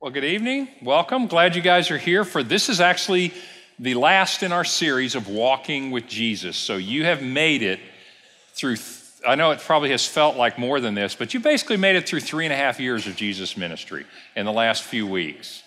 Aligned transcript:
Well, 0.00 0.10
good 0.10 0.24
evening. 0.24 0.68
Welcome. 0.82 1.28
Glad 1.28 1.56
you 1.56 1.62
guys 1.62 1.90
are 1.90 1.96
here 1.96 2.24
for 2.26 2.42
this 2.42 2.68
is 2.68 2.78
actually 2.78 3.32
the 3.78 3.94
last 3.94 4.42
in 4.42 4.52
our 4.52 4.64
series 4.64 5.14
of 5.14 5.28
walking 5.28 5.90
with 5.92 6.06
Jesus. 6.06 6.58
So 6.58 6.76
you 6.76 7.04
have 7.04 7.22
made 7.22 7.62
it 7.62 7.80
through, 8.52 8.76
I 9.26 9.34
know 9.34 9.52
it 9.52 9.60
probably 9.60 9.92
has 9.92 10.06
felt 10.06 10.36
like 10.36 10.58
more 10.58 10.78
than 10.78 10.94
this, 10.94 11.14
but 11.14 11.32
you 11.32 11.40
basically 11.40 11.78
made 11.78 11.96
it 11.96 12.06
through 12.06 12.20
three 12.20 12.44
and 12.44 12.52
a 12.52 12.56
half 12.56 12.78
years 12.78 13.06
of 13.06 13.16
Jesus' 13.16 13.56
ministry 13.56 14.04
in 14.36 14.44
the 14.44 14.52
last 14.52 14.82
few 14.82 15.06
weeks. 15.06 15.62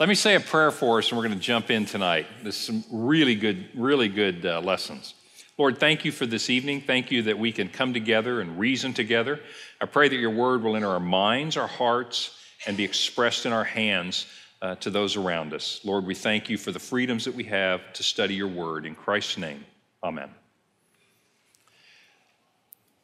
Let 0.00 0.08
me 0.08 0.14
say 0.14 0.36
a 0.36 0.40
prayer 0.40 0.70
for 0.70 0.98
us, 0.98 1.10
and 1.10 1.18
we're 1.18 1.26
going 1.26 1.38
to 1.38 1.44
jump 1.44 1.70
in 1.70 1.84
tonight. 1.84 2.26
This 2.42 2.56
is 2.56 2.64
some 2.64 2.84
really 2.90 3.34
good, 3.34 3.68
really 3.74 4.08
good 4.08 4.46
uh, 4.46 4.62
lessons. 4.62 5.12
Lord, 5.58 5.78
thank 5.78 6.06
you 6.06 6.12
for 6.12 6.24
this 6.24 6.48
evening. 6.48 6.80
Thank 6.80 7.10
you 7.10 7.24
that 7.24 7.38
we 7.38 7.52
can 7.52 7.68
come 7.68 7.92
together 7.92 8.40
and 8.40 8.58
reason 8.58 8.94
together. 8.94 9.38
I 9.82 9.84
pray 9.84 10.08
that 10.08 10.16
your 10.16 10.30
word 10.30 10.62
will 10.62 10.76
enter 10.76 10.88
our 10.88 10.98
minds, 10.98 11.58
our 11.58 11.68
hearts, 11.68 12.38
and 12.66 12.76
be 12.76 12.84
expressed 12.84 13.46
in 13.46 13.52
our 13.52 13.64
hands 13.64 14.26
uh, 14.60 14.76
to 14.76 14.90
those 14.90 15.16
around 15.16 15.52
us. 15.52 15.80
Lord, 15.84 16.06
we 16.06 16.14
thank 16.14 16.48
you 16.48 16.56
for 16.56 16.70
the 16.70 16.78
freedoms 16.78 17.24
that 17.24 17.34
we 17.34 17.44
have 17.44 17.92
to 17.94 18.02
study 18.02 18.34
your 18.34 18.48
word. 18.48 18.86
In 18.86 18.94
Christ's 18.94 19.38
name, 19.38 19.64
amen. 20.02 20.30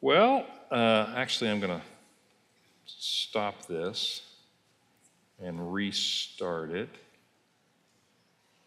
Well, 0.01 0.45
uh, 0.71 1.13
actually, 1.15 1.49
I'm 1.49 1.59
going 1.59 1.77
to 1.77 1.85
stop 2.85 3.67
this 3.67 4.21
and 5.41 5.73
restart 5.73 6.71
it. 6.71 6.89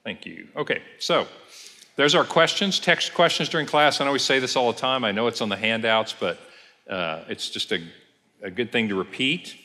Thank 0.04 0.27
you. 0.27 0.48
Okay, 0.56 0.82
so 0.98 1.27
there's 1.96 2.15
our 2.15 2.24
questions, 2.24 2.80
text 2.80 3.15
questions 3.15 3.48
during 3.48 3.66
class. 3.66 4.01
I 4.01 4.10
we 4.10 4.18
say 4.18 4.38
this 4.38 4.56
all 4.56 4.73
the 4.73 4.79
time. 4.79 5.04
I 5.04 5.12
know 5.12 5.27
it's 5.27 5.40
on 5.40 5.48
the 5.48 5.56
handouts, 5.56 6.15
but 6.18 6.38
uh, 6.88 7.23
it's 7.29 7.48
just 7.48 7.73
a, 7.73 7.80
a 8.43 8.51
good 8.51 8.73
thing 8.73 8.88
to 8.88 8.95
repeat. 8.95 9.56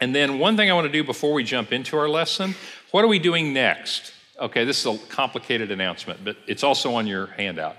And 0.00 0.14
then, 0.14 0.38
one 0.38 0.56
thing 0.56 0.70
I 0.70 0.74
want 0.74 0.86
to 0.86 0.92
do 0.92 1.02
before 1.02 1.32
we 1.32 1.42
jump 1.42 1.72
into 1.72 1.96
our 1.96 2.08
lesson 2.08 2.54
what 2.90 3.04
are 3.04 3.08
we 3.08 3.18
doing 3.18 3.52
next? 3.52 4.14
Okay, 4.40 4.64
this 4.64 4.78
is 4.78 4.86
a 4.86 5.06
complicated 5.08 5.70
announcement, 5.70 6.24
but 6.24 6.36
it's 6.46 6.62
also 6.62 6.94
on 6.94 7.06
your 7.06 7.26
handout. 7.26 7.76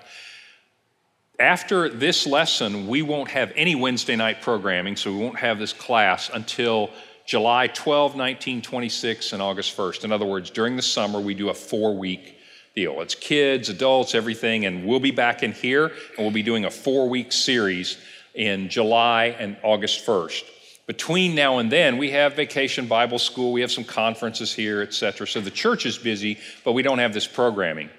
After 1.39 1.89
this 1.89 2.27
lesson, 2.27 2.87
we 2.87 3.01
won't 3.01 3.31
have 3.31 3.51
any 3.55 3.73
Wednesday 3.73 4.15
night 4.15 4.41
programming, 4.41 4.95
so 4.95 5.11
we 5.11 5.17
won't 5.17 5.39
have 5.39 5.57
this 5.57 5.73
class 5.73 6.29
until 6.31 6.91
July 7.25 7.67
12, 7.67 8.15
19, 8.15 8.61
26, 8.61 9.33
and 9.33 9.41
August 9.41 9.75
1st. 9.75 10.03
In 10.03 10.11
other 10.11 10.25
words, 10.25 10.51
during 10.51 10.75
the 10.75 10.81
summer, 10.81 11.19
we 11.19 11.33
do 11.33 11.49
a 11.49 11.53
four 11.53 11.95
week 11.95 12.35
deal. 12.75 13.01
It's 13.01 13.15
kids, 13.15 13.69
adults, 13.69 14.13
everything, 14.13 14.65
and 14.65 14.85
we'll 14.85 14.99
be 14.99 15.11
back 15.11 15.41
in 15.41 15.53
here 15.53 15.85
and 15.85 16.17
we'll 16.19 16.31
be 16.31 16.43
doing 16.43 16.65
a 16.65 16.71
four 16.71 17.09
week 17.09 17.31
series 17.31 17.97
in 18.35 18.69
July 18.69 19.35
and 19.39 19.57
August 19.63 20.05
1st 20.05 20.43
between 20.89 21.35
now 21.35 21.59
and 21.59 21.71
then, 21.71 21.99
we 21.99 22.09
have 22.09 22.35
vacation 22.35 22.87
Bible 22.87 23.19
school, 23.19 23.51
we 23.51 23.61
have 23.61 23.71
some 23.71 23.83
conferences 23.83 24.51
here, 24.51 24.81
et 24.81 24.91
cetera. 24.91 25.27
So 25.27 25.39
the 25.39 25.51
church 25.51 25.85
is 25.85 25.99
busy, 25.99 26.39
but 26.63 26.71
we 26.71 26.81
don't 26.81 26.97
have 26.97 27.13
this 27.13 27.27
programming. 27.27 27.91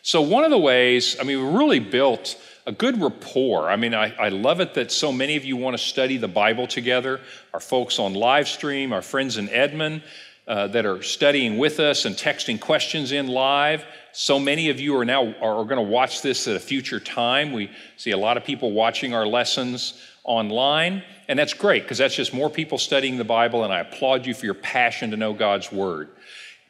So, 0.00 0.22
one 0.22 0.44
of 0.44 0.50
the 0.50 0.56
ways, 0.56 1.18
I 1.20 1.24
mean, 1.24 1.36
we 1.38 1.58
really 1.58 1.80
built 1.80 2.40
a 2.64 2.72
good 2.72 2.98
rapport. 2.98 3.68
I 3.68 3.76
mean, 3.76 3.92
I, 3.92 4.14
I 4.16 4.30
love 4.30 4.60
it 4.60 4.72
that 4.72 4.90
so 4.90 5.12
many 5.12 5.36
of 5.36 5.44
you 5.44 5.58
want 5.58 5.76
to 5.76 5.82
study 5.82 6.16
the 6.16 6.28
Bible 6.28 6.66
together. 6.66 7.20
Our 7.52 7.60
folks 7.60 7.98
on 7.98 8.14
live 8.14 8.48
stream, 8.48 8.94
our 8.94 9.02
friends 9.02 9.36
in 9.36 9.50
Edmond 9.50 10.02
uh, 10.48 10.68
that 10.68 10.86
are 10.86 11.02
studying 11.02 11.58
with 11.58 11.78
us 11.78 12.06
and 12.06 12.16
texting 12.16 12.58
questions 12.58 13.12
in 13.12 13.28
live. 13.28 13.84
So 14.12 14.38
many 14.38 14.70
of 14.70 14.80
you 14.80 14.96
are 14.96 15.04
now 15.04 15.34
are 15.42 15.64
going 15.64 15.76
to 15.76 15.82
watch 15.82 16.22
this 16.22 16.48
at 16.48 16.56
a 16.56 16.60
future 16.60 17.00
time. 17.00 17.52
We 17.52 17.70
see 17.98 18.12
a 18.12 18.18
lot 18.18 18.38
of 18.38 18.44
people 18.44 18.72
watching 18.72 19.12
our 19.12 19.26
lessons 19.26 20.00
online. 20.24 21.02
And 21.28 21.38
that's 21.38 21.54
great 21.54 21.82
because 21.82 21.98
that's 21.98 22.14
just 22.14 22.34
more 22.34 22.50
people 22.50 22.78
studying 22.78 23.16
the 23.16 23.24
Bible, 23.24 23.64
and 23.64 23.72
I 23.72 23.80
applaud 23.80 24.26
you 24.26 24.34
for 24.34 24.44
your 24.44 24.54
passion 24.54 25.10
to 25.10 25.16
know 25.16 25.32
God's 25.32 25.70
Word. 25.70 26.08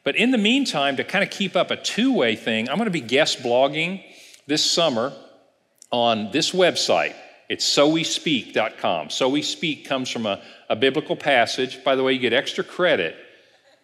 But 0.04 0.16
in 0.16 0.30
the 0.30 0.38
meantime, 0.38 0.96
to 0.96 1.04
kind 1.04 1.22
of 1.24 1.30
keep 1.30 1.56
up 1.56 1.70
a 1.70 1.76
two 1.76 2.12
way 2.14 2.36
thing, 2.36 2.68
I'm 2.68 2.76
going 2.76 2.86
to 2.86 2.90
be 2.90 3.00
guest 3.00 3.40
blogging 3.40 4.02
this 4.46 4.64
summer 4.68 5.12
on 5.90 6.30
this 6.33 6.52
website. 6.52 7.14
It's 7.48 7.66
sowespeak.com. 7.66 9.10
So 9.10 9.28
we 9.28 9.42
speak 9.42 9.84
comes 9.84 10.08
from 10.08 10.27
a, 10.27 10.40
a 10.68 10.77
biblical 10.77 11.16
passage. 11.16 11.83
By 11.83 11.96
the 11.96 12.02
way, 12.02 12.12
you 12.12 12.18
get 12.18 12.33
extra 12.33 12.64
credit 12.64 13.16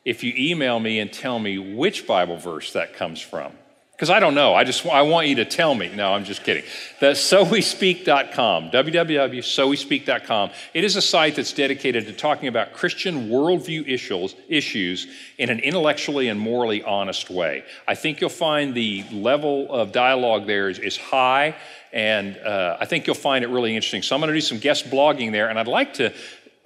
if 0.05 0.22
you 0.22 0.32
email 0.37 0.78
me 0.78 1.00
and 1.00 1.12
tell 1.12 1.38
me 1.38 1.59
which 1.59 2.06
Bible 2.06 2.37
verse 2.37 2.72
that 2.72 2.94
comes 2.94 3.21
from 3.21 3.53
because 3.97 4.11
I 4.11 4.21
don't 4.21 4.34
know. 4.34 4.55
I 4.55 4.65
just 4.65 4.84
I 4.84 5.01
want 5.03 5.27
you 5.29 5.37
to 5.37 5.47
tell 5.47 5.75
me. 5.75 5.91
No, 5.95 6.12
I'm 6.12 6.25
just 6.25 6.45
kidding. 6.45 6.65
The 7.01 7.12
sowespeak.com, 7.12 8.71
www.sowespeak.com. 8.71 10.51
It 10.75 10.84
is 10.84 10.97
a 10.97 11.03
site 11.03 11.37
that's 11.37 11.55
dedicated 11.55 12.06
to 12.06 12.12
talking 12.12 12.49
about 12.49 12.75
Christian 12.75 13.31
worldview 13.31 13.89
issues, 13.89 14.35
issues 14.49 15.06
in 15.39 15.49
an 15.49 15.61
intellectually 15.61 16.29
and 16.29 16.39
morally 16.39 16.83
honest 16.83 17.31
way. 17.31 17.65
I 17.89 17.95
think 17.95 18.21
you'll 18.21 18.29
find 18.29 18.75
the 18.75 19.03
level 19.11 19.73
of 19.73 19.93
dialogue 19.93 20.47
there 20.47 20.69
is, 20.69 20.79
is 20.79 20.99
high, 20.99 21.56
and 21.91 22.37
uh, 22.37 22.77
I 22.79 22.85
think 22.85 23.06
you'll 23.06 23.17
find 23.17 23.45
it 23.45 23.49
really 23.49 23.75
interesting. 23.75 24.03
So 24.03 24.15
I'm 24.15 24.21
going 24.21 24.29
to 24.29 24.35
do 24.35 24.43
some 24.43 24.59
guest 24.59 24.91
blogging 24.91 25.33
there, 25.33 25.49
and 25.49 25.59
I'd 25.59 25.69
like 25.69 25.95
to 25.95 26.12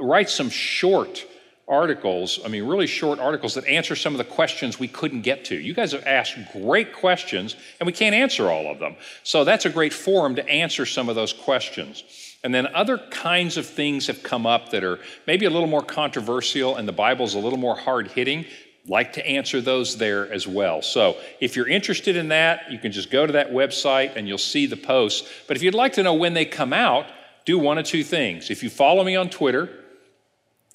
write 0.00 0.30
some 0.30 0.50
short 0.50 1.24
articles, 1.70 2.40
I 2.44 2.48
mean, 2.48 2.64
really 2.64 2.88
short 2.88 3.20
articles 3.20 3.54
that 3.54 3.64
answer 3.66 3.94
some 3.94 4.12
of 4.12 4.18
the 4.18 4.24
questions 4.24 4.78
we 4.78 4.88
couldn't 4.88 5.22
get 5.22 5.44
to. 5.46 5.54
You 5.54 5.72
guys 5.72 5.92
have 5.92 6.04
asked 6.04 6.36
great 6.52 6.92
questions, 6.92 7.54
and 7.78 7.86
we 7.86 7.92
can't 7.92 8.14
answer 8.14 8.50
all 8.50 8.70
of 8.70 8.80
them. 8.80 8.96
So 9.22 9.44
that's 9.44 9.64
a 9.64 9.70
great 9.70 9.92
forum 9.92 10.34
to 10.34 10.46
answer 10.48 10.84
some 10.84 11.08
of 11.08 11.14
those 11.14 11.32
questions. 11.32 12.02
And 12.42 12.52
then 12.52 12.66
other 12.74 12.98
kinds 12.98 13.56
of 13.56 13.66
things 13.66 14.08
have 14.08 14.22
come 14.22 14.46
up 14.46 14.70
that 14.70 14.82
are 14.82 14.98
maybe 15.26 15.46
a 15.46 15.50
little 15.50 15.68
more 15.68 15.82
controversial, 15.82 16.76
and 16.76 16.88
the 16.88 16.92
Bible's 16.92 17.34
a 17.34 17.38
little 17.38 17.58
more 17.58 17.76
hard 17.76 18.08
hitting. 18.08 18.46
Like 18.88 19.12
to 19.12 19.26
answer 19.26 19.60
those 19.60 19.98
there 19.98 20.30
as 20.32 20.48
well. 20.48 20.82
So 20.82 21.16
if 21.38 21.54
you're 21.54 21.68
interested 21.68 22.16
in 22.16 22.28
that, 22.28 22.72
you 22.72 22.78
can 22.78 22.92
just 22.92 23.10
go 23.10 23.26
to 23.26 23.34
that 23.34 23.52
website 23.52 24.16
and 24.16 24.26
you'll 24.26 24.38
see 24.38 24.66
the 24.66 24.76
posts. 24.76 25.28
But 25.46 25.56
if 25.56 25.62
you'd 25.62 25.74
like 25.74 25.92
to 25.92 26.02
know 26.02 26.14
when 26.14 26.32
they 26.34 26.46
come 26.46 26.72
out, 26.72 27.06
do 27.44 27.58
one 27.58 27.76
of 27.78 27.84
two 27.84 28.02
things. 28.02 28.50
If 28.50 28.62
you 28.62 28.70
follow 28.70 29.04
me 29.04 29.16
on 29.16 29.28
Twitter, 29.28 29.68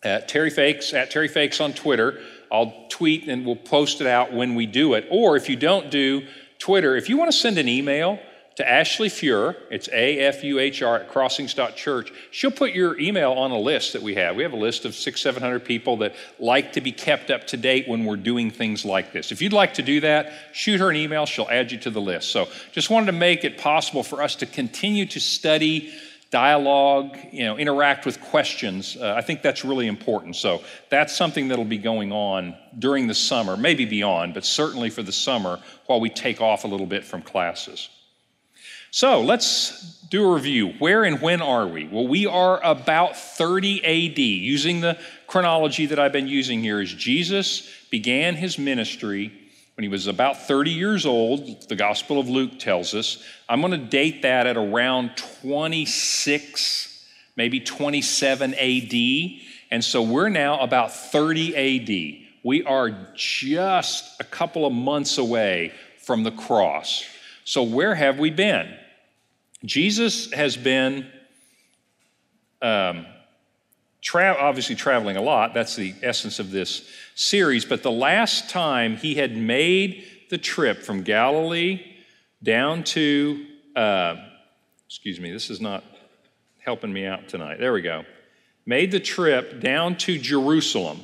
at 0.05 0.29
Terry 0.29 0.49
Feix, 0.49 0.93
at 0.93 1.11
Terry 1.11 1.27
Feix 1.27 1.59
on 1.59 1.73
Twitter. 1.73 2.21
I'll 2.51 2.85
tweet 2.89 3.27
and 3.27 3.45
we'll 3.45 3.55
post 3.55 3.99
it 3.99 4.07
out 4.07 4.31
when 4.31 4.55
we 4.55 4.65
do 4.65 4.93
it. 4.93 5.07
Or 5.09 5.35
if 5.35 5.49
you 5.49 5.55
don't 5.55 5.89
do 5.89 6.25
Twitter, 6.59 6.95
if 6.95 7.09
you 7.09 7.17
want 7.17 7.31
to 7.31 7.37
send 7.37 7.57
an 7.57 7.67
email 7.67 8.19
to 8.55 8.69
Ashley 8.69 9.09
Fuhr, 9.09 9.57
it's 9.69 9.89
A 9.91 10.19
F 10.19 10.43
U 10.43 10.59
H 10.59 10.81
R 10.81 10.99
at 10.99 11.09
crossings.church, 11.09 12.13
she'll 12.31 12.51
put 12.51 12.71
your 12.71 12.97
email 12.97 13.33
on 13.33 13.51
a 13.51 13.59
list 13.59 13.93
that 13.93 14.01
we 14.01 14.15
have. 14.15 14.37
We 14.37 14.43
have 14.43 14.53
a 14.53 14.57
list 14.57 14.85
of 14.85 14.95
six, 14.95 15.19
700 15.21 15.65
people 15.65 15.97
that 15.97 16.15
like 16.39 16.73
to 16.73 16.81
be 16.81 16.93
kept 16.93 17.31
up 17.31 17.47
to 17.47 17.57
date 17.57 17.87
when 17.87 18.05
we're 18.05 18.15
doing 18.15 18.51
things 18.51 18.85
like 18.85 19.11
this. 19.11 19.33
If 19.33 19.41
you'd 19.41 19.51
like 19.51 19.73
to 19.73 19.83
do 19.83 19.99
that, 20.01 20.31
shoot 20.53 20.79
her 20.79 20.89
an 20.89 20.95
email, 20.95 21.25
she'll 21.25 21.49
add 21.49 21.71
you 21.71 21.79
to 21.79 21.89
the 21.89 21.99
list. 21.99 22.31
So 22.31 22.47
just 22.71 22.89
wanted 22.89 23.07
to 23.07 23.11
make 23.11 23.43
it 23.43 23.57
possible 23.57 24.03
for 24.03 24.21
us 24.21 24.35
to 24.37 24.45
continue 24.45 25.05
to 25.07 25.19
study 25.19 25.93
dialogue, 26.35 27.17
you 27.31 27.45
know, 27.45 27.57
interact 27.57 28.05
with 28.05 28.19
questions. 28.19 28.97
Uh, 28.99 29.13
I 29.15 29.21
think 29.21 29.41
that's 29.41 29.63
really 29.63 29.87
important. 29.87 30.35
So 30.35 30.61
that's 30.89 31.15
something 31.15 31.47
that'll 31.47 31.63
be 31.63 31.77
going 31.77 32.11
on 32.11 32.57
during 32.77 33.07
the 33.07 33.13
summer, 33.13 33.55
maybe 33.55 33.85
beyond, 33.85 34.33
but 34.33 34.43
certainly 34.43 34.89
for 34.89 35.01
the 35.01 35.13
summer 35.13 35.61
while 35.85 36.01
we 36.01 36.09
take 36.09 36.41
off 36.41 36.65
a 36.65 36.67
little 36.67 36.87
bit 36.87 37.05
from 37.05 37.21
classes. 37.21 37.87
So 38.91 39.21
let's 39.21 40.01
do 40.09 40.29
a 40.29 40.33
review. 40.33 40.73
Where 40.77 41.05
and 41.05 41.21
when 41.21 41.41
are 41.41 41.67
we? 41.69 41.87
Well, 41.87 42.05
we 42.05 42.25
are 42.25 42.61
about 42.61 43.15
30 43.15 43.85
AD. 43.85 44.19
Using 44.19 44.81
the 44.81 44.99
chronology 45.27 45.85
that 45.85 45.99
I've 45.99 46.11
been 46.11 46.27
using 46.27 46.61
here, 46.61 46.81
as 46.81 46.93
Jesus 46.93 47.71
began 47.89 48.35
his 48.35 48.59
ministry 48.59 49.31
when 49.75 49.83
he 49.83 49.89
was 49.89 50.07
about 50.07 50.47
30 50.47 50.71
years 50.71 51.05
old, 51.05 51.67
the 51.67 51.75
Gospel 51.75 52.17
of 52.19 52.29
Luke 52.29 52.59
tells 52.59 52.93
us. 52.93 53.21
I'm 53.49 53.59
going 53.59 53.71
to 53.71 53.77
date 53.77 54.21
that 54.21 54.47
at 54.47 54.55
around 54.55 55.17
26, 55.41 57.05
maybe 57.35 57.59
27 57.59 58.53
AD. 58.53 59.39
And 59.71 59.83
so 59.83 60.01
we're 60.01 60.29
now 60.29 60.59
about 60.61 60.93
30 60.93 61.55
AD. 61.55 62.25
We 62.43 62.63
are 62.63 62.95
just 63.15 64.21
a 64.21 64.23
couple 64.23 64.65
of 64.65 64.71
months 64.71 65.17
away 65.17 65.73
from 65.97 66.23
the 66.23 66.31
cross. 66.31 67.03
So, 67.43 67.63
where 67.63 67.95
have 67.95 68.17
we 68.17 68.29
been? 68.29 68.73
Jesus 69.65 70.31
has 70.31 70.55
been 70.55 71.07
um, 72.61 73.05
tra- 74.01 74.37
obviously 74.39 74.75
traveling 74.75 75.17
a 75.17 75.21
lot. 75.21 75.53
That's 75.53 75.75
the 75.75 75.95
essence 76.01 76.39
of 76.39 76.51
this 76.51 76.87
series. 77.15 77.65
But 77.65 77.81
the 77.81 77.91
last 77.91 78.49
time 78.49 78.97
he 78.97 79.15
had 79.15 79.35
made 79.35 80.05
the 80.29 80.37
trip 80.37 80.83
from 80.83 81.01
Galilee 81.01 81.83
down 82.43 82.83
to, 82.83 83.45
uh, 83.75 84.17
excuse 84.85 85.19
me, 85.19 85.31
this 85.31 85.49
is 85.49 85.59
not 85.59 85.83
helping 86.59 86.93
me 86.93 87.05
out 87.05 87.27
tonight. 87.27 87.59
There 87.59 87.73
we 87.73 87.81
go. 87.81 88.05
Made 88.65 88.91
the 88.91 88.99
trip 88.99 89.61
down 89.61 89.95
to 89.97 90.19
Jerusalem. 90.19 91.03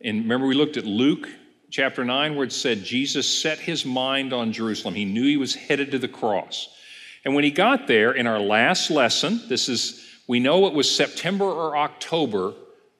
And 0.00 0.22
remember, 0.22 0.46
we 0.46 0.54
looked 0.54 0.76
at 0.76 0.84
Luke 0.84 1.28
chapter 1.70 2.04
9 2.04 2.36
where 2.36 2.44
it 2.44 2.52
said 2.52 2.84
Jesus 2.84 3.26
set 3.26 3.58
his 3.58 3.84
mind 3.84 4.32
on 4.32 4.52
Jerusalem. 4.52 4.94
He 4.94 5.04
knew 5.04 5.24
he 5.24 5.36
was 5.36 5.54
headed 5.54 5.92
to 5.92 5.98
the 5.98 6.08
cross. 6.08 6.68
And 7.24 7.34
when 7.34 7.44
he 7.44 7.50
got 7.50 7.86
there, 7.86 8.12
in 8.12 8.26
our 8.26 8.40
last 8.40 8.90
lesson, 8.90 9.40
this 9.48 9.68
is 9.68 10.06
we 10.26 10.40
know 10.40 10.66
it 10.66 10.74
was 10.74 10.94
September 10.94 11.44
or 11.44 11.76
October 11.76 12.54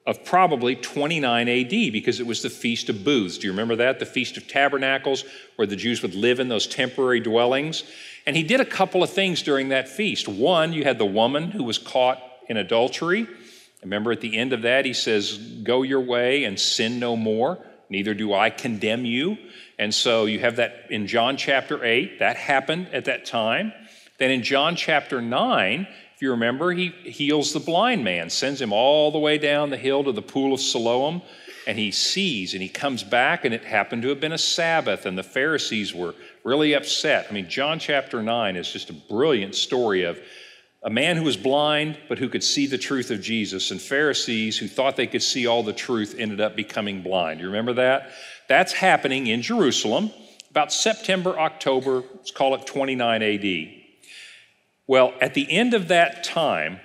of 0.07 0.25
probably 0.25 0.75
29 0.75 1.47
AD 1.47 1.69
because 1.69 2.19
it 2.19 2.25
was 2.25 2.41
the 2.41 2.49
Feast 2.49 2.89
of 2.89 3.03
Booths. 3.03 3.37
Do 3.37 3.47
you 3.47 3.53
remember 3.53 3.75
that? 3.77 3.99
The 3.99 4.05
Feast 4.05 4.35
of 4.35 4.47
Tabernacles, 4.47 5.23
where 5.55 5.67
the 5.67 5.75
Jews 5.75 6.01
would 6.01 6.15
live 6.15 6.39
in 6.39 6.49
those 6.49 6.65
temporary 6.65 7.19
dwellings. 7.19 7.83
And 8.25 8.35
he 8.35 8.43
did 8.43 8.59
a 8.59 8.65
couple 8.65 9.03
of 9.03 9.11
things 9.11 9.41
during 9.41 9.69
that 9.69 9.87
feast. 9.87 10.27
One, 10.27 10.73
you 10.73 10.83
had 10.83 10.97
the 10.97 11.05
woman 11.05 11.51
who 11.51 11.63
was 11.63 11.77
caught 11.77 12.21
in 12.49 12.57
adultery. 12.57 13.27
Remember 13.83 14.11
at 14.11 14.21
the 14.21 14.37
end 14.37 14.53
of 14.53 14.63
that, 14.63 14.85
he 14.85 14.93
says, 14.93 15.37
Go 15.37 15.83
your 15.83 16.01
way 16.01 16.43
and 16.45 16.59
sin 16.59 16.99
no 16.99 17.15
more, 17.15 17.59
neither 17.89 18.13
do 18.13 18.33
I 18.33 18.49
condemn 18.49 19.05
you. 19.05 19.37
And 19.77 19.93
so 19.93 20.25
you 20.25 20.39
have 20.39 20.57
that 20.57 20.87
in 20.89 21.07
John 21.07 21.37
chapter 21.37 21.83
8. 21.83 22.19
That 22.19 22.37
happened 22.37 22.89
at 22.93 23.05
that 23.05 23.25
time. 23.25 23.73
Then 24.19 24.29
in 24.29 24.43
John 24.43 24.75
chapter 24.75 25.21
9, 25.21 25.87
if 26.21 26.25
you 26.25 26.29
remember, 26.29 26.71
he 26.71 26.89
heals 26.89 27.51
the 27.51 27.59
blind 27.59 28.03
man, 28.03 28.29
sends 28.29 28.61
him 28.61 28.71
all 28.71 29.09
the 29.09 29.17
way 29.17 29.39
down 29.39 29.71
the 29.71 29.75
hill 29.77 30.03
to 30.03 30.11
the 30.11 30.21
pool 30.21 30.53
of 30.53 30.61
Siloam, 30.61 31.23
and 31.65 31.79
he 31.79 31.89
sees 31.89 32.53
and 32.53 32.61
he 32.61 32.69
comes 32.69 33.01
back, 33.01 33.43
and 33.43 33.55
it 33.55 33.63
happened 33.63 34.03
to 34.03 34.09
have 34.09 34.19
been 34.19 34.31
a 34.31 34.37
Sabbath, 34.37 35.07
and 35.07 35.17
the 35.17 35.23
Pharisees 35.23 35.95
were 35.95 36.13
really 36.43 36.73
upset. 36.73 37.25
I 37.27 37.33
mean, 37.33 37.49
John 37.49 37.79
chapter 37.79 38.21
9 38.21 38.55
is 38.55 38.71
just 38.71 38.91
a 38.91 38.93
brilliant 38.93 39.55
story 39.55 40.03
of 40.03 40.19
a 40.83 40.91
man 40.91 41.17
who 41.17 41.23
was 41.23 41.37
blind 41.37 41.97
but 42.07 42.19
who 42.19 42.29
could 42.29 42.43
see 42.43 42.67
the 42.67 42.77
truth 42.77 43.09
of 43.09 43.19
Jesus, 43.19 43.71
and 43.71 43.81
Pharisees 43.81 44.59
who 44.59 44.67
thought 44.67 44.97
they 44.97 45.07
could 45.07 45.23
see 45.23 45.47
all 45.47 45.63
the 45.63 45.73
truth 45.73 46.13
ended 46.19 46.39
up 46.39 46.55
becoming 46.55 47.01
blind. 47.01 47.39
You 47.39 47.47
remember 47.47 47.73
that? 47.73 48.11
That's 48.47 48.73
happening 48.73 49.25
in 49.25 49.41
Jerusalem 49.41 50.11
about 50.51 50.71
September, 50.71 51.39
October, 51.39 52.03
let's 52.13 52.29
call 52.29 52.53
it 52.53 52.67
29 52.67 53.23
AD. 53.23 53.80
Well, 54.87 55.13
at 55.21 55.33
the 55.33 55.49
end 55.51 55.73
of 55.73 55.89
that 55.89 56.23
time, 56.23 56.79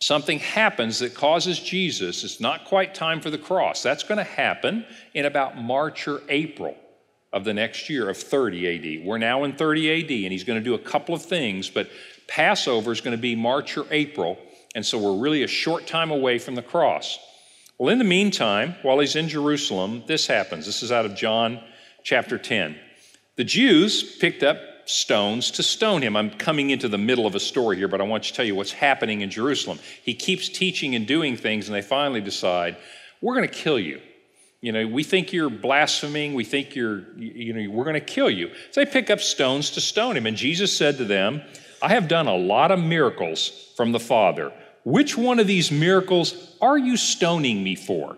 something 0.00 0.38
happens 0.38 0.98
that 1.00 1.14
causes 1.14 1.58
Jesus, 1.58 2.24
it's 2.24 2.40
not 2.40 2.64
quite 2.64 2.94
time 2.94 3.20
for 3.20 3.30
the 3.30 3.38
cross. 3.38 3.82
That's 3.82 4.02
going 4.02 4.18
to 4.18 4.24
happen 4.24 4.84
in 5.14 5.24
about 5.24 5.56
March 5.56 6.06
or 6.06 6.22
April 6.28 6.76
of 7.32 7.44
the 7.44 7.54
next 7.54 7.90
year 7.90 8.08
of 8.08 8.16
30 8.16 9.00
AD. 9.00 9.06
We're 9.06 9.18
now 9.18 9.44
in 9.44 9.54
30 9.54 10.04
AD, 10.04 10.10
and 10.10 10.32
he's 10.32 10.44
going 10.44 10.58
to 10.58 10.64
do 10.64 10.74
a 10.74 10.78
couple 10.78 11.14
of 11.14 11.22
things, 11.22 11.68
but 11.68 11.90
Passover 12.28 12.92
is 12.92 13.00
going 13.00 13.16
to 13.16 13.20
be 13.20 13.34
March 13.34 13.76
or 13.76 13.86
April, 13.90 14.38
and 14.74 14.84
so 14.84 14.98
we're 14.98 15.20
really 15.20 15.42
a 15.42 15.48
short 15.48 15.86
time 15.86 16.10
away 16.10 16.38
from 16.38 16.54
the 16.54 16.62
cross. 16.62 17.18
Well, 17.78 17.90
in 17.90 17.98
the 17.98 18.04
meantime, 18.04 18.74
while 18.82 19.00
he's 19.00 19.16
in 19.16 19.28
Jerusalem, 19.28 20.02
this 20.06 20.26
happens. 20.26 20.64
This 20.64 20.82
is 20.82 20.90
out 20.90 21.04
of 21.04 21.14
John 21.14 21.60
chapter 22.02 22.38
10. 22.38 22.76
The 23.36 23.44
Jews 23.44 24.16
picked 24.16 24.42
up 24.42 24.58
stones 24.86 25.50
to 25.52 25.62
stone 25.62 26.02
him. 26.02 26.16
I'm 26.16 26.30
coming 26.30 26.70
into 26.70 26.88
the 26.88 26.98
middle 26.98 27.26
of 27.26 27.34
a 27.34 27.40
story 27.40 27.76
here, 27.76 27.88
but 27.88 28.00
I 28.00 28.04
want 28.04 28.24
to 28.24 28.32
tell 28.32 28.44
you 28.44 28.54
what's 28.54 28.72
happening 28.72 29.20
in 29.20 29.30
Jerusalem. 29.30 29.78
He 30.02 30.14
keeps 30.14 30.48
teaching 30.48 30.94
and 30.94 31.06
doing 31.06 31.36
things, 31.36 31.68
and 31.68 31.74
they 31.74 31.82
finally 31.82 32.20
decide, 32.20 32.76
we're 33.20 33.34
going 33.34 33.48
to 33.48 33.54
kill 33.54 33.78
you. 33.78 34.00
You 34.60 34.72
know, 34.72 34.86
we 34.86 35.04
think 35.04 35.32
you're 35.32 35.50
blaspheming. 35.50 36.34
We 36.34 36.44
think 36.44 36.74
you're, 36.74 37.04
you 37.16 37.52
know, 37.52 37.70
we're 37.70 37.84
going 37.84 37.94
to 37.94 38.00
kill 38.00 38.30
you. 38.30 38.50
So 38.70 38.82
they 38.82 38.90
pick 38.90 39.10
up 39.10 39.20
stones 39.20 39.70
to 39.72 39.80
stone 39.80 40.16
him. 40.16 40.26
And 40.26 40.36
Jesus 40.36 40.76
said 40.76 40.96
to 40.98 41.04
them, 41.04 41.42
I 41.82 41.90
have 41.90 42.08
done 42.08 42.26
a 42.26 42.36
lot 42.36 42.70
of 42.70 42.80
miracles 42.80 43.72
from 43.76 43.92
the 43.92 44.00
Father. 44.00 44.52
Which 44.84 45.16
one 45.16 45.38
of 45.38 45.46
these 45.46 45.70
miracles 45.70 46.56
are 46.60 46.78
you 46.78 46.96
stoning 46.96 47.62
me 47.62 47.74
for? 47.74 48.16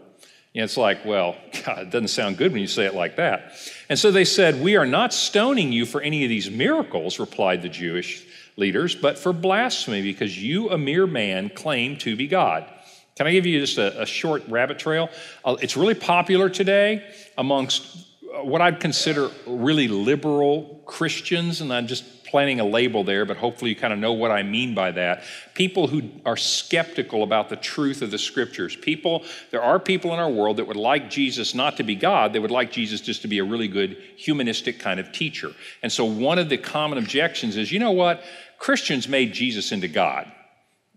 And 0.59 0.65
it's 0.65 0.77
like, 0.77 1.05
well, 1.05 1.37
God, 1.65 1.79
it 1.79 1.91
doesn't 1.91 2.09
sound 2.09 2.37
good 2.37 2.51
when 2.51 2.61
you 2.61 2.67
say 2.67 2.85
it 2.85 2.95
like 2.95 3.15
that. 3.15 3.53
And 3.89 3.97
so 3.97 4.11
they 4.11 4.25
said, 4.25 4.61
We 4.61 4.75
are 4.75 4.87
not 4.87 5.15
stoning 5.15 5.71
you 5.71 5.87
for 5.87 6.01
any 6.01 6.25
of 6.25 6.29
these 6.29 6.51
miracles, 6.51 7.21
replied 7.21 7.63
the 7.63 7.69
Jewish 7.69 8.27
leaders, 8.57 8.97
but 8.97 9.17
for 9.17 9.33
blasphemy, 9.33 10.03
because 10.03 10.37
you, 10.37 10.71
a 10.71 10.77
mere 10.77 11.07
man, 11.07 11.49
claim 11.49 11.97
to 11.99 12.17
be 12.17 12.27
God. 12.27 12.69
Can 13.15 13.29
I 13.29 13.33
give 13.33 13.47
you 13.47 13.61
just 13.61 13.79
a, 13.79 14.03
a 14.03 14.05
short 14.07 14.43
rabbit 14.49 14.81
trail? 14.81 15.11
Uh, 15.45 15.57
it's 15.63 15.77
really 15.77 15.95
popular 15.95 16.49
today 16.49 17.09
amongst 17.37 18.09
what 18.43 18.61
I'd 18.61 18.81
consider 18.81 19.31
really 19.47 19.87
liberal 19.87 20.83
Christians, 20.87 21.61
and 21.61 21.73
I'm 21.73 21.87
just 21.87 22.18
planting 22.29 22.61
a 22.61 22.65
label 22.65 23.05
there, 23.05 23.25
but 23.25 23.37
hopefully 23.37 23.71
you 23.71 23.77
kind 23.77 23.93
of 23.93 23.99
know 23.99 24.13
what 24.13 24.31
I 24.31 24.43
mean 24.43 24.75
by 24.75 24.91
that. 24.93 25.25
People 25.55 25.87
who 25.87 26.03
are 26.25 26.37
skeptical 26.37 27.23
about 27.23 27.49
the 27.49 27.57
truth 27.57 28.03
of 28.03 28.11
the 28.11 28.19
scriptures. 28.19 28.77
People, 28.77 29.25
there 29.51 29.63
are 29.63 29.79
people 29.79 30.13
in 30.13 30.19
our 30.19 30.31
world 30.31 30.59
that 30.59 30.67
would 30.67 30.77
like 30.77 31.11
Jesus 31.11 31.55
not 31.55 31.77
to 31.79 31.83
be 31.83 31.95
God, 31.95 32.33
they 32.33 32.39
would 32.39 32.51
like 32.51 32.71
Jesus 32.71 33.01
just 33.01 33.23
to 33.23 33.29
be 33.29 33.39
a 33.39 33.45
really 33.45 33.69
good 33.69 33.97
humanistic 34.17 34.79
kind 34.79 35.01
of 35.01 35.13
teacher. 35.13 35.53
And 35.83 35.91
so 35.91 36.05
one 36.05 36.39
of 36.39 36.49
the 36.49 36.59
common 36.59 36.99
objections 36.99 37.57
is 37.57 37.73
you 37.73 37.79
know 37.79 37.93
what? 37.93 38.23
Christians 38.59 39.09
made 39.09 39.33
Jesus 39.33 39.73
into 39.73 39.89
God. 39.89 40.31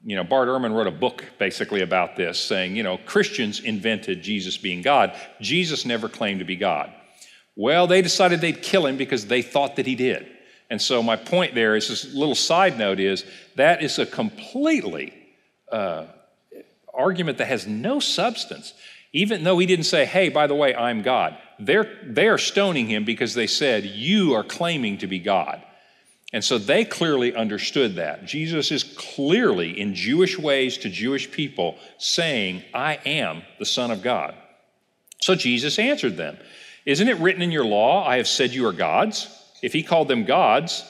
You 0.04 0.16
know, 0.16 0.24
Bart 0.24 0.48
Ehrman 0.48 0.74
wrote 0.74 0.88
a 0.88 0.92
book 0.92 1.24
basically 1.38 1.82
about 1.82 2.16
this, 2.16 2.40
saying, 2.40 2.76
you 2.76 2.82
know, 2.82 2.98
Christians 3.06 3.60
invented 3.60 4.24
Jesus 4.24 4.58
being 4.58 4.82
God. 4.82 5.16
Jesus 5.40 5.86
never 5.86 6.10
claimed 6.10 6.40
to 6.40 6.46
be 6.46 6.56
God. 6.56 6.92
Well, 7.56 7.86
they 7.86 8.02
decided 8.02 8.42
they'd 8.42 8.64
kill 8.64 8.88
him 8.88 8.98
because 8.98 9.28
they 9.28 9.42
thought 9.42 9.76
that 9.76 9.86
he 9.86 9.96
did. 9.96 10.31
And 10.72 10.82
so, 10.82 11.04
my 11.04 11.18
point 11.18 11.54
there 11.54 11.76
is 11.76 11.90
this 11.90 12.14
little 12.14 12.34
side 12.34 12.78
note 12.78 13.02
is 13.02 13.26
that 13.56 13.84
is 13.84 14.00
a 14.00 14.06
completely 14.06 15.14
uh, 15.70 16.06
argument 16.94 17.40
that 17.40 17.48
has 17.48 17.68
no 17.68 18.00
substance. 18.00 18.74
Even 19.12 19.44
though 19.44 19.60
he 19.60 19.66
didn't 19.66 19.84
say, 19.84 20.06
hey, 20.06 20.30
by 20.30 20.48
the 20.48 20.56
way, 20.56 20.74
I'm 20.74 21.02
God, 21.02 21.38
they're, 21.60 22.00
they 22.06 22.30
are 22.30 22.38
stoning 22.38 22.88
him 22.88 23.04
because 23.04 23.34
they 23.34 23.48
said, 23.48 23.84
you 23.84 24.34
are 24.34 24.46
claiming 24.46 24.98
to 25.00 25.08
be 25.08 25.20
God. 25.20 25.62
And 26.32 26.42
so 26.42 26.58
they 26.58 26.86
clearly 26.86 27.36
understood 27.36 27.96
that. 27.96 28.24
Jesus 28.24 28.72
is 28.72 28.84
clearly, 28.84 29.78
in 29.78 29.94
Jewish 29.94 30.40
ways 30.40 30.78
to 30.78 30.90
Jewish 30.90 31.30
people, 31.30 31.78
saying, 31.98 32.64
I 32.74 32.94
am 33.06 33.42
the 33.60 33.66
Son 33.66 33.92
of 33.92 34.02
God. 34.02 34.34
So 35.22 35.36
Jesus 35.36 35.78
answered 35.78 36.16
them 36.16 36.38
Isn't 36.86 37.10
it 37.10 37.18
written 37.18 37.42
in 37.42 37.52
your 37.52 37.66
law, 37.66 38.08
I 38.08 38.16
have 38.16 38.30
said 38.30 38.52
you 38.52 38.66
are 38.68 38.72
gods? 38.72 39.38
If 39.62 39.74
he 39.74 39.84
called 39.84 40.08
them 40.08 40.26
gods, 40.26 40.84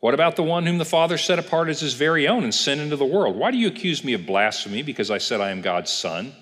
what 0.00 0.14
about 0.14 0.36
the 0.36 0.42
one 0.42 0.66
whom 0.66 0.78
the 0.78 0.84
Father 0.84 1.16
set 1.16 1.38
apart 1.38 1.68
as 1.68 1.80
his 1.80 1.94
very 1.94 2.26
own 2.26 2.42
and 2.42 2.54
sent 2.54 2.80
into 2.80 2.96
the 2.96 3.04
world? 3.04 3.36
Why 3.36 3.50
do 3.50 3.58
you 3.58 3.68
accuse 3.68 4.02
me 4.02 4.14
of 4.14 4.26
blasphemy 4.26 4.82
because 4.82 5.10
I 5.10 5.18
said 5.18 5.40
I 5.40 5.50
am 5.50 5.60
God's 5.60 5.92
son? 5.92 6.32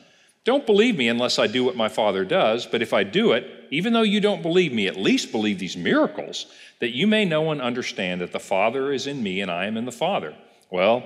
Don't 0.44 0.64
believe 0.64 0.96
me 0.96 1.08
unless 1.08 1.38
I 1.38 1.46
do 1.46 1.64
what 1.64 1.76
my 1.76 1.88
Father 1.88 2.24
does, 2.24 2.64
but 2.64 2.80
if 2.80 2.94
I 2.94 3.04
do 3.04 3.32
it, 3.32 3.46
even 3.70 3.92
though 3.92 4.02
you 4.02 4.20
don't 4.20 4.40
believe 4.40 4.72
me, 4.72 4.86
at 4.86 4.96
least 4.96 5.30
believe 5.30 5.58
these 5.58 5.76
miracles, 5.76 6.46
that 6.78 6.96
you 6.96 7.06
may 7.06 7.26
know 7.26 7.50
and 7.50 7.60
understand 7.60 8.22
that 8.22 8.32
the 8.32 8.40
Father 8.40 8.92
is 8.92 9.06
in 9.06 9.22
me 9.22 9.42
and 9.42 9.50
I 9.50 9.66
am 9.66 9.76
in 9.76 9.84
the 9.84 9.92
Father. 9.92 10.34
Well, 10.70 11.04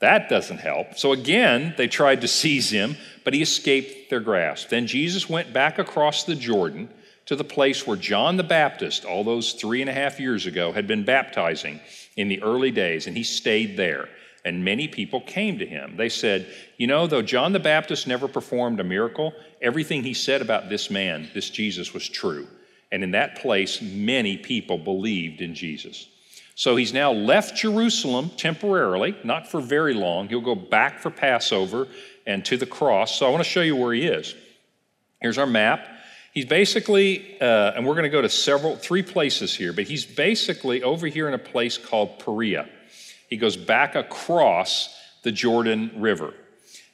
that 0.00 0.30
doesn't 0.30 0.58
help. 0.58 0.98
So 0.98 1.12
again, 1.12 1.74
they 1.76 1.86
tried 1.86 2.22
to 2.22 2.28
seize 2.28 2.70
him, 2.70 2.96
but 3.22 3.34
he 3.34 3.42
escaped 3.42 4.08
their 4.08 4.20
grasp. 4.20 4.70
Then 4.70 4.86
Jesus 4.86 5.28
went 5.28 5.52
back 5.52 5.78
across 5.78 6.24
the 6.24 6.34
Jordan 6.34 6.88
to 7.30 7.36
the 7.36 7.44
place 7.44 7.86
where 7.86 7.96
John 7.96 8.36
the 8.36 8.42
Baptist, 8.42 9.04
all 9.04 9.22
those 9.22 9.52
three 9.52 9.80
and 9.80 9.88
a 9.88 9.92
half 9.92 10.18
years 10.18 10.46
ago, 10.46 10.72
had 10.72 10.88
been 10.88 11.04
baptizing 11.04 11.78
in 12.16 12.26
the 12.26 12.42
early 12.42 12.72
days, 12.72 13.06
and 13.06 13.16
he 13.16 13.22
stayed 13.22 13.76
there. 13.76 14.08
And 14.44 14.64
many 14.64 14.88
people 14.88 15.20
came 15.20 15.56
to 15.60 15.64
him. 15.64 15.96
They 15.96 16.08
said, 16.08 16.48
You 16.76 16.88
know, 16.88 17.06
though 17.06 17.22
John 17.22 17.52
the 17.52 17.60
Baptist 17.60 18.08
never 18.08 18.26
performed 18.26 18.80
a 18.80 18.82
miracle, 18.82 19.32
everything 19.62 20.02
he 20.02 20.12
said 20.12 20.42
about 20.42 20.68
this 20.68 20.90
man, 20.90 21.30
this 21.32 21.50
Jesus, 21.50 21.94
was 21.94 22.08
true. 22.08 22.48
And 22.90 23.04
in 23.04 23.12
that 23.12 23.36
place, 23.36 23.80
many 23.80 24.36
people 24.36 24.76
believed 24.76 25.40
in 25.40 25.54
Jesus. 25.54 26.08
So 26.56 26.74
he's 26.74 26.92
now 26.92 27.12
left 27.12 27.54
Jerusalem 27.54 28.30
temporarily, 28.36 29.14
not 29.22 29.46
for 29.46 29.60
very 29.60 29.94
long. 29.94 30.28
He'll 30.28 30.40
go 30.40 30.56
back 30.56 30.98
for 30.98 31.10
Passover 31.10 31.86
and 32.26 32.44
to 32.46 32.56
the 32.56 32.66
cross. 32.66 33.16
So 33.16 33.24
I 33.24 33.30
want 33.30 33.44
to 33.44 33.48
show 33.48 33.62
you 33.62 33.76
where 33.76 33.94
he 33.94 34.08
is. 34.08 34.34
Here's 35.20 35.38
our 35.38 35.46
map. 35.46 35.86
He's 36.32 36.46
basically, 36.46 37.40
uh, 37.40 37.72
and 37.74 37.84
we're 37.84 37.94
going 37.94 38.04
to 38.04 38.08
go 38.08 38.22
to 38.22 38.28
several, 38.28 38.76
three 38.76 39.02
places 39.02 39.54
here, 39.54 39.72
but 39.72 39.84
he's 39.84 40.04
basically 40.04 40.82
over 40.82 41.08
here 41.08 41.26
in 41.26 41.34
a 41.34 41.38
place 41.38 41.76
called 41.76 42.20
Perea. 42.20 42.68
He 43.28 43.36
goes 43.36 43.56
back 43.56 43.94
across 43.94 44.96
the 45.22 45.32
Jordan 45.32 45.90
River. 45.96 46.34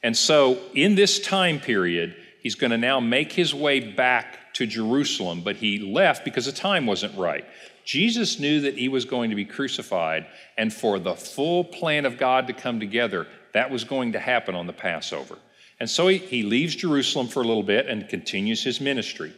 And 0.01 0.15
so 0.15 0.59
in 0.73 0.95
this 0.95 1.19
time 1.19 1.59
period, 1.59 2.15
he's 2.41 2.55
going 2.55 2.71
to 2.71 2.77
now 2.77 2.99
make 2.99 3.31
his 3.31 3.53
way 3.53 3.79
back 3.79 4.53
to 4.55 4.65
Jerusalem, 4.65 5.41
but 5.43 5.57
he 5.57 5.79
left 5.79 6.25
because 6.25 6.45
the 6.45 6.51
time 6.51 6.87
wasn't 6.87 7.15
right. 7.17 7.45
Jesus 7.85 8.39
knew 8.39 8.61
that 8.61 8.77
he 8.77 8.89
was 8.89 9.05
going 9.05 9.29
to 9.29 9.35
be 9.35 9.45
crucified, 9.45 10.25
and 10.57 10.73
for 10.73 10.99
the 10.99 11.13
full 11.13 11.63
plan 11.63 12.05
of 12.05 12.17
God 12.17 12.47
to 12.47 12.53
come 12.53 12.79
together, 12.79 13.27
that 13.53 13.69
was 13.69 13.83
going 13.83 14.13
to 14.13 14.19
happen 14.19 14.55
on 14.55 14.67
the 14.67 14.73
Passover. 14.73 15.37
And 15.79 15.89
so 15.89 16.07
he, 16.07 16.17
he 16.17 16.43
leaves 16.43 16.75
Jerusalem 16.75 17.27
for 17.27 17.41
a 17.41 17.47
little 17.47 17.63
bit 17.63 17.87
and 17.87 18.07
continues 18.09 18.63
his 18.63 18.81
ministry. 18.81 19.33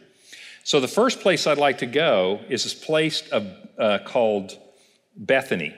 So 0.64 0.80
the 0.80 0.88
first 0.88 1.20
place 1.20 1.46
I'd 1.46 1.58
like 1.58 1.78
to 1.78 1.86
go 1.86 2.40
is 2.48 2.64
this 2.64 2.74
place 2.74 3.28
of, 3.28 3.46
uh, 3.78 3.98
called 4.04 4.56
Bethany. 5.16 5.74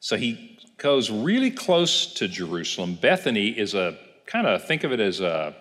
So 0.00 0.16
he 0.16 0.58
goes 0.76 1.10
really 1.10 1.50
close 1.50 2.14
to 2.14 2.28
Jerusalem. 2.28 2.96
Bethany 3.00 3.48
is 3.48 3.74
a 3.74 3.98
kind 4.26 4.46
of 4.46 4.66
think 4.66 4.84
of 4.84 4.92
it 4.92 5.00
as 5.00 5.20
a 5.20 5.54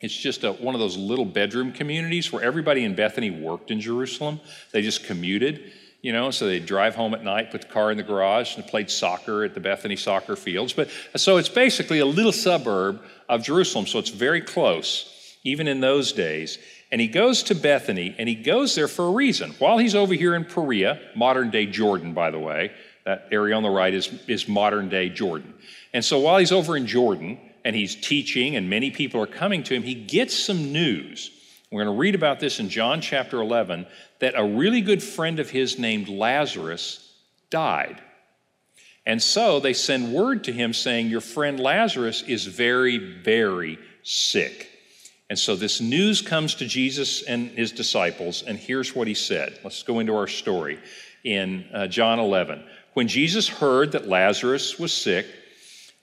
it's 0.00 0.14
just 0.14 0.44
a, 0.44 0.52
one 0.52 0.74
of 0.74 0.80
those 0.80 0.96
little 0.96 1.24
bedroom 1.24 1.72
communities 1.72 2.30
where 2.30 2.42
everybody 2.42 2.84
in 2.84 2.94
Bethany 2.94 3.30
worked 3.30 3.70
in 3.70 3.80
Jerusalem. 3.80 4.40
They 4.72 4.82
just 4.82 5.04
commuted. 5.04 5.72
You 6.02 6.12
know, 6.12 6.30
so 6.30 6.46
they'd 6.46 6.66
drive 6.66 6.94
home 6.94 7.14
at 7.14 7.24
night, 7.24 7.50
put 7.50 7.62
the 7.62 7.66
car 7.66 7.90
in 7.90 7.96
the 7.96 8.02
garage, 8.02 8.56
and 8.56 8.66
played 8.66 8.90
soccer 8.90 9.44
at 9.44 9.54
the 9.54 9.60
Bethany 9.60 9.96
soccer 9.96 10.36
fields. 10.36 10.72
But 10.72 10.88
so 11.16 11.36
it's 11.36 11.48
basically 11.48 11.98
a 11.98 12.06
little 12.06 12.32
suburb 12.32 13.02
of 13.28 13.42
Jerusalem, 13.42 13.86
so 13.86 13.98
it's 13.98 14.10
very 14.10 14.40
close, 14.40 15.36
even 15.42 15.66
in 15.66 15.80
those 15.80 16.12
days. 16.12 16.58
And 16.92 17.00
he 17.00 17.08
goes 17.08 17.42
to 17.44 17.54
Bethany, 17.54 18.14
and 18.18 18.28
he 18.28 18.36
goes 18.36 18.74
there 18.74 18.88
for 18.88 19.06
a 19.06 19.10
reason. 19.10 19.52
While 19.58 19.78
he's 19.78 19.94
over 19.94 20.14
here 20.14 20.34
in 20.34 20.44
Perea, 20.44 21.00
modern 21.16 21.50
day 21.50 21.66
Jordan, 21.66 22.14
by 22.14 22.30
the 22.30 22.38
way, 22.38 22.72
that 23.04 23.28
area 23.32 23.54
on 23.54 23.62
the 23.62 23.70
right 23.70 23.94
is, 23.94 24.12
is 24.28 24.48
modern 24.48 24.88
day 24.88 25.08
Jordan. 25.08 25.54
And 25.92 26.04
so 26.04 26.18
while 26.18 26.38
he's 26.38 26.52
over 26.52 26.76
in 26.76 26.86
Jordan 26.86 27.38
and 27.64 27.74
he's 27.74 27.96
teaching, 27.96 28.54
and 28.54 28.70
many 28.70 28.90
people 28.90 29.20
are 29.20 29.26
coming 29.26 29.62
to 29.64 29.74
him, 29.74 29.82
he 29.82 29.94
gets 29.94 30.36
some 30.36 30.72
news. 30.72 31.30
We're 31.70 31.84
going 31.84 31.96
to 31.96 32.00
read 32.00 32.14
about 32.14 32.38
this 32.38 32.60
in 32.60 32.68
John 32.68 33.00
chapter 33.00 33.40
11 33.40 33.86
that 34.20 34.34
a 34.36 34.44
really 34.44 34.80
good 34.80 35.02
friend 35.02 35.38
of 35.38 35.50
his 35.50 35.78
named 35.78 36.08
Lazarus 36.08 37.12
died. 37.50 38.00
And 39.04 39.22
so 39.22 39.60
they 39.60 39.72
send 39.72 40.12
word 40.12 40.44
to 40.44 40.52
him 40.52 40.72
saying, 40.72 41.08
Your 41.08 41.20
friend 41.20 41.60
Lazarus 41.60 42.22
is 42.22 42.46
very, 42.46 42.98
very 42.98 43.78
sick. 44.02 44.68
And 45.28 45.38
so 45.38 45.56
this 45.56 45.80
news 45.80 46.22
comes 46.22 46.56
to 46.56 46.66
Jesus 46.66 47.22
and 47.22 47.50
his 47.50 47.72
disciples, 47.72 48.42
and 48.42 48.58
here's 48.58 48.94
what 48.94 49.08
he 49.08 49.14
said. 49.14 49.58
Let's 49.64 49.82
go 49.82 49.98
into 49.98 50.14
our 50.14 50.28
story 50.28 50.78
in 51.24 51.66
uh, 51.72 51.86
John 51.88 52.18
11. 52.18 52.64
When 52.94 53.08
Jesus 53.08 53.48
heard 53.48 53.92
that 53.92 54.08
Lazarus 54.08 54.78
was 54.78 54.92
sick, 54.92 55.26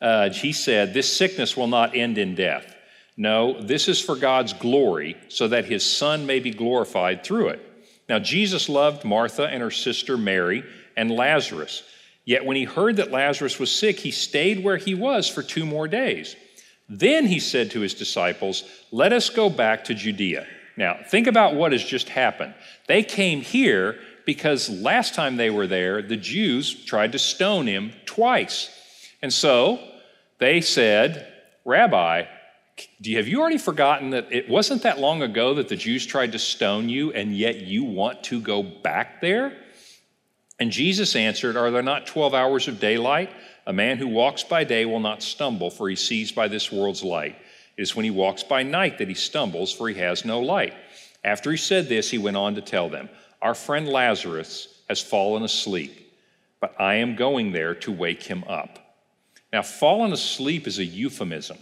uh, 0.01 0.29
he 0.29 0.51
said, 0.51 0.93
This 0.93 1.11
sickness 1.11 1.55
will 1.55 1.67
not 1.67 1.95
end 1.95 2.17
in 2.17 2.35
death. 2.35 2.75
No, 3.15 3.61
this 3.61 3.87
is 3.87 4.01
for 4.01 4.15
God's 4.15 4.53
glory, 4.53 5.15
so 5.27 5.47
that 5.47 5.65
his 5.65 5.85
Son 5.85 6.25
may 6.25 6.39
be 6.39 6.51
glorified 6.51 7.23
through 7.23 7.49
it. 7.49 7.72
Now, 8.13 8.19
Jesus 8.19 8.69
loved 8.69 9.03
Martha 9.03 9.47
and 9.47 9.63
her 9.63 9.71
sister 9.71 10.17
Mary 10.17 10.63
and 10.95 11.09
Lazarus. 11.09 11.81
Yet 12.25 12.45
when 12.45 12.55
he 12.55 12.63
heard 12.63 12.97
that 12.97 13.09
Lazarus 13.09 13.57
was 13.57 13.71
sick, 13.71 13.97
he 13.97 14.11
stayed 14.11 14.63
where 14.63 14.77
he 14.77 14.93
was 14.93 15.27
for 15.27 15.41
two 15.41 15.65
more 15.65 15.87
days. 15.87 16.35
Then 16.87 17.25
he 17.25 17.39
said 17.39 17.71
to 17.71 17.79
his 17.79 17.95
disciples, 17.95 18.65
Let 18.91 19.13
us 19.13 19.31
go 19.31 19.49
back 19.49 19.85
to 19.85 19.95
Judea. 19.95 20.45
Now, 20.77 20.99
think 21.07 21.25
about 21.25 21.55
what 21.55 21.71
has 21.71 21.83
just 21.83 22.07
happened. 22.07 22.53
They 22.87 23.01
came 23.01 23.41
here 23.41 23.97
because 24.27 24.69
last 24.69 25.15
time 25.15 25.35
they 25.35 25.49
were 25.49 25.65
there, 25.65 26.03
the 26.03 26.15
Jews 26.15 26.85
tried 26.85 27.13
to 27.13 27.19
stone 27.19 27.65
him 27.65 27.93
twice. 28.05 28.69
And 29.23 29.33
so 29.33 29.79
they 30.37 30.61
said, 30.61 31.33
Rabbi, 31.65 32.25
you, 32.99 33.17
have 33.17 33.27
you 33.27 33.41
already 33.41 33.57
forgotten 33.57 34.11
that 34.11 34.31
it 34.31 34.49
wasn't 34.49 34.83
that 34.83 34.99
long 34.99 35.21
ago 35.21 35.53
that 35.55 35.67
the 35.67 35.75
Jews 35.75 36.05
tried 36.05 36.31
to 36.31 36.39
stone 36.39 36.89
you, 36.89 37.11
and 37.11 37.35
yet 37.35 37.61
you 37.61 37.83
want 37.83 38.23
to 38.25 38.41
go 38.41 38.63
back 38.63 39.21
there? 39.21 39.57
And 40.59 40.71
Jesus 40.71 41.15
answered, 41.15 41.57
Are 41.57 41.71
there 41.71 41.81
not 41.81 42.07
12 42.07 42.33
hours 42.33 42.67
of 42.67 42.79
daylight? 42.79 43.31
A 43.65 43.73
man 43.73 43.97
who 43.97 44.07
walks 44.07 44.43
by 44.43 44.63
day 44.63 44.85
will 44.85 44.99
not 44.99 45.23
stumble, 45.23 45.69
for 45.69 45.89
he 45.89 45.95
sees 45.95 46.31
by 46.31 46.47
this 46.47 46.71
world's 46.71 47.03
light. 47.03 47.35
It 47.77 47.81
is 47.81 47.95
when 47.95 48.05
he 48.05 48.11
walks 48.11 48.43
by 48.43 48.63
night 48.63 48.97
that 48.97 49.07
he 49.07 49.13
stumbles, 49.13 49.71
for 49.71 49.89
he 49.89 49.95
has 49.95 50.25
no 50.25 50.39
light. 50.39 50.73
After 51.23 51.51
he 51.51 51.57
said 51.57 51.87
this, 51.87 52.09
he 52.09 52.17
went 52.17 52.37
on 52.37 52.55
to 52.55 52.61
tell 52.61 52.89
them, 52.89 53.09
Our 53.41 53.55
friend 53.55 53.87
Lazarus 53.87 54.81
has 54.89 55.01
fallen 55.01 55.43
asleep, 55.43 56.13
but 56.59 56.79
I 56.79 56.95
am 56.95 57.15
going 57.15 57.51
there 57.51 57.75
to 57.75 57.91
wake 57.91 58.23
him 58.23 58.43
up. 58.47 58.79
Now, 59.51 59.61
fallen 59.61 60.11
asleep 60.11 60.67
is 60.67 60.79
a 60.79 60.85
euphemism 60.85 61.57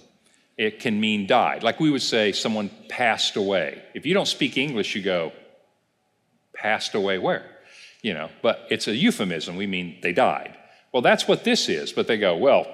it 0.62 0.80
can 0.80 1.00
mean 1.00 1.25
died. 1.25 1.63
Like 1.63 1.80
we 1.80 1.89
would 1.89 2.03
say, 2.03 2.34
someone 2.34 2.70
passed 2.88 3.36
away. 3.36 3.82
If 3.96 4.06
you 4.06 4.13
don't 4.13 4.27
speak 4.27 4.58
English, 4.58 4.94
you 4.94 5.01
go, 5.01 5.32
passed 6.53 6.94
away 6.94 7.18
where? 7.18 7.44
You 8.03 8.13
know, 8.13 8.30
but 8.44 8.68
it's 8.70 8.88
a 8.88 8.96
euphemism. 8.96 9.56
We 9.56 9.65
mean 9.65 9.98
they 10.03 10.13
died. 10.13 10.56
Well, 10.94 11.01
that's 11.01 11.27
what 11.27 11.44
this 11.44 11.68
is. 11.68 11.91
But 11.91 12.06
they 12.06 12.18
go, 12.18 12.38
well, 12.38 12.68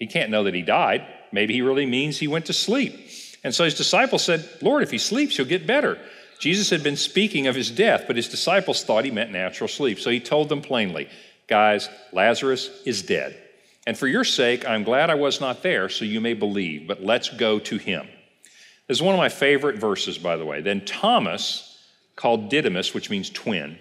he 0.00 0.08
can't 0.08 0.32
know 0.32 0.42
that 0.42 0.54
he 0.54 0.62
died. 0.62 1.06
Maybe 1.30 1.54
he 1.54 1.62
really 1.62 1.86
means 1.86 2.18
he 2.18 2.26
went 2.26 2.46
to 2.46 2.52
sleep. 2.52 2.98
And 3.44 3.54
so 3.54 3.62
his 3.62 3.76
disciples 3.76 4.24
said, 4.24 4.48
Lord, 4.60 4.82
if 4.82 4.90
he 4.90 4.98
sleeps, 4.98 5.36
he'll 5.36 5.46
get 5.46 5.68
better. 5.68 5.98
Jesus 6.40 6.68
had 6.70 6.82
been 6.82 6.96
speaking 6.96 7.46
of 7.46 7.54
his 7.54 7.70
death, 7.70 8.04
but 8.08 8.16
his 8.16 8.28
disciples 8.28 8.82
thought 8.82 9.04
he 9.04 9.12
meant 9.12 9.30
natural 9.30 9.68
sleep. 9.68 10.00
So 10.00 10.10
he 10.10 10.18
told 10.18 10.48
them 10.48 10.62
plainly, 10.62 11.08
guys, 11.46 11.88
Lazarus 12.12 12.70
is 12.84 13.02
dead. 13.02 13.40
And 13.90 13.98
for 13.98 14.06
your 14.06 14.22
sake, 14.22 14.68
I'm 14.68 14.84
glad 14.84 15.10
I 15.10 15.16
was 15.16 15.40
not 15.40 15.64
there, 15.64 15.88
so 15.88 16.04
you 16.04 16.20
may 16.20 16.34
believe, 16.34 16.86
but 16.86 17.02
let's 17.02 17.28
go 17.28 17.58
to 17.58 17.76
him. 17.76 18.06
This 18.86 18.98
is 18.98 19.02
one 19.02 19.16
of 19.16 19.18
my 19.18 19.28
favorite 19.28 19.78
verses, 19.78 20.16
by 20.16 20.36
the 20.36 20.46
way. 20.46 20.60
Then 20.60 20.84
Thomas, 20.84 21.76
called 22.14 22.50
Didymus, 22.50 22.94
which 22.94 23.10
means 23.10 23.30
twin, 23.30 23.76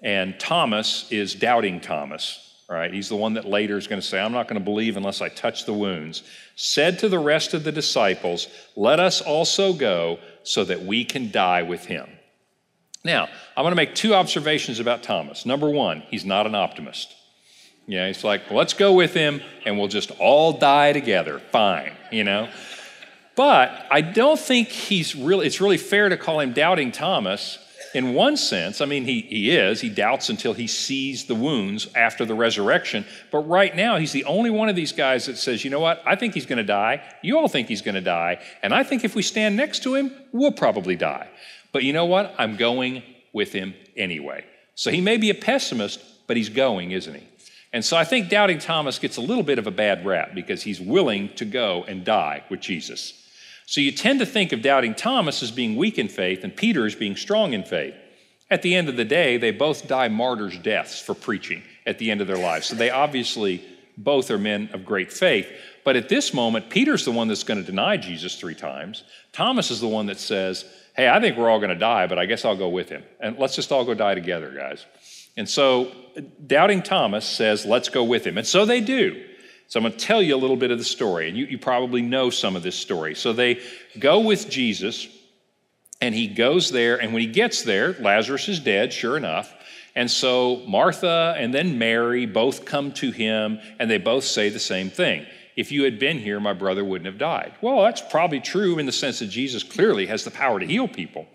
and 0.00 0.38
Thomas 0.38 1.10
is 1.10 1.34
doubting 1.34 1.80
Thomas, 1.80 2.62
right? 2.70 2.94
He's 2.94 3.08
the 3.08 3.16
one 3.16 3.34
that 3.34 3.46
later 3.46 3.76
is 3.76 3.88
going 3.88 4.00
to 4.00 4.06
say, 4.06 4.20
I'm 4.20 4.30
not 4.30 4.46
going 4.46 4.60
to 4.60 4.64
believe 4.64 4.96
unless 4.96 5.20
I 5.20 5.28
touch 5.28 5.66
the 5.66 5.74
wounds, 5.74 6.22
said 6.54 7.00
to 7.00 7.08
the 7.08 7.18
rest 7.18 7.52
of 7.52 7.64
the 7.64 7.72
disciples, 7.72 8.46
Let 8.76 9.00
us 9.00 9.20
also 9.20 9.72
go 9.72 10.20
so 10.44 10.62
that 10.66 10.84
we 10.84 11.04
can 11.04 11.32
die 11.32 11.62
with 11.62 11.84
him. 11.86 12.08
Now, 13.04 13.24
I'm 13.56 13.64
going 13.64 13.72
to 13.72 13.74
make 13.74 13.96
two 13.96 14.14
observations 14.14 14.78
about 14.78 15.02
Thomas. 15.02 15.44
Number 15.44 15.68
one, 15.68 16.04
he's 16.10 16.24
not 16.24 16.46
an 16.46 16.54
optimist. 16.54 17.12
Yeah, 17.88 18.06
he's 18.06 18.22
like, 18.22 18.50
let's 18.50 18.74
go 18.74 18.92
with 18.92 19.14
him 19.14 19.40
and 19.64 19.78
we'll 19.78 19.88
just 19.88 20.10
all 20.18 20.52
die 20.52 20.92
together. 20.92 21.38
Fine, 21.38 21.94
you 22.12 22.22
know? 22.22 22.48
But 23.34 23.86
I 23.90 24.02
don't 24.02 24.38
think 24.38 24.68
he's 24.68 25.16
really, 25.16 25.46
it's 25.46 25.60
really 25.60 25.78
fair 25.78 26.10
to 26.10 26.18
call 26.18 26.40
him 26.40 26.52
doubting 26.52 26.92
Thomas 26.92 27.58
in 27.94 28.12
one 28.12 28.36
sense. 28.36 28.82
I 28.82 28.84
mean, 28.84 29.06
he, 29.06 29.22
he 29.22 29.56
is. 29.56 29.80
He 29.80 29.88
doubts 29.88 30.28
until 30.28 30.52
he 30.52 30.66
sees 30.66 31.24
the 31.24 31.34
wounds 31.34 31.88
after 31.94 32.26
the 32.26 32.34
resurrection. 32.34 33.06
But 33.30 33.48
right 33.48 33.74
now, 33.74 33.96
he's 33.96 34.12
the 34.12 34.24
only 34.24 34.50
one 34.50 34.68
of 34.68 34.76
these 34.76 34.92
guys 34.92 35.24
that 35.24 35.38
says, 35.38 35.64
you 35.64 35.70
know 35.70 35.80
what? 35.80 36.02
I 36.04 36.14
think 36.14 36.34
he's 36.34 36.44
going 36.44 36.58
to 36.58 36.64
die. 36.64 37.02
You 37.22 37.38
all 37.38 37.48
think 37.48 37.68
he's 37.68 37.80
going 37.80 37.94
to 37.94 38.02
die. 38.02 38.42
And 38.62 38.74
I 38.74 38.82
think 38.82 39.02
if 39.02 39.14
we 39.14 39.22
stand 39.22 39.56
next 39.56 39.82
to 39.84 39.94
him, 39.94 40.12
we'll 40.32 40.52
probably 40.52 40.96
die. 40.96 41.28
But 41.72 41.84
you 41.84 41.94
know 41.94 42.04
what? 42.04 42.34
I'm 42.36 42.56
going 42.56 43.02
with 43.32 43.52
him 43.52 43.72
anyway. 43.96 44.44
So 44.74 44.90
he 44.90 45.00
may 45.00 45.16
be 45.16 45.30
a 45.30 45.34
pessimist, 45.34 46.00
but 46.26 46.36
he's 46.36 46.50
going, 46.50 46.90
isn't 46.90 47.14
he? 47.14 47.27
And 47.72 47.84
so 47.84 47.96
I 47.96 48.04
think 48.04 48.28
doubting 48.30 48.58
Thomas 48.58 48.98
gets 48.98 49.16
a 49.16 49.20
little 49.20 49.42
bit 49.42 49.58
of 49.58 49.66
a 49.66 49.70
bad 49.70 50.06
rap 50.06 50.34
because 50.34 50.62
he's 50.62 50.80
willing 50.80 51.28
to 51.34 51.44
go 51.44 51.84
and 51.86 52.04
die 52.04 52.44
with 52.48 52.60
Jesus. 52.60 53.12
So 53.66 53.82
you 53.82 53.92
tend 53.92 54.20
to 54.20 54.26
think 54.26 54.52
of 54.52 54.62
doubting 54.62 54.94
Thomas 54.94 55.42
as 55.42 55.50
being 55.50 55.76
weak 55.76 55.98
in 55.98 56.08
faith 56.08 56.44
and 56.44 56.56
Peter 56.56 56.86
as 56.86 56.94
being 56.94 57.16
strong 57.16 57.52
in 57.52 57.64
faith. 57.64 57.94
At 58.50 58.62
the 58.62 58.74
end 58.74 58.88
of 58.88 58.96
the 58.96 59.04
day, 59.04 59.36
they 59.36 59.50
both 59.50 59.86
die 59.86 60.08
martyrs' 60.08 60.56
deaths 60.56 60.98
for 60.98 61.14
preaching 61.14 61.62
at 61.84 61.98
the 61.98 62.10
end 62.10 62.22
of 62.22 62.26
their 62.26 62.38
lives. 62.38 62.68
So 62.68 62.76
they 62.76 62.88
obviously 62.88 63.62
both 63.98 64.30
are 64.30 64.38
men 64.38 64.70
of 64.72 64.86
great 64.86 65.12
faith. 65.12 65.48
But 65.84 65.96
at 65.96 66.08
this 66.08 66.32
moment, 66.32 66.70
Peter's 66.70 67.04
the 67.04 67.12
one 67.12 67.28
that's 67.28 67.44
going 67.44 67.60
to 67.60 67.66
deny 67.66 67.98
Jesus 67.98 68.36
three 68.36 68.54
times. 68.54 69.04
Thomas 69.32 69.70
is 69.70 69.80
the 69.80 69.88
one 69.88 70.06
that 70.06 70.18
says, 70.18 70.64
Hey, 70.96 71.08
I 71.08 71.20
think 71.20 71.36
we're 71.36 71.48
all 71.48 71.60
going 71.60 71.68
to 71.70 71.76
die, 71.76 72.06
but 72.06 72.18
I 72.18 72.26
guess 72.26 72.44
I'll 72.44 72.56
go 72.56 72.68
with 72.68 72.88
him. 72.88 73.04
And 73.20 73.38
let's 73.38 73.54
just 73.54 73.70
all 73.70 73.84
go 73.84 73.94
die 73.94 74.14
together, 74.14 74.50
guys. 74.50 74.84
And 75.38 75.48
so 75.48 75.92
doubting 76.46 76.82
Thomas 76.82 77.24
says, 77.24 77.64
let's 77.64 77.88
go 77.88 78.02
with 78.02 78.26
him. 78.26 78.36
And 78.38 78.46
so 78.46 78.66
they 78.66 78.80
do. 78.80 79.24
So 79.68 79.78
I'm 79.78 79.84
going 79.84 79.92
to 79.92 79.98
tell 79.98 80.20
you 80.20 80.34
a 80.34 80.36
little 80.36 80.56
bit 80.56 80.72
of 80.72 80.78
the 80.78 80.84
story, 80.84 81.28
and 81.28 81.36
you, 81.36 81.44
you 81.46 81.58
probably 81.58 82.02
know 82.02 82.28
some 82.28 82.56
of 82.56 82.62
this 82.62 82.74
story. 82.74 83.14
So 83.14 83.32
they 83.32 83.60
go 83.98 84.20
with 84.20 84.50
Jesus, 84.50 85.06
and 86.00 86.14
he 86.14 86.26
goes 86.26 86.72
there, 86.72 87.00
and 87.00 87.12
when 87.12 87.20
he 87.20 87.28
gets 87.28 87.62
there, 87.62 87.94
Lazarus 88.00 88.48
is 88.48 88.60
dead, 88.60 88.92
sure 88.92 89.16
enough. 89.16 89.54
And 89.94 90.10
so 90.10 90.62
Martha 90.66 91.34
and 91.36 91.54
then 91.54 91.78
Mary 91.78 92.26
both 92.26 92.64
come 92.64 92.92
to 92.94 93.10
him, 93.10 93.60
and 93.78 93.90
they 93.90 93.98
both 93.98 94.24
say 94.24 94.48
the 94.48 94.58
same 94.58 94.90
thing. 94.90 95.24
If 95.54 95.70
you 95.70 95.84
had 95.84 95.98
been 95.98 96.18
here, 96.18 96.40
my 96.40 96.52
brother 96.52 96.84
wouldn't 96.84 97.06
have 97.06 97.18
died. 97.18 97.52
Well, 97.60 97.82
that's 97.82 98.00
probably 98.00 98.40
true 98.40 98.78
in 98.78 98.86
the 98.86 98.92
sense 98.92 99.18
that 99.18 99.26
Jesus 99.26 99.62
clearly 99.62 100.06
has 100.06 100.24
the 100.24 100.30
power 100.30 100.58
to 100.58 100.66
heal 100.66 100.88
people. 100.88 101.28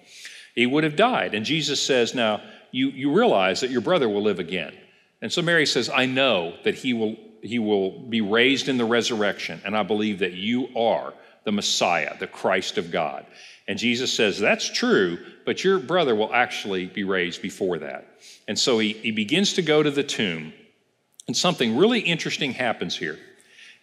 He 0.56 0.66
would 0.66 0.84
have 0.84 0.96
died. 0.96 1.36
And 1.36 1.46
Jesus 1.46 1.82
says, 1.82 2.16
Now, 2.16 2.42
you, 2.74 2.90
you 2.90 3.14
realize 3.14 3.62
that 3.62 3.70
your 3.70 3.82
brother 3.82 4.10
will 4.10 4.24
live 4.24 4.40
again. 4.40 4.74
And 5.22 5.32
so 5.32 5.42
Mary 5.42 5.66
says, 5.66 5.90
I 5.90 6.08
know 6.08 6.56
that 6.64 6.74
he 6.74 6.94
will, 6.94 7.16
he 7.42 7.60
will 7.60 7.92
be 7.92 8.20
raised 8.20 8.68
in 8.68 8.78
the 8.78 8.84
resurrection, 8.84 9.62
and 9.64 9.78
I 9.78 9.84
believe 9.84 10.20
that 10.20 10.34
you 10.34 10.68
are 10.76 11.14
the 11.46 11.52
Messiah, 11.52 12.18
the 12.18 12.28
Christ 12.28 12.80
of 12.80 12.90
God. 12.92 13.26
And 13.68 13.78
Jesus 13.78 14.12
says, 14.12 14.40
That's 14.40 14.68
true, 14.70 15.20
but 15.46 15.64
your 15.64 15.78
brother 15.78 16.16
will 16.16 16.34
actually 16.34 16.88
be 16.88 17.04
raised 17.04 17.44
before 17.44 17.78
that. 17.78 18.08
And 18.48 18.58
so 18.58 18.80
he, 18.80 18.94
he 18.94 19.12
begins 19.12 19.54
to 19.54 19.62
go 19.62 19.84
to 19.84 19.92
the 19.92 20.04
tomb, 20.04 20.52
and 21.28 21.38
something 21.38 21.78
really 21.78 22.00
interesting 22.00 22.54
happens 22.54 22.98
here. 22.98 23.20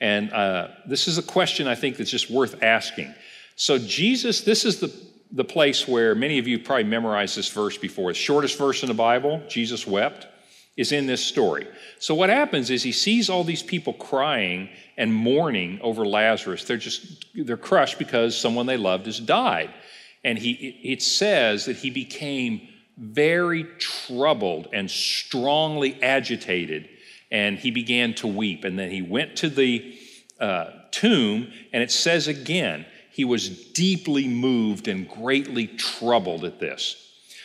And 0.00 0.32
uh, 0.32 0.68
this 0.84 1.06
is 1.06 1.16
a 1.16 1.22
question 1.22 1.68
I 1.68 1.76
think 1.76 1.96
that's 1.96 2.10
just 2.10 2.28
worth 2.28 2.60
asking. 2.60 3.14
So, 3.54 3.78
Jesus, 3.78 4.40
this 4.40 4.64
is 4.64 4.80
the 4.80 4.92
the 5.32 5.44
place 5.44 5.86
where 5.86 6.14
many 6.14 6.38
of 6.38 6.48
you 6.48 6.58
probably 6.58 6.84
memorized 6.84 7.36
this 7.36 7.48
verse 7.48 7.78
before. 7.78 8.10
The 8.10 8.18
shortest 8.18 8.58
verse 8.58 8.82
in 8.82 8.88
the 8.88 8.94
Bible, 8.94 9.42
Jesus 9.48 9.86
wept, 9.86 10.26
is 10.76 10.92
in 10.92 11.06
this 11.06 11.24
story. 11.24 11.66
So 11.98 12.14
what 12.14 12.30
happens 12.30 12.70
is 12.70 12.82
he 12.82 12.92
sees 12.92 13.28
all 13.28 13.44
these 13.44 13.62
people 13.62 13.92
crying 13.92 14.70
and 14.96 15.12
mourning 15.12 15.78
over 15.82 16.06
Lazarus. 16.06 16.64
They're 16.64 16.76
just 16.76 17.24
they're 17.34 17.56
crushed 17.56 17.98
because 17.98 18.36
someone 18.36 18.66
they 18.66 18.76
loved 18.76 19.06
has 19.06 19.20
died. 19.20 19.70
And 20.24 20.38
he 20.38 20.52
it 20.82 21.02
says 21.02 21.66
that 21.66 21.76
he 21.76 21.90
became 21.90 22.68
very 22.96 23.64
troubled 23.78 24.68
and 24.72 24.90
strongly 24.90 26.02
agitated, 26.02 26.88
and 27.30 27.58
he 27.58 27.70
began 27.70 28.14
to 28.14 28.26
weep. 28.26 28.64
And 28.64 28.78
then 28.78 28.90
he 28.90 29.02
went 29.02 29.36
to 29.36 29.48
the 29.48 29.98
uh, 30.38 30.70
tomb, 30.90 31.52
and 31.72 31.82
it 31.82 31.90
says 31.90 32.28
again, 32.28 32.84
he 33.20 33.26
was 33.26 33.50
deeply 33.50 34.26
moved 34.26 34.88
and 34.88 35.06
greatly 35.06 35.66
troubled 35.66 36.42
at 36.46 36.58
this. 36.58 36.96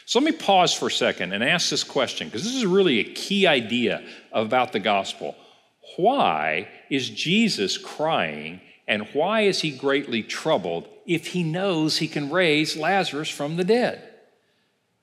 So 0.06 0.20
let 0.20 0.26
me 0.26 0.32
pause 0.32 0.74
for 0.74 0.88
a 0.88 0.92
second 0.92 1.34
and 1.34 1.44
ask 1.44 1.70
this 1.70 1.84
question, 1.84 2.30
because 2.30 2.46
this 2.46 2.56
is 2.56 2.66
really 2.66 3.02
a 3.02 3.14
key 3.14 3.46
idea 3.46 4.02
about 4.32 4.72
the 4.72 4.80
gospel. 4.80 5.36
Why 5.98 6.70
is 6.90 7.10
Jesus 7.10 7.78
crying 7.78 8.62
and 8.88 9.10
why 9.12 9.42
is 9.42 9.60
he 9.60 9.72
greatly 9.72 10.24
troubled 10.24 10.88
if 11.06 11.28
he 11.28 11.44
knows 11.44 11.98
he 11.98 12.08
can 12.08 12.32
raise 12.32 12.78
Lazarus 12.78 13.28
from 13.30 13.58
the 13.58 13.66
dead? 13.66 14.02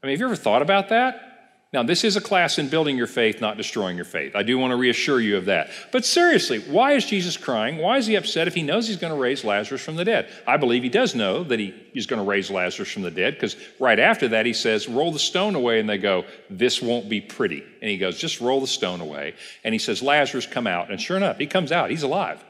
I 0.02 0.06
mean, 0.06 0.14
have 0.14 0.20
you 0.20 0.26
ever 0.26 0.36
thought 0.36 0.62
about 0.62 0.88
that? 0.88 1.31
Now, 1.72 1.82
this 1.82 2.04
is 2.04 2.16
a 2.16 2.20
class 2.20 2.58
in 2.58 2.68
building 2.68 2.98
your 2.98 3.06
faith, 3.06 3.40
not 3.40 3.56
destroying 3.56 3.96
your 3.96 4.04
faith. 4.04 4.36
I 4.36 4.42
do 4.42 4.58
want 4.58 4.72
to 4.72 4.76
reassure 4.76 5.18
you 5.20 5.38
of 5.38 5.46
that. 5.46 5.70
But 5.90 6.04
seriously, 6.04 6.58
why 6.58 6.92
is 6.92 7.06
Jesus 7.06 7.38
crying? 7.38 7.78
Why 7.78 7.96
is 7.96 8.06
he 8.06 8.14
upset 8.14 8.46
if 8.46 8.54
he 8.54 8.62
knows 8.62 8.88
he's 8.88 8.98
going 8.98 9.12
to 9.12 9.18
raise 9.18 9.42
Lazarus 9.42 9.80
from 9.80 9.96
the 9.96 10.04
dead? 10.04 10.28
I 10.46 10.58
believe 10.58 10.82
he 10.82 10.90
does 10.90 11.14
know 11.14 11.42
that 11.44 11.58
he 11.58 11.74
is 11.94 12.06
going 12.06 12.20
to 12.20 12.28
raise 12.28 12.50
Lazarus 12.50 12.92
from 12.92 13.00
the 13.00 13.10
dead 13.10 13.34
because 13.34 13.56
right 13.80 13.98
after 13.98 14.28
that 14.28 14.44
he 14.44 14.52
says, 14.52 14.86
Roll 14.86 15.12
the 15.12 15.18
stone 15.18 15.54
away. 15.54 15.80
And 15.80 15.88
they 15.88 15.96
go, 15.96 16.26
This 16.50 16.82
won't 16.82 17.08
be 17.08 17.22
pretty. 17.22 17.64
And 17.80 17.90
he 17.90 17.96
goes, 17.96 18.18
Just 18.18 18.42
roll 18.42 18.60
the 18.60 18.66
stone 18.66 19.00
away. 19.00 19.34
And 19.64 19.74
he 19.74 19.78
says, 19.78 20.02
Lazarus, 20.02 20.46
come 20.46 20.66
out. 20.66 20.90
And 20.90 21.00
sure 21.00 21.16
enough, 21.16 21.38
he 21.38 21.46
comes 21.46 21.72
out. 21.72 21.88
He's 21.88 22.02
alive. 22.02 22.44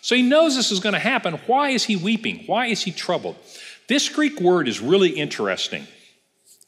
So 0.00 0.14
he 0.14 0.22
knows 0.22 0.56
this 0.56 0.72
is 0.72 0.80
going 0.80 0.94
to 0.94 0.98
happen. 0.98 1.34
Why 1.46 1.70
is 1.70 1.84
he 1.84 1.96
weeping? 1.96 2.44
Why 2.46 2.66
is 2.66 2.82
he 2.82 2.90
troubled? 2.90 3.36
This 3.86 4.08
Greek 4.08 4.40
word 4.40 4.66
is 4.66 4.80
really 4.80 5.10
interesting. 5.10 5.86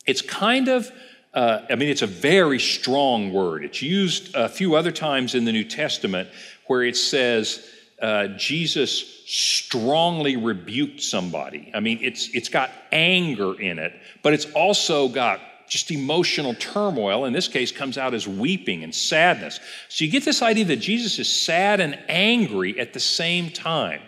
It's 0.07 0.21
kind 0.21 0.69
of 0.69 0.93
uh, 1.35 1.63
I 1.69 1.75
mean, 1.75 1.89
it's 1.89 2.03
a 2.03 2.07
very 2.07 2.61
strong 2.61 3.33
word. 3.33 3.65
It's 3.65 3.83
used 3.83 4.35
a 4.37 4.49
few 4.49 4.77
other 4.77 4.93
times 4.93 5.35
in 5.35 5.45
the 5.45 5.53
New 5.53 5.65
Testament 5.65 6.29
where 6.69 6.85
it 6.85 6.97
says 6.97 7.69
uh, 8.01 8.29
Jesus 8.29 9.23
strongly 9.27 10.37
rebuked 10.37 11.01
somebody. 11.01 11.73
I 11.75 11.81
mean, 11.81 11.99
it's, 12.03 12.29
it's 12.35 12.49
got 12.49 12.71
anger 12.93 13.61
in 13.61 13.81
it, 13.81 13.93
but 14.23 14.33
it's 14.33 14.47
also 14.53 15.09
got 15.09 15.41
just 15.69 15.91
emotional 15.91 16.55
turmoil. 16.55 17.25
In 17.25 17.33
this 17.33 17.49
case, 17.49 17.73
comes 17.73 17.99
out 17.99 18.15
as 18.15 18.29
weeping 18.29 18.85
and 18.85 18.95
sadness. 18.95 19.59
So 19.89 20.05
you 20.05 20.11
get 20.11 20.25
this 20.25 20.41
idea 20.41 20.67
that 20.67 20.77
Jesus 20.77 21.19
is 21.19 21.29
sad 21.29 21.81
and 21.81 21.99
angry 22.09 22.79
at 22.79 22.93
the 22.93 23.01
same 23.01 23.51
time. 23.51 24.03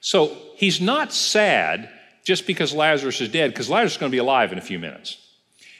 So 0.00 0.36
he's 0.56 0.80
not 0.80 1.12
sad 1.12 1.90
just 2.24 2.46
because 2.46 2.74
Lazarus 2.74 3.20
is 3.20 3.28
dead, 3.28 3.50
because 3.50 3.70
Lazarus 3.70 3.92
is 3.92 3.98
going 3.98 4.10
to 4.10 4.14
be 4.14 4.18
alive 4.18 4.50
in 4.50 4.58
a 4.58 4.62
few 4.62 4.78
minutes. 4.78 5.18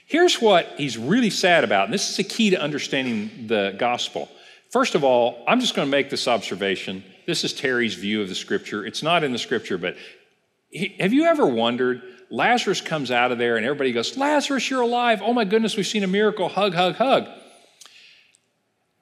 Here's 0.09 0.41
what 0.41 0.67
he's 0.79 0.97
really 0.97 1.29
sad 1.29 1.65
about, 1.65 1.85
and 1.85 1.93
this 1.93 2.09
is 2.09 2.17
the 2.17 2.25
key 2.25 2.49
to 2.51 2.61
understanding 2.61 3.47
the 3.47 3.77
gospel. 3.79 4.31
First 4.71 4.95
of 4.95 5.05
all, 5.05 5.45
I'm 5.47 5.61
just 5.61 5.75
going 5.75 5.87
to 5.87 5.91
make 5.91 6.09
this 6.09 6.27
observation. 6.27 7.05
This 7.27 7.45
is 7.45 7.53
Terry's 7.53 7.95
view 7.95 8.23
of 8.23 8.31
the 8.31 8.35
scripture. 8.35 8.87
It's 8.87 9.03
not 9.03 9.23
in 9.23 9.33
the 9.33 9.39
scripture, 9.39 9.77
but 9.77 9.97
he, 10.71 10.97
have 10.99 11.13
you 11.13 11.25
ever 11.25 11.47
wondered? 11.47 12.01
Lazarus 12.31 12.81
comes 12.81 13.11
out 13.11 13.33
of 13.33 13.39
there, 13.39 13.59
and 13.59 13.67
everybody 13.67 13.93
goes, 13.93 14.17
Lazarus, 14.17 14.71
you're 14.71 14.81
alive. 14.81 15.21
Oh 15.23 15.35
my 15.35 15.45
goodness, 15.45 15.77
we've 15.77 15.87
seen 15.87 16.05
a 16.05 16.09
miracle. 16.09 16.49
Hug, 16.49 16.73
hug, 16.73 16.95
hug. 16.95 17.29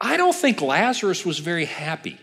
I 0.01 0.17
don't 0.17 0.35
think 0.35 0.61
Lazarus 0.61 1.25
was 1.25 1.39
very 1.39 1.67
happy. 1.67 2.19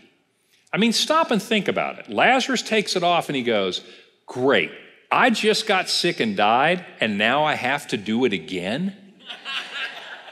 I 0.74 0.76
mean, 0.76 0.92
stop 0.92 1.30
and 1.30 1.42
think 1.42 1.68
about 1.68 2.00
it. 2.00 2.10
Lazarus 2.10 2.60
takes 2.60 2.96
it 2.96 3.02
off 3.02 3.30
and 3.30 3.36
he 3.36 3.42
goes, 3.42 3.80
Great, 4.26 4.70
I 5.14 5.30
just 5.30 5.68
got 5.68 5.88
sick 5.88 6.18
and 6.18 6.36
died, 6.36 6.84
and 7.00 7.16
now 7.16 7.44
I 7.44 7.54
have 7.54 7.86
to 7.88 7.96
do 7.96 8.24
it 8.24 8.32
again? 8.32 8.96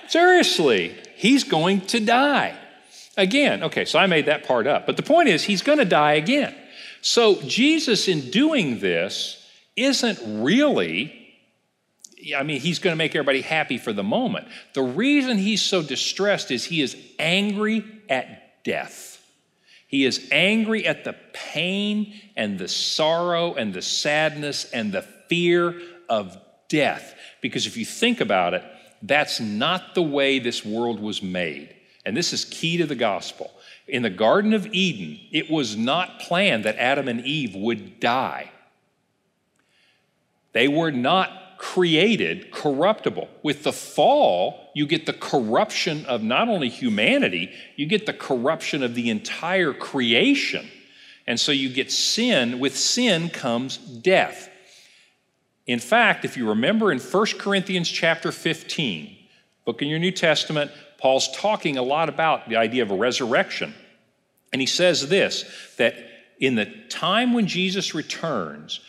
Seriously, 0.08 0.96
he's 1.14 1.44
going 1.44 1.82
to 1.82 2.00
die. 2.00 2.56
Again, 3.16 3.62
okay, 3.62 3.84
so 3.84 4.00
I 4.00 4.08
made 4.08 4.26
that 4.26 4.44
part 4.44 4.66
up. 4.66 4.84
But 4.84 4.96
the 4.96 5.04
point 5.04 5.28
is, 5.28 5.44
he's 5.44 5.62
going 5.62 5.78
to 5.78 5.84
die 5.84 6.14
again. 6.14 6.52
So 7.00 7.40
Jesus, 7.42 8.08
in 8.08 8.30
doing 8.30 8.80
this, 8.80 9.46
isn't 9.76 10.18
really, 10.42 11.14
I 12.36 12.42
mean, 12.42 12.60
he's 12.60 12.80
going 12.80 12.92
to 12.92 12.98
make 12.98 13.14
everybody 13.14 13.42
happy 13.42 13.78
for 13.78 13.92
the 13.92 14.02
moment. 14.02 14.48
The 14.74 14.82
reason 14.82 15.38
he's 15.38 15.62
so 15.62 15.84
distressed 15.84 16.50
is 16.50 16.64
he 16.64 16.82
is 16.82 16.96
angry 17.20 17.84
at 18.08 18.64
death. 18.64 19.11
He 19.92 20.06
is 20.06 20.26
angry 20.32 20.86
at 20.86 21.04
the 21.04 21.14
pain 21.34 22.14
and 22.34 22.58
the 22.58 22.66
sorrow 22.66 23.54
and 23.54 23.74
the 23.74 23.82
sadness 23.82 24.64
and 24.72 24.90
the 24.90 25.02
fear 25.02 25.78
of 26.08 26.38
death. 26.68 27.14
Because 27.42 27.66
if 27.66 27.76
you 27.76 27.84
think 27.84 28.22
about 28.22 28.54
it, 28.54 28.64
that's 29.02 29.38
not 29.38 29.94
the 29.94 30.02
way 30.02 30.38
this 30.38 30.64
world 30.64 30.98
was 30.98 31.22
made. 31.22 31.76
And 32.06 32.16
this 32.16 32.32
is 32.32 32.46
key 32.46 32.78
to 32.78 32.86
the 32.86 32.94
gospel. 32.94 33.50
In 33.86 34.00
the 34.00 34.08
Garden 34.08 34.54
of 34.54 34.66
Eden, 34.72 35.20
it 35.30 35.50
was 35.50 35.76
not 35.76 36.20
planned 36.20 36.64
that 36.64 36.78
Adam 36.78 37.06
and 37.06 37.20
Eve 37.26 37.54
would 37.54 38.00
die. 38.00 38.50
They 40.52 40.68
were 40.68 40.90
not 40.90 41.41
created 41.62 42.50
corruptible. 42.50 43.28
With 43.44 43.62
the 43.62 43.72
fall, 43.72 44.68
you 44.74 44.84
get 44.84 45.06
the 45.06 45.12
corruption 45.12 46.04
of 46.06 46.20
not 46.20 46.48
only 46.48 46.68
humanity, 46.68 47.52
you 47.76 47.86
get 47.86 48.04
the 48.04 48.12
corruption 48.12 48.82
of 48.82 48.96
the 48.96 49.08
entire 49.10 49.72
creation. 49.72 50.68
And 51.24 51.38
so 51.38 51.52
you 51.52 51.68
get 51.68 51.92
sin. 51.92 52.58
With 52.58 52.76
sin 52.76 53.28
comes 53.28 53.76
death. 53.76 54.50
In 55.64 55.78
fact, 55.78 56.24
if 56.24 56.36
you 56.36 56.48
remember 56.48 56.90
in 56.90 56.98
1 56.98 57.26
Corinthians 57.38 57.88
chapter 57.88 58.32
15, 58.32 59.16
book 59.64 59.82
in 59.82 59.88
your 59.88 60.00
New 60.00 60.10
Testament, 60.10 60.72
Paul's 60.98 61.30
talking 61.30 61.78
a 61.78 61.82
lot 61.82 62.08
about 62.08 62.48
the 62.48 62.56
idea 62.56 62.82
of 62.82 62.90
a 62.90 62.96
resurrection. 62.96 63.72
And 64.52 64.60
he 64.60 64.66
says 64.66 65.08
this 65.08 65.44
that 65.76 65.94
in 66.40 66.56
the 66.56 66.66
time 66.88 67.32
when 67.32 67.46
Jesus 67.46 67.94
returns, 67.94 68.80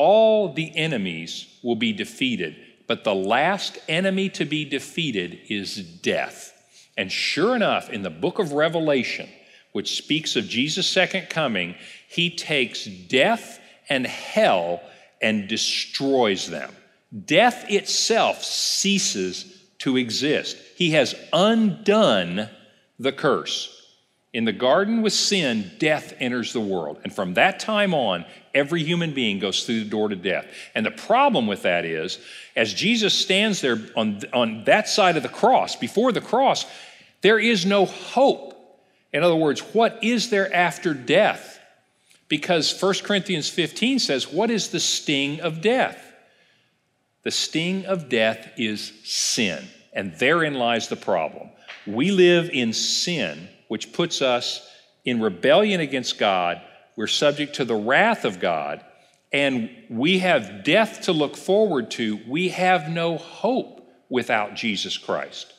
all 0.00 0.50
the 0.54 0.74
enemies 0.78 1.46
will 1.62 1.76
be 1.76 1.92
defeated, 1.92 2.56
but 2.86 3.04
the 3.04 3.14
last 3.14 3.76
enemy 3.86 4.30
to 4.30 4.46
be 4.46 4.64
defeated 4.64 5.38
is 5.50 5.76
death. 5.76 6.54
And 6.96 7.12
sure 7.12 7.54
enough, 7.54 7.90
in 7.90 8.02
the 8.02 8.08
book 8.08 8.38
of 8.38 8.52
Revelation, 8.52 9.28
which 9.72 9.98
speaks 9.98 10.36
of 10.36 10.48
Jesus' 10.48 10.86
second 10.86 11.28
coming, 11.28 11.74
he 12.08 12.30
takes 12.30 12.86
death 12.86 13.60
and 13.90 14.06
hell 14.06 14.80
and 15.20 15.46
destroys 15.46 16.48
them. 16.48 16.74
Death 17.26 17.66
itself 17.68 18.42
ceases 18.42 19.54
to 19.80 19.98
exist. 19.98 20.56
He 20.76 20.92
has 20.92 21.14
undone 21.30 22.48
the 22.98 23.12
curse. 23.12 23.76
In 24.32 24.46
the 24.46 24.52
garden 24.52 25.02
with 25.02 25.12
sin, 25.12 25.72
death 25.78 26.14
enters 26.20 26.54
the 26.54 26.60
world. 26.60 27.00
And 27.04 27.12
from 27.12 27.34
that 27.34 27.60
time 27.60 27.92
on, 27.92 28.24
every 28.54 28.82
human 28.82 29.14
being 29.14 29.38
goes 29.38 29.64
through 29.64 29.84
the 29.84 29.90
door 29.90 30.08
to 30.08 30.16
death. 30.16 30.46
And 30.74 30.84
the 30.84 30.90
problem 30.90 31.46
with 31.46 31.62
that 31.62 31.84
is, 31.84 32.18
as 32.56 32.74
Jesus 32.74 33.14
stands 33.14 33.60
there 33.60 33.78
on, 33.96 34.20
on 34.32 34.64
that 34.64 34.88
side 34.88 35.16
of 35.16 35.22
the 35.22 35.28
cross, 35.28 35.76
before 35.76 36.12
the 36.12 36.20
cross, 36.20 36.66
there 37.22 37.38
is 37.38 37.66
no 37.66 37.86
hope. 37.86 38.54
In 39.12 39.22
other 39.22 39.36
words, 39.36 39.60
what 39.74 40.02
is 40.02 40.30
there 40.30 40.52
after 40.54 40.94
death? 40.94 41.58
Because 42.28 42.80
1 42.80 42.94
Corinthians 43.02 43.48
15 43.48 43.98
says, 43.98 44.32
What 44.32 44.50
is 44.50 44.68
the 44.68 44.80
sting 44.80 45.40
of 45.40 45.60
death? 45.60 46.06
The 47.22 47.30
sting 47.30 47.86
of 47.86 48.08
death 48.08 48.52
is 48.56 48.92
sin. 49.04 49.66
And 49.92 50.14
therein 50.16 50.54
lies 50.54 50.88
the 50.88 50.96
problem. 50.96 51.50
We 51.86 52.12
live 52.12 52.50
in 52.50 52.72
sin 52.72 53.48
which 53.68 53.92
puts 53.92 54.22
us 54.22 54.68
in 55.04 55.20
rebellion 55.20 55.80
against 55.80 56.18
God. 56.18 56.60
We're 57.00 57.06
subject 57.06 57.54
to 57.54 57.64
the 57.64 57.74
wrath 57.74 58.26
of 58.26 58.40
God, 58.40 58.84
and 59.32 59.70
we 59.88 60.18
have 60.18 60.64
death 60.64 61.00
to 61.04 61.14
look 61.14 61.34
forward 61.34 61.90
to. 61.92 62.20
We 62.28 62.50
have 62.50 62.90
no 62.90 63.16
hope 63.16 63.88
without 64.10 64.54
Jesus 64.54 64.98
Christ. 64.98 65.50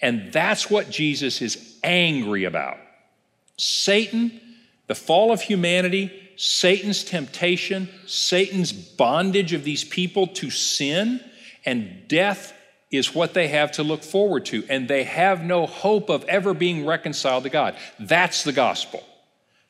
And 0.00 0.32
that's 0.32 0.70
what 0.70 0.88
Jesus 0.88 1.42
is 1.42 1.76
angry 1.82 2.44
about. 2.44 2.76
Satan, 3.56 4.40
the 4.86 4.94
fall 4.94 5.32
of 5.32 5.40
humanity, 5.42 6.12
Satan's 6.36 7.02
temptation, 7.02 7.88
Satan's 8.06 8.70
bondage 8.70 9.52
of 9.52 9.64
these 9.64 9.82
people 9.82 10.28
to 10.28 10.48
sin, 10.48 11.20
and 11.64 12.06
death 12.06 12.52
is 12.92 13.16
what 13.16 13.34
they 13.34 13.48
have 13.48 13.72
to 13.72 13.82
look 13.82 14.04
forward 14.04 14.46
to, 14.46 14.64
and 14.70 14.86
they 14.86 15.02
have 15.02 15.42
no 15.42 15.66
hope 15.66 16.08
of 16.08 16.22
ever 16.26 16.54
being 16.54 16.86
reconciled 16.86 17.42
to 17.42 17.50
God. 17.50 17.74
That's 17.98 18.44
the 18.44 18.52
gospel. 18.52 19.02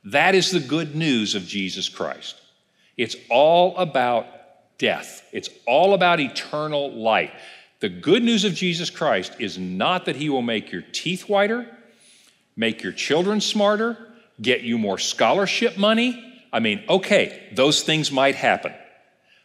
That 0.04 0.34
is 0.34 0.50
the 0.50 0.60
good 0.60 0.94
news 0.94 1.34
of 1.34 1.46
Jesus 1.46 1.88
Christ. 1.88 2.40
It's 2.96 3.16
all 3.30 3.76
about 3.76 4.26
death, 4.78 5.22
it's 5.32 5.50
all 5.66 5.94
about 5.94 6.20
eternal 6.20 6.92
life. 6.92 7.32
The 7.80 7.88
good 7.88 8.24
news 8.24 8.44
of 8.44 8.54
Jesus 8.54 8.90
Christ 8.90 9.36
is 9.38 9.56
not 9.56 10.06
that 10.06 10.16
he 10.16 10.28
will 10.28 10.42
make 10.42 10.72
your 10.72 10.82
teeth 10.92 11.28
whiter, 11.28 11.68
make 12.56 12.82
your 12.82 12.92
children 12.92 13.40
smarter, 13.40 13.96
get 14.42 14.62
you 14.62 14.78
more 14.78 14.98
scholarship 14.98 15.76
money. 15.76 16.24
I 16.52 16.58
mean, 16.58 16.82
okay, 16.88 17.48
those 17.54 17.82
things 17.82 18.10
might 18.10 18.34
happen. 18.34 18.72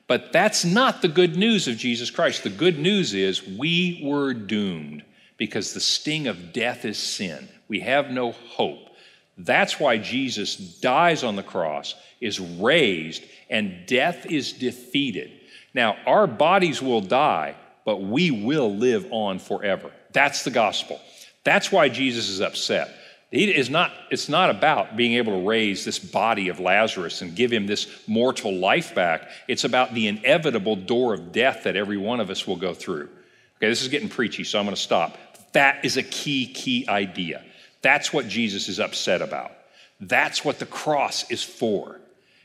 But 0.08 0.34
that's 0.34 0.66
not 0.66 1.02
the 1.02 1.08
good 1.08 1.38
news 1.38 1.68
of 1.68 1.78
Jesus 1.78 2.10
Christ. 2.10 2.44
The 2.44 2.50
good 2.50 2.80
news 2.80 3.14
is 3.14 3.46
we 3.48 4.02
were 4.04 4.34
doomed 4.34 5.04
because 5.38 5.74
the 5.74 5.80
sting 5.80 6.28
of 6.28 6.54
death 6.54 6.86
is 6.86 6.98
sin. 6.98 7.50
We 7.68 7.82
have 7.82 8.12
no 8.12 8.32
hope. 8.32 8.90
That's 9.38 9.80
why 9.80 9.98
Jesus 9.98 10.56
dies 10.56 11.24
on 11.24 11.36
the 11.36 11.44
cross, 11.44 11.96
is 12.22 12.40
raised, 12.40 13.24
and 13.50 13.86
death 13.88 14.26
is 14.26 14.54
defeated. 14.54 15.32
Now, 15.74 15.98
our 16.06 16.28
bodies 16.28 16.82
will 16.82 17.02
die, 17.02 17.56
but 17.86 18.02
we 18.02 18.30
will 18.32 18.74
live 18.76 19.08
on 19.12 19.40
forever. 19.40 19.92
That's 20.12 20.44
the 20.44 20.52
gospel. 20.52 21.02
That's 21.44 21.72
why 21.72 21.90
Jesus 21.90 22.30
is 22.30 22.42
upset. 22.42 22.94
He 23.32 23.52
is 23.52 23.72
not, 23.72 23.92
it's 24.12 24.30
not 24.30 24.52
about 24.52 24.96
being 24.96 25.14
able 25.14 25.34
to 25.34 25.48
raise 25.48 25.84
this 25.84 25.98
body 25.98 26.50
of 26.50 26.60
Lazarus 26.60 27.24
and 27.24 27.36
give 27.36 27.52
him 27.52 27.66
this 27.66 27.88
mortal 28.08 28.54
life 28.54 28.94
back. 28.94 29.28
It's 29.48 29.64
about 29.64 29.96
the 29.96 30.08
inevitable 30.08 30.76
door 30.76 31.16
of 31.16 31.32
death 31.32 31.64
that 31.64 31.76
every 31.76 31.98
one 31.98 32.20
of 32.20 32.30
us 32.30 32.46
will 32.46 32.56
go 32.56 32.76
through. 32.76 33.10
Okay, 33.58 33.70
this 33.70 33.82
is 33.82 33.88
getting 33.88 34.10
preachy, 34.10 34.44
so 34.44 34.60
I'm 34.60 34.66
going 34.66 34.76
to 34.76 34.82
stop. 34.82 35.18
That 35.54 35.84
is 35.84 35.98
a 35.98 36.04
key, 36.04 36.46
key 36.54 36.86
idea. 36.88 37.44
That's 37.84 38.12
what 38.12 38.28
Jesus 38.28 38.68
is 38.70 38.80
upset 38.80 39.22
about. 39.22 39.52
That's 40.00 40.44
what 40.44 40.58
the 40.58 40.66
cross 40.66 41.30
is 41.30 41.44
for, 41.44 42.00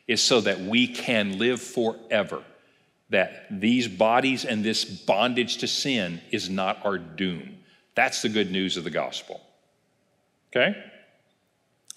is 0.07 0.21
so 0.21 0.43
that 0.43 0.61
we 0.61 0.87
can 0.87 1.39
live 1.39 1.63
forever. 1.63 2.43
That 3.11 3.47
these 3.51 3.89
bodies 3.89 4.45
and 4.45 4.63
this 4.63 4.85
bondage 4.85 5.59
to 5.59 5.67
sin 5.67 6.21
is 6.31 6.51
not 6.51 6.85
our 6.85 6.99
doom. 6.99 7.57
That's 7.95 8.21
the 8.21 8.29
good 8.29 8.51
news 8.51 8.77
of 8.77 8.85
the 8.85 8.91
gospel. 8.91 9.41
Okay? 10.51 10.77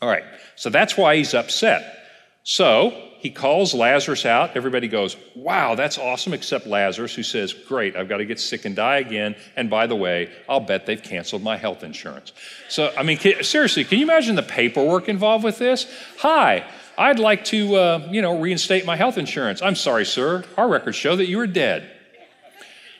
All 0.01 0.09
right, 0.09 0.23
so 0.55 0.69
that's 0.69 0.97
why 0.97 1.17
he's 1.17 1.33
upset. 1.33 1.97
So 2.43 3.10
he 3.21 3.29
calls 3.29 3.75
Lazarus 3.75 4.25
out. 4.25 4.57
Everybody 4.57 4.87
goes, 4.87 5.15
Wow, 5.35 5.75
that's 5.75 5.99
awesome, 5.99 6.33
except 6.33 6.65
Lazarus, 6.65 7.13
who 7.13 7.21
says, 7.21 7.53
Great, 7.53 7.95
I've 7.95 8.09
got 8.09 8.17
to 8.17 8.25
get 8.25 8.39
sick 8.39 8.65
and 8.65 8.75
die 8.75 8.97
again. 8.97 9.35
And 9.55 9.69
by 9.69 9.85
the 9.85 9.95
way, 9.95 10.31
I'll 10.49 10.59
bet 10.59 10.87
they've 10.87 11.01
canceled 11.01 11.43
my 11.43 11.55
health 11.55 11.83
insurance. 11.83 12.33
So, 12.67 12.91
I 12.97 13.03
mean, 13.03 13.19
can, 13.19 13.43
seriously, 13.43 13.83
can 13.83 13.99
you 13.99 14.05
imagine 14.05 14.35
the 14.35 14.41
paperwork 14.41 15.07
involved 15.07 15.43
with 15.43 15.59
this? 15.59 15.85
Hi, 16.17 16.65
I'd 16.97 17.19
like 17.19 17.45
to, 17.45 17.75
uh, 17.75 18.07
you 18.09 18.23
know, 18.23 18.39
reinstate 18.39 18.87
my 18.87 18.95
health 18.95 19.19
insurance. 19.19 19.61
I'm 19.61 19.75
sorry, 19.75 20.05
sir. 20.05 20.43
Our 20.57 20.67
records 20.67 20.97
show 20.97 21.15
that 21.15 21.27
you 21.27 21.39
are 21.41 21.47
dead. 21.47 21.83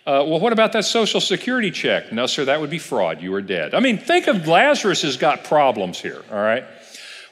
Uh, 0.06 0.22
well, 0.28 0.40
what 0.40 0.54
about 0.54 0.74
that 0.74 0.86
social 0.86 1.20
security 1.20 1.72
check? 1.72 2.12
No, 2.12 2.28
sir, 2.28 2.46
that 2.46 2.62
would 2.62 2.70
be 2.70 2.80
fraud. 2.80 3.24
You 3.24 3.34
are 3.34 3.42
dead. 3.42 3.74
I 3.74 3.80
mean, 3.80 3.98
think 3.98 4.28
of 4.28 4.48
Lazarus 4.48 5.02
has 5.02 5.18
got 5.18 5.46
problems 5.46 6.00
here, 6.00 6.24
all 6.32 6.38
right? 6.38 6.64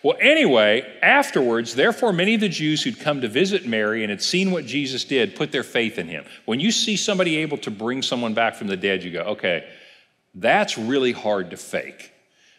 Well, 0.02 0.18
anyway, 0.22 0.86
afterwards, 1.02 1.76
therefore, 1.76 2.14
many 2.14 2.36
of 2.36 2.42
the 2.42 2.50
Jews 2.50 2.82
who'd 2.82 3.00
come 3.00 3.22
to 3.22 3.28
visit 3.28 3.66
Mary 3.66 4.04
and 4.04 4.10
had 4.10 4.22
seen 4.22 4.52
what 4.52 4.66
Jesus 4.66 5.04
did 5.04 5.36
put 5.36 5.52
their 5.52 5.64
faith 5.64 5.98
in 5.98 6.08
him. 6.08 6.24
When 6.46 6.62
you 6.62 6.72
see 6.72 6.96
somebody 6.96 7.38
able 7.38 7.58
to 7.60 7.72
bring 7.72 8.02
someone 8.02 8.34
back 8.34 8.56
from 8.56 8.68
the 8.68 8.78
dead, 8.78 9.04
you 9.04 9.12
go, 9.12 9.22
okay, 9.22 9.68
that's 10.34 10.78
really 10.78 11.12
hard 11.12 11.50
to 11.52 11.58
fake. 11.58 12.14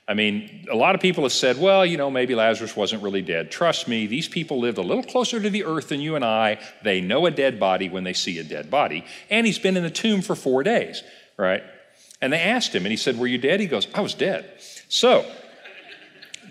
I 0.07 0.14
mean, 0.14 0.66
a 0.70 0.74
lot 0.74 0.96
of 0.96 1.00
people 1.00 1.22
have 1.22 1.33
said, 1.33 1.57
well, 1.59 1.87
you 1.87 1.96
know, 1.96 2.11
maybe 2.11 2.35
Lazarus 2.35 2.76
wasn't 2.76 3.03
really 3.03 3.22
dead. 3.22 3.50
Trust 3.50 3.87
me, 3.87 4.07
these 4.07 4.26
people 4.26 4.59
lived 4.59 4.76
a 4.76 4.83
little 4.83 5.05
closer 5.05 5.40
to 5.40 5.48
the 5.48 5.64
earth 5.64 5.88
than 5.88 6.00
you 6.00 6.16
and 6.16 6.24
I. 6.24 6.59
They 6.83 7.00
know 7.00 7.26
a 7.26 7.31
dead 7.31 7.61
body 7.61 7.88
when 7.88 8.03
they 8.03 8.12
see 8.12 8.38
a 8.38 8.44
dead 8.44 8.70
body. 8.70 9.05
And 9.31 9.46
he's 9.46 9.61
been 9.61 9.76
in 9.76 9.85
the 9.85 9.90
tomb 9.90 10.20
for 10.20 10.35
four 10.35 10.64
days, 10.64 11.05
right? 11.37 11.62
And 12.20 12.33
they 12.33 12.40
asked 12.40 12.74
him, 12.74 12.85
and 12.85 12.90
he 12.90 12.96
said, 12.96 13.18
Were 13.18 13.29
you 13.29 13.38
dead? 13.38 13.61
He 13.61 13.66
goes, 13.66 13.87
I 13.94 14.00
was 14.00 14.14
dead. 14.14 14.50
So 14.88 15.24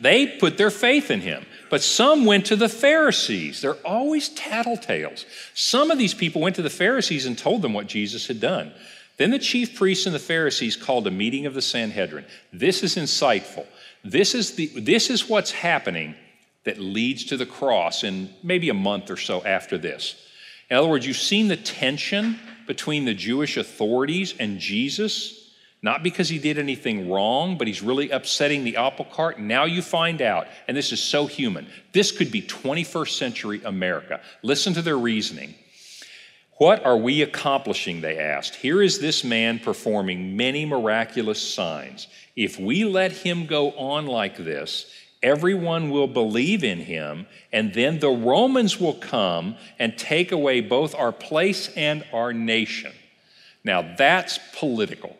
they 0.01 0.27
put 0.27 0.57
their 0.57 0.71
faith 0.71 1.12
in 1.12 1.21
him. 1.21 1.45
But 1.69 1.83
some 1.83 2.25
went 2.25 2.47
to 2.47 2.55
the 2.55 2.69
Pharisees. 2.69 3.62
They're 3.62 3.75
always 3.85 4.29
tattletales. 4.29 5.25
Some 5.53 5.91
of 5.91 5.97
these 5.97 6.13
people 6.13 6.41
went 6.41 6.55
to 6.55 6.62
the 6.62 6.69
Pharisees 6.69 7.25
and 7.25 7.38
told 7.38 7.62
them 7.62 7.73
what 7.73 7.88
Jesus 7.88 8.27
had 8.27 8.39
done. 8.39 8.71
Then 9.17 9.31
the 9.31 9.39
chief 9.39 9.75
priests 9.75 10.05
and 10.05 10.15
the 10.15 10.19
Pharisees 10.19 10.75
called 10.75 11.05
a 11.05 11.12
meeting 11.12 11.45
of 11.45 11.53
the 11.53 11.62
Sanhedrin. 11.62 12.25
This 12.53 12.83
is 12.83 12.95
insightful. 12.95 13.67
This 14.03 14.33
is, 14.33 14.55
the, 14.55 14.67
this 14.67 15.09
is 15.09 15.27
what's 15.27 15.51
happening 15.51 16.15
that 16.63 16.79
leads 16.79 17.25
to 17.25 17.38
the 17.38 17.45
cross 17.45 18.03
in 18.03 18.33
maybe 18.41 18.69
a 18.69 18.73
month 18.73 19.12
or 19.12 19.17
so 19.17 19.43
after 19.43 19.77
this. 19.77 20.25
In 20.69 20.77
other 20.77 20.88
words, 20.88 21.05
you've 21.05 21.17
seen 21.17 21.49
the 21.49 21.57
tension 21.57 22.39
between 22.65 23.05
the 23.05 23.13
Jewish 23.13 23.57
authorities 23.57 24.35
and 24.39 24.59
Jesus, 24.59 25.38
not 25.82 26.04
because 26.04 26.28
he 26.28 26.39
did 26.39 26.58
anything 26.58 27.10
wrong, 27.10 27.58
but 27.58 27.68
he's 27.68 27.82
really 27.82 28.10
upsetting 28.10 28.63
the 28.63 28.76
apple 28.76 29.06
cart. 29.06 29.39
Now 29.39 29.65
you 29.65 29.82
find 29.82 30.22
out, 30.22 30.48
and 30.68 30.76
this 30.76 30.92
is 30.92 31.02
so 31.02 31.26
human, 31.26 31.68
this 31.94 32.12
could 32.12 32.32
be 32.32 32.42
21st 32.42 33.18
century 33.18 33.62
America. 33.63 34.20
Listen 34.44 34.74
to 34.74 34.82
their 34.82 34.98
reasoning. 34.98 35.56
What 36.58 36.86
are 36.86 36.98
we 36.98 37.22
accomplishing? 37.22 38.02
They 38.02 38.20
asked. 38.20 38.56
Here 38.56 38.82
is 38.82 39.00
this 39.00 39.24
man 39.24 39.60
performing 39.60 40.36
many 40.36 40.65
miraculous 40.65 41.42
signs. 41.42 42.08
If 42.36 42.60
we 42.60 42.84
let 42.84 43.13
him 43.13 43.46
go 43.46 43.72
on 43.72 44.08
like 44.08 44.36
this, 44.36 44.92
everyone 45.24 45.89
will 45.89 46.08
believe 46.08 46.65
in 46.65 46.80
him, 46.80 47.28
and 47.54 47.74
then 47.74 48.00
the 48.00 48.10
Romans 48.10 48.78
will 48.78 48.96
come 48.96 49.56
and 49.78 49.98
take 49.98 50.34
away 50.34 50.60
both 50.60 50.94
our 50.96 51.13
place 51.13 51.70
and 51.78 52.04
our 52.12 52.34
nation. 52.34 52.92
Now 53.63 53.96
that's 53.98 54.38
political, 54.58 55.15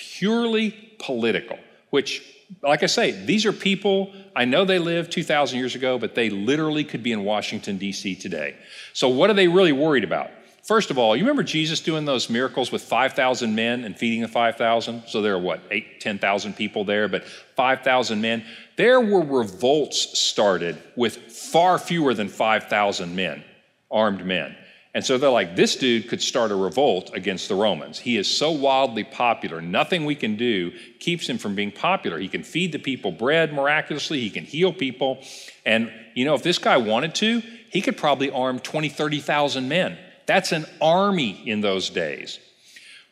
purely 0.00 0.70
political, 0.98 1.58
which, 1.90 2.22
like 2.62 2.82
I 2.82 2.86
say, 2.86 3.10
these 3.12 3.44
are 3.44 3.52
people, 3.52 4.12
I 4.34 4.46
know 4.46 4.64
they 4.64 4.78
lived 4.78 5.12
2,000 5.12 5.58
years 5.58 5.74
ago, 5.74 5.98
but 5.98 6.14
they 6.14 6.30
literally 6.30 6.84
could 6.84 7.02
be 7.02 7.12
in 7.12 7.22
Washington, 7.24 7.76
D.C. 7.76 8.16
today. 8.16 8.56
So, 8.94 9.08
what 9.08 9.28
are 9.30 9.34
they 9.34 9.48
really 9.48 9.72
worried 9.72 10.04
about? 10.04 10.30
First 10.62 10.90
of 10.90 10.98
all, 10.98 11.16
you 11.16 11.22
remember 11.22 11.42
Jesus 11.42 11.80
doing 11.80 12.04
those 12.04 12.30
miracles 12.30 12.70
with 12.70 12.82
5,000 12.82 13.54
men 13.54 13.84
and 13.84 13.98
feeding 13.98 14.20
the 14.22 14.28
5,000? 14.28 15.02
So 15.08 15.20
there 15.20 15.34
are 15.34 15.38
what, 15.38 15.60
8, 15.70 16.00
10,000 16.00 16.54
people 16.54 16.84
there, 16.84 17.08
but 17.08 17.24
5,000 17.24 18.20
men. 18.20 18.44
There 18.76 19.00
were 19.00 19.22
revolts 19.22 20.18
started 20.18 20.80
with 20.96 21.16
far 21.16 21.78
fewer 21.78 22.14
than 22.14 22.28
5,000 22.28 23.16
men, 23.16 23.42
armed 23.90 24.24
men. 24.24 24.54
And 24.92 25.04
so 25.04 25.18
they're 25.18 25.30
like, 25.30 25.54
this 25.54 25.76
dude 25.76 26.08
could 26.08 26.20
start 26.20 26.50
a 26.50 26.56
revolt 26.56 27.12
against 27.14 27.48
the 27.48 27.54
Romans. 27.54 27.98
He 27.98 28.16
is 28.16 28.26
so 28.26 28.50
wildly 28.50 29.04
popular. 29.04 29.60
Nothing 29.60 30.04
we 30.04 30.16
can 30.16 30.36
do 30.36 30.72
keeps 30.98 31.28
him 31.28 31.38
from 31.38 31.54
being 31.54 31.70
popular. 31.70 32.18
He 32.18 32.28
can 32.28 32.42
feed 32.42 32.72
the 32.72 32.78
people 32.78 33.12
bread 33.12 33.52
miraculously, 33.52 34.20
he 34.20 34.30
can 34.30 34.44
heal 34.44 34.72
people. 34.72 35.22
And, 35.64 35.92
you 36.14 36.24
know, 36.24 36.34
if 36.34 36.42
this 36.42 36.58
guy 36.58 36.76
wanted 36.76 37.14
to, 37.16 37.40
he 37.70 37.80
could 37.80 37.96
probably 37.96 38.30
arm 38.32 38.58
20, 38.58 38.88
30,000 38.88 39.68
men 39.68 39.96
that's 40.30 40.52
an 40.52 40.64
army 40.80 41.42
in 41.44 41.60
those 41.60 41.90
days. 41.90 42.38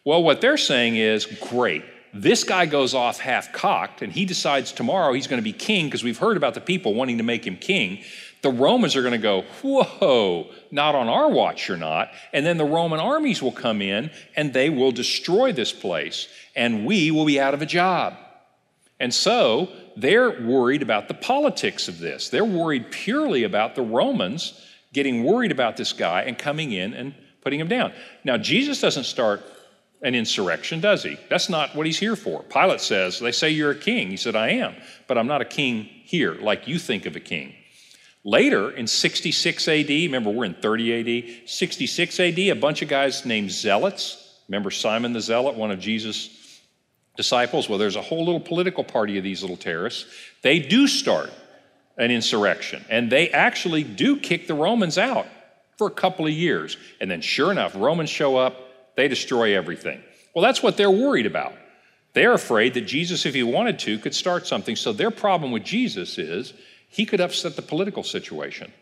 Well, 0.05 0.23
what 0.23 0.41
they're 0.41 0.57
saying 0.57 0.95
is 0.95 1.27
great. 1.27 1.83
This 2.15 2.45
guy 2.45 2.67
goes 2.67 2.95
off 2.95 3.19
half 3.19 3.53
cocked 3.53 4.03
and 4.03 4.13
he 4.13 4.25
decides 4.25 4.71
tomorrow 4.71 5.13
he's 5.13 5.27
going 5.27 5.41
to 5.41 5.45
be 5.45 5.53
king 5.53 5.87
because 5.87 6.05
we've 6.05 6.17
heard 6.17 6.37
about 6.37 6.55
the 6.55 6.61
people 6.61 6.95
wanting 6.95 7.19
to 7.19 7.25
make 7.25 7.45
him 7.45 7.57
king. 7.57 8.05
The 8.43 8.51
Romans 8.51 8.95
are 8.97 9.03
going 9.03 9.13
to 9.13 9.19
go, 9.19 9.43
Whoa, 9.63 10.51
not 10.71 10.95
on 10.95 11.09
our 11.09 11.29
watch, 11.29 11.69
you're 11.69 11.77
not. 11.77 12.11
And 12.33 12.47
then 12.47 12.57
the 12.57 12.65
Roman 12.65 13.01
armies 13.01 13.43
will 13.43 13.53
come 13.53 13.83
in 13.83 14.11
and 14.37 14.53
they 14.53 14.71
will 14.71 14.93
destroy 14.93 15.53
this 15.53 15.73
place 15.73 16.29
and 16.55 16.87
we 16.87 17.11
will 17.11 17.25
be 17.25 17.41
out 17.41 17.55
of 17.55 17.63
a 17.63 17.67
job. 17.67 18.15
And 19.01 19.15
so 19.15 19.69
they're 19.97 20.41
worried 20.43 20.83
about 20.83 21.09
the 21.09 21.15
politics 21.15 21.89
of 21.89 21.99
this. 21.99 22.29
They're 22.29 22.45
worried 22.45 22.91
purely 22.91 23.45
about 23.45 23.75
the 23.75 23.83
Romans 23.83 24.65
getting 24.93 25.25
worried 25.25 25.53
about 25.53 25.77
this 25.77 25.93
guy 25.93 26.23
and 26.23 26.39
coming 26.39 26.73
in 26.73 26.95
and 26.95 27.15
putting 27.43 27.61
him 27.61 27.69
down. 27.69 27.93
Now, 28.25 28.37
Jesus 28.37 28.81
doesn't 28.81 29.05
start 29.05 29.45
an 30.03 30.15
insurrection, 30.15 30.81
does 30.81 31.03
he? 31.03 31.19
That's 31.29 31.49
not 31.49 31.75
what 31.75 31.87
he's 31.87 31.99
here 31.99 32.17
for. 32.17 32.43
Pilate 32.45 32.81
says, 32.81 33.19
They 33.19 33.33
say 33.33 33.51
you're 33.51 33.73
a 33.73 33.79
king. 33.79 34.11
He 34.11 34.17
said, 34.17 34.37
I 34.37 34.51
am, 34.51 34.77
but 35.07 35.19
I'm 35.19 35.27
not 35.27 35.43
a 35.43 35.45
king 35.45 35.85
here 35.85 36.35
like 36.35 36.69
you 36.69 36.79
think 36.79 37.07
of 37.07 37.17
a 37.17 37.21
king. 37.21 37.55
Later, 38.25 38.71
in 38.71 38.87
66 38.87 39.69
AD, 39.69 39.89
remember 39.89 40.31
we're 40.31 40.45
in 40.45 40.55
30 40.55 41.41
AD, 41.45 41.49
66 41.49 42.21
AD, 42.21 42.39
a 42.39 42.53
bunch 42.55 42.83
of 42.83 42.89
guys 42.89 43.25
named 43.25 43.51
Zealots. 43.51 44.41
Remember 44.49 44.71
Simon 44.71 45.13
the 45.13 45.21
Zealot, 45.21 45.55
one 45.55 45.71
of 45.71 45.79
Jesus' 45.79 46.61
disciples? 47.17 47.69
Well, 47.69 47.79
there's 47.79 47.97
a 47.97 48.03
whole 48.03 48.25
little 48.25 48.41
political 48.41 48.85
party 48.85 49.19
of 49.19 49.25
these 49.25 49.43
little 49.43 49.57
terrorists. 49.57 50.07
They 50.43 50.59
do 50.59 50.87
start 50.87 51.31
an 51.99 52.11
insurrection. 52.11 52.85
And 52.89 53.11
they 53.11 53.29
actually 53.31 53.83
do 53.85 54.17
kick 54.19 54.47
the 54.47 54.55
Romans 54.55 54.97
out 54.97 55.27
for 55.77 55.89
a 55.89 55.91
couple 55.91 56.27
of 56.27 56.33
years. 56.33 56.77
And 57.01 57.11
then, 57.11 57.21
sure 57.21 57.51
enough, 57.51 57.75
Romans 57.75 58.09
show 58.09 58.37
up, 58.37 58.57
they 58.97 59.09
destroy 59.09 59.57
everything. 59.57 60.03
Well, 60.35 60.43
that's 60.43 60.63
what 60.63 60.77
they're 60.77 60.91
worried 60.91 61.27
about. 61.27 61.53
They're 62.15 62.33
afraid 62.33 62.75
that 62.75 62.83
Jesus, 62.83 63.27
if 63.27 63.35
he 63.35 63.43
wanted 63.43 63.79
to, 63.81 63.99
could 63.99 64.15
start 64.15 64.47
something. 64.47 64.77
So 64.77 64.93
their 64.93 65.11
problem 65.11 65.53
with 65.53 65.65
Jesus 65.65 66.19
is 66.19 66.55
he 66.89 67.07
could 67.07 67.21
upset 67.21 67.57
the 67.57 67.63
political 67.63 68.03
situation. 68.03 68.73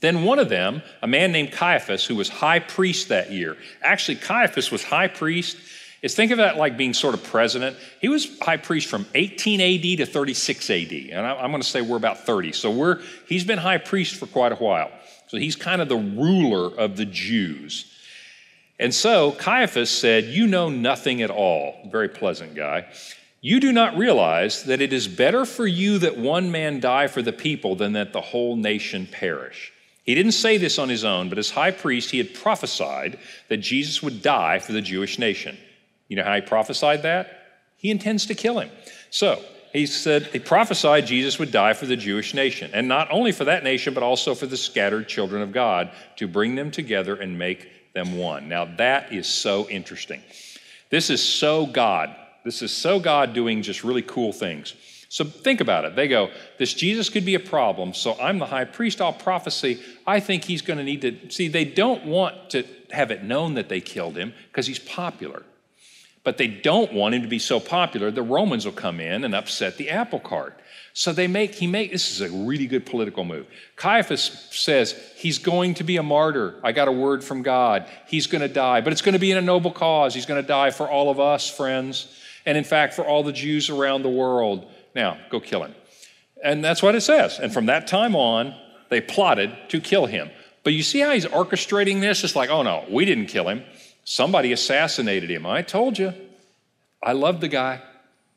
Then 0.00 0.24
one 0.24 0.38
of 0.38 0.48
them, 0.48 0.82
a 1.02 1.06
man 1.06 1.30
named 1.30 1.52
Caiaphas, 1.52 2.06
who 2.06 2.16
was 2.16 2.28
high 2.28 2.58
priest 2.58 3.08
that 3.08 3.30
year, 3.30 3.56
actually, 3.82 4.16
Caiaphas 4.16 4.70
was 4.70 4.82
high 4.82 5.08
priest 5.08 5.58
is 6.02 6.14
think 6.14 6.30
of 6.30 6.38
that 6.38 6.56
like 6.56 6.78
being 6.78 6.94
sort 6.94 7.14
of 7.14 7.22
president. 7.24 7.76
He 8.00 8.08
was 8.08 8.38
high 8.40 8.56
priest 8.56 8.86
from 8.88 9.06
18 9.14 9.60
AD 9.60 9.98
to 9.98 10.06
36 10.06 10.70
AD, 10.70 10.92
and 10.92 11.26
I'm 11.26 11.50
going 11.50 11.62
to 11.62 11.68
say 11.68 11.82
we're 11.82 11.98
about 11.98 12.24
30. 12.24 12.52
So 12.52 12.70
we're 12.70 13.00
he's 13.26 13.44
been 13.44 13.58
high 13.58 13.78
priest 13.78 14.16
for 14.16 14.26
quite 14.26 14.52
a 14.52 14.56
while. 14.56 14.90
So 15.26 15.36
he's 15.36 15.56
kind 15.56 15.82
of 15.82 15.88
the 15.88 15.96
ruler 15.96 16.74
of 16.74 16.96
the 16.96 17.04
Jews. 17.04 17.86
And 18.78 18.94
so 18.94 19.32
Caiaphas 19.32 19.90
said, 19.90 20.24
You 20.24 20.46
know 20.46 20.70
nothing 20.70 21.20
at 21.20 21.30
all. 21.30 21.88
Very 21.90 22.08
pleasant 22.08 22.54
guy. 22.54 22.86
You 23.42 23.58
do 23.58 23.72
not 23.72 23.96
realize 23.96 24.64
that 24.64 24.82
it 24.82 24.92
is 24.92 25.08
better 25.08 25.46
for 25.46 25.66
you 25.66 25.98
that 25.98 26.18
one 26.18 26.50
man 26.50 26.78
die 26.80 27.06
for 27.06 27.22
the 27.22 27.32
people 27.32 27.74
than 27.74 27.94
that 27.94 28.12
the 28.12 28.20
whole 28.20 28.54
nation 28.54 29.08
perish. 29.10 29.72
He 30.02 30.14
didn't 30.14 30.32
say 30.32 30.58
this 30.58 30.78
on 30.78 30.88
his 30.88 31.04
own, 31.04 31.28
but 31.28 31.38
as 31.38 31.50
high 31.50 31.70
priest, 31.70 32.10
he 32.10 32.18
had 32.18 32.34
prophesied 32.34 33.18
that 33.48 33.58
Jesus 33.58 34.02
would 34.02 34.22
die 34.22 34.58
for 34.58 34.72
the 34.72 34.82
Jewish 34.82 35.18
nation. 35.18 35.56
You 36.08 36.16
know 36.16 36.24
how 36.24 36.34
he 36.34 36.40
prophesied 36.42 37.02
that? 37.02 37.30
He 37.76 37.90
intends 37.90 38.26
to 38.26 38.34
kill 38.34 38.58
him. 38.58 38.70
So 39.10 39.42
he 39.72 39.86
said, 39.86 40.24
he 40.26 40.38
prophesied 40.38 41.06
Jesus 41.06 41.38
would 41.38 41.52
die 41.52 41.72
for 41.72 41.86
the 41.86 41.96
Jewish 41.96 42.34
nation, 42.34 42.70
and 42.74 42.88
not 42.88 43.10
only 43.10 43.32
for 43.32 43.44
that 43.44 43.64
nation, 43.64 43.94
but 43.94 44.02
also 44.02 44.34
for 44.34 44.46
the 44.46 44.56
scattered 44.56 45.08
children 45.08 45.40
of 45.40 45.52
God 45.52 45.92
to 46.16 46.26
bring 46.28 46.56
them 46.56 46.70
together 46.70 47.14
and 47.14 47.38
make 47.38 47.94
them 47.94 48.18
one. 48.18 48.48
Now, 48.48 48.66
that 48.76 49.12
is 49.12 49.26
so 49.26 49.68
interesting. 49.68 50.22
This 50.90 51.08
is 51.08 51.22
so 51.22 51.66
God. 51.66 52.14
This 52.44 52.62
is 52.62 52.72
so 52.72 53.00
God 53.00 53.32
doing 53.34 53.62
just 53.62 53.84
really 53.84 54.02
cool 54.02 54.32
things. 54.32 54.74
So 55.08 55.24
think 55.24 55.60
about 55.60 55.84
it. 55.84 55.96
They 55.96 56.06
go, 56.06 56.30
This 56.58 56.72
Jesus 56.72 57.08
could 57.08 57.24
be 57.24 57.34
a 57.34 57.40
problem, 57.40 57.94
so 57.94 58.16
I'm 58.20 58.38
the 58.38 58.46
high 58.46 58.64
priest, 58.64 59.00
I'll 59.00 59.12
prophecy. 59.12 59.80
I 60.06 60.20
think 60.20 60.44
he's 60.44 60.62
going 60.62 60.78
to 60.78 60.84
need 60.84 61.02
to. 61.02 61.30
See, 61.30 61.48
they 61.48 61.64
don't 61.64 62.04
want 62.04 62.50
to 62.50 62.64
have 62.90 63.10
it 63.10 63.24
known 63.24 63.54
that 63.54 63.68
they 63.68 63.80
killed 63.80 64.16
him 64.16 64.32
because 64.50 64.66
he's 64.66 64.78
popular. 64.78 65.42
But 66.22 66.36
they 66.36 66.48
don't 66.48 66.92
want 66.92 67.14
him 67.14 67.22
to 67.22 67.28
be 67.28 67.38
so 67.38 67.58
popular, 67.60 68.10
the 68.10 68.22
Romans 68.22 68.64
will 68.66 68.72
come 68.72 69.00
in 69.00 69.24
and 69.24 69.34
upset 69.34 69.78
the 69.78 69.90
apple 69.90 70.20
cart. 70.20 70.60
So 70.92 71.12
they 71.12 71.28
make, 71.28 71.54
he 71.54 71.66
make, 71.66 71.92
this 71.92 72.10
is 72.10 72.20
a 72.20 72.30
really 72.30 72.66
good 72.66 72.84
political 72.84 73.24
move. 73.24 73.46
Caiaphas 73.76 74.48
says, 74.50 74.94
he's 75.16 75.38
going 75.38 75.74
to 75.74 75.84
be 75.84 75.96
a 75.96 76.02
martyr. 76.02 76.60
I 76.62 76.72
got 76.72 76.88
a 76.88 76.92
word 76.92 77.24
from 77.24 77.42
God. 77.42 77.86
He's 78.06 78.26
going 78.26 78.42
to 78.42 78.52
die, 78.52 78.80
but 78.80 78.92
it's 78.92 79.02
going 79.02 79.12
to 79.14 79.18
be 79.18 79.30
in 79.30 79.38
a 79.38 79.42
noble 79.42 79.70
cause. 79.70 80.14
He's 80.14 80.26
going 80.26 80.42
to 80.42 80.46
die 80.46 80.70
for 80.72 80.90
all 80.90 81.10
of 81.10 81.20
us, 81.20 81.48
friends, 81.48 82.14
and 82.46 82.56
in 82.56 82.64
fact, 82.64 82.94
for 82.94 83.04
all 83.04 83.22
the 83.22 83.32
Jews 83.32 83.70
around 83.70 84.02
the 84.02 84.10
world. 84.10 84.66
Now, 84.94 85.18
go 85.30 85.40
kill 85.40 85.62
him. 85.62 85.74
And 86.42 86.64
that's 86.64 86.82
what 86.82 86.94
it 86.94 87.02
says. 87.02 87.38
And 87.38 87.52
from 87.52 87.66
that 87.66 87.86
time 87.86 88.16
on, 88.16 88.54
they 88.88 89.00
plotted 89.00 89.52
to 89.68 89.80
kill 89.80 90.06
him. 90.06 90.30
But 90.64 90.72
you 90.72 90.82
see 90.82 91.00
how 91.00 91.12
he's 91.12 91.26
orchestrating 91.26 92.00
this? 92.00 92.24
It's 92.24 92.36
like, 92.36 92.50
oh 92.50 92.62
no, 92.62 92.84
we 92.90 93.04
didn't 93.04 93.26
kill 93.26 93.48
him. 93.48 93.64
Somebody 94.04 94.52
assassinated 94.52 95.30
him. 95.30 95.46
I 95.46 95.62
told 95.62 95.98
you. 95.98 96.12
I 97.02 97.12
loved 97.12 97.40
the 97.40 97.48
guy. 97.48 97.82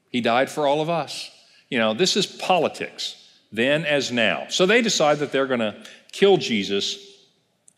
He 0.09 0.21
died 0.21 0.49
for 0.49 0.67
all 0.67 0.81
of 0.81 0.89
us. 0.89 1.31
You 1.69 1.79
know, 1.79 1.93
this 1.93 2.15
is 2.15 2.25
politics, 2.25 3.15
then 3.51 3.83
as 3.83 4.11
now. 4.11 4.45
So 4.49 4.65
they 4.65 4.81
decide 4.81 5.19
that 5.19 5.31
they're 5.31 5.47
going 5.47 5.59
to 5.59 5.75
kill 6.11 6.37
Jesus 6.37 7.12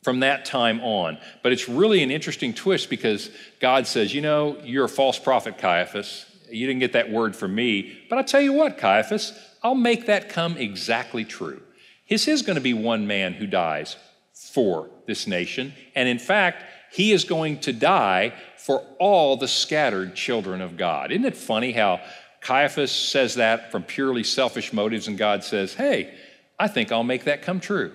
from 0.06 0.20
that 0.20 0.46
time 0.46 0.80
on. 0.82 1.18
But 1.42 1.52
it's 1.52 1.68
really 1.68 2.04
an 2.04 2.12
interesting 2.12 2.54
twist 2.54 2.92
because 2.92 3.32
God 3.60 3.88
says, 3.88 4.14
you 4.14 4.22
know, 4.22 4.56
you're 4.64 4.86
a 4.86 4.90
false 4.90 5.18
prophet, 5.18 5.58
Caiaphas. 5.58 6.28
You 6.48 6.68
didn't 6.68 6.82
get 6.82 6.94
that 6.94 7.12
word 7.12 7.36
from 7.36 7.56
me. 7.56 7.98
But 8.08 8.20
I'll 8.20 8.24
tell 8.24 8.40
you 8.40 8.54
what, 8.54 8.78
Caiaphas, 8.78 9.34
I'll 9.64 9.74
make 9.74 10.06
that 10.06 10.30
come 10.30 10.58
exactly 10.58 11.26
true. 11.26 11.60
His 12.06 12.28
is 12.28 12.44
going 12.44 12.56
to 12.56 12.62
be 12.62 12.76
one 12.76 13.08
man 13.08 13.34
who 13.34 13.48
dies 13.48 13.96
for 14.32 14.92
this 15.08 15.26
nation. 15.26 15.74
And 15.96 16.08
in 16.08 16.20
fact, 16.20 16.64
he 16.92 17.12
is 17.12 17.24
going 17.24 17.62
to 17.62 17.74
die 17.74 18.36
for 18.58 18.86
all 19.00 19.38
the 19.38 19.48
scattered 19.48 20.14
children 20.14 20.62
of 20.62 20.78
God. 20.78 21.12
Isn't 21.12 21.26
it 21.26 21.36
funny 21.36 21.72
how 21.72 22.00
Caiaphas 22.42 22.92
says 22.92 23.34
that 23.36 23.72
from 23.72 23.82
purely 23.82 24.24
selfish 24.24 24.72
motives, 24.72 25.08
and 25.08 25.18
God 25.18 25.44
says, 25.44 25.74
Hey, 25.74 26.14
I 26.60 26.68
think 26.68 26.92
I'll 26.92 27.04
make 27.04 27.24
that 27.24 27.42
come 27.42 27.60
true. 27.60 27.92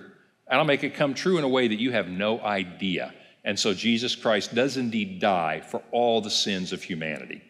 And 0.51 0.59
I'll 0.59 0.65
make 0.65 0.83
it 0.83 0.93
come 0.93 1.13
true 1.13 1.37
in 1.37 1.45
a 1.45 1.49
way 1.49 1.69
that 1.69 1.79
you 1.79 1.93
have 1.93 2.09
no 2.09 2.39
idea. 2.41 3.13
And 3.45 3.57
so 3.57 3.73
Jesus 3.73 4.15
Christ 4.15 4.53
does 4.53 4.77
indeed 4.77 5.19
die 5.19 5.61
for 5.61 5.81
all 5.91 6.21
the 6.21 6.29
sins 6.29 6.73
of 6.73 6.83
humanity. 6.83 7.41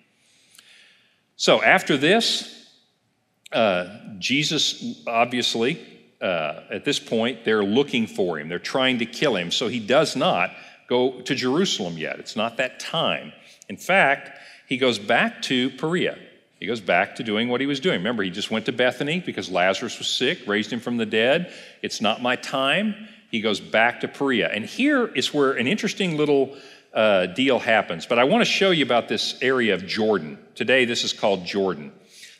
So 1.36 1.64
after 1.64 1.98
this, 1.98 2.70
uh, 3.52 3.98
Jesus 4.20 5.02
obviously, 5.08 5.82
uh, 6.22 6.62
at 6.70 6.86
this 6.86 7.00
point, 7.00 7.44
they're 7.44 7.64
looking 7.64 8.06
for 8.06 8.40
him. 8.40 8.48
They're 8.48 8.60
trying 8.60 9.00
to 9.00 9.06
kill 9.08 9.36
him. 9.36 9.50
So 9.50 9.68
he 9.68 9.80
does 9.80 10.16
not 10.16 10.52
go 10.88 11.22
to 11.22 11.34
Jerusalem 11.34 11.98
yet. 11.98 12.20
It's 12.20 12.36
not 12.36 12.58
that 12.58 12.80
time. 12.80 13.34
In 13.68 13.78
fact, 13.78 14.30
he 14.68 14.78
goes 14.78 15.00
back 15.00 15.42
to 15.44 15.72
Perea. 15.72 16.18
He 16.62 16.68
goes 16.68 16.80
back 16.80 17.16
to 17.16 17.24
doing 17.24 17.50
what 17.50 17.60
he 17.60 17.66
was 17.66 17.80
doing. 17.80 17.98
Remember, 17.98 18.22
he 18.22 18.30
just 18.30 18.52
went 18.52 18.68
to 18.68 18.72
Bethany 18.72 19.20
because 19.20 19.50
Lazarus 19.50 19.98
was 19.98 20.08
sick, 20.08 20.46
raised 20.46 20.72
him 20.72 20.80
from 20.80 20.98
the 20.98 21.08
dead. 21.08 21.52
It's 21.82 22.02
not 22.02 22.22
my 22.22 22.36
time. 22.36 23.08
He 23.32 23.42
goes 23.42 23.60
back 23.60 24.02
to 24.02 24.08
Perea. 24.08 24.48
And 24.48 24.64
here 24.64 25.08
is 25.08 25.34
where 25.34 25.54
an 25.54 25.66
interesting 25.66 26.18
little 26.18 26.56
uh, 26.94 27.26
deal 27.26 27.58
happens. 27.58 28.06
But 28.06 28.20
I 28.20 28.26
want 28.26 28.42
to 28.42 28.46
show 28.46 28.70
you 28.70 28.86
about 28.86 29.08
this 29.08 29.40
area 29.42 29.74
of 29.74 29.88
Jordan. 29.88 30.38
Today, 30.54 30.86
this 30.86 31.04
is 31.04 31.14
called 31.14 31.48
Jordan. 31.48 31.92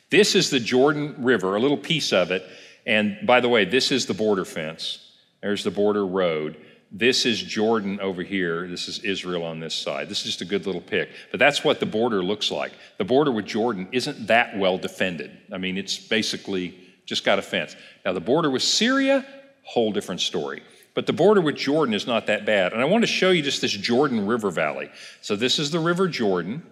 This 0.08 0.36
is 0.36 0.50
the 0.50 0.60
Jordan 0.60 1.16
River, 1.18 1.56
a 1.56 1.60
little 1.60 1.76
piece 1.76 2.12
of 2.12 2.30
it. 2.30 2.44
And 2.86 3.26
by 3.26 3.40
the 3.40 3.48
way, 3.48 3.64
this 3.64 3.90
is 3.90 4.06
the 4.06 4.14
border 4.14 4.44
fence. 4.44 5.00
There's 5.40 5.64
the 5.64 5.72
border 5.72 6.06
road. 6.06 6.58
This 6.94 7.24
is 7.24 7.42
Jordan 7.42 8.00
over 8.00 8.22
here. 8.22 8.68
This 8.68 8.86
is 8.86 8.98
Israel 8.98 9.44
on 9.44 9.60
this 9.60 9.74
side. 9.74 10.10
This 10.10 10.18
is 10.18 10.24
just 10.24 10.42
a 10.42 10.44
good 10.44 10.66
little 10.66 10.82
pic. 10.82 11.08
But 11.30 11.40
that's 11.40 11.64
what 11.64 11.80
the 11.80 11.86
border 11.86 12.22
looks 12.22 12.50
like. 12.50 12.72
The 12.98 13.04
border 13.04 13.32
with 13.32 13.46
Jordan 13.46 13.88
isn't 13.92 14.26
that 14.26 14.58
well 14.58 14.76
defended. 14.76 15.30
I 15.50 15.56
mean, 15.56 15.78
it's 15.78 15.96
basically 15.96 16.78
just 17.06 17.24
got 17.24 17.38
a 17.38 17.42
fence. 17.42 17.76
Now, 18.04 18.12
the 18.12 18.20
border 18.20 18.50
with 18.50 18.62
Syria, 18.62 19.24
whole 19.62 19.90
different 19.90 20.20
story. 20.20 20.62
But 20.92 21.06
the 21.06 21.14
border 21.14 21.40
with 21.40 21.56
Jordan 21.56 21.94
is 21.94 22.06
not 22.06 22.26
that 22.26 22.44
bad. 22.44 22.74
And 22.74 22.82
I 22.82 22.84
want 22.84 23.02
to 23.04 23.08
show 23.08 23.30
you 23.30 23.40
just 23.40 23.62
this 23.62 23.72
Jordan 23.72 24.26
River 24.26 24.50
Valley. 24.50 24.90
So 25.22 25.34
this 25.34 25.58
is 25.58 25.70
the 25.70 25.80
River 25.80 26.08
Jordan. 26.08 26.62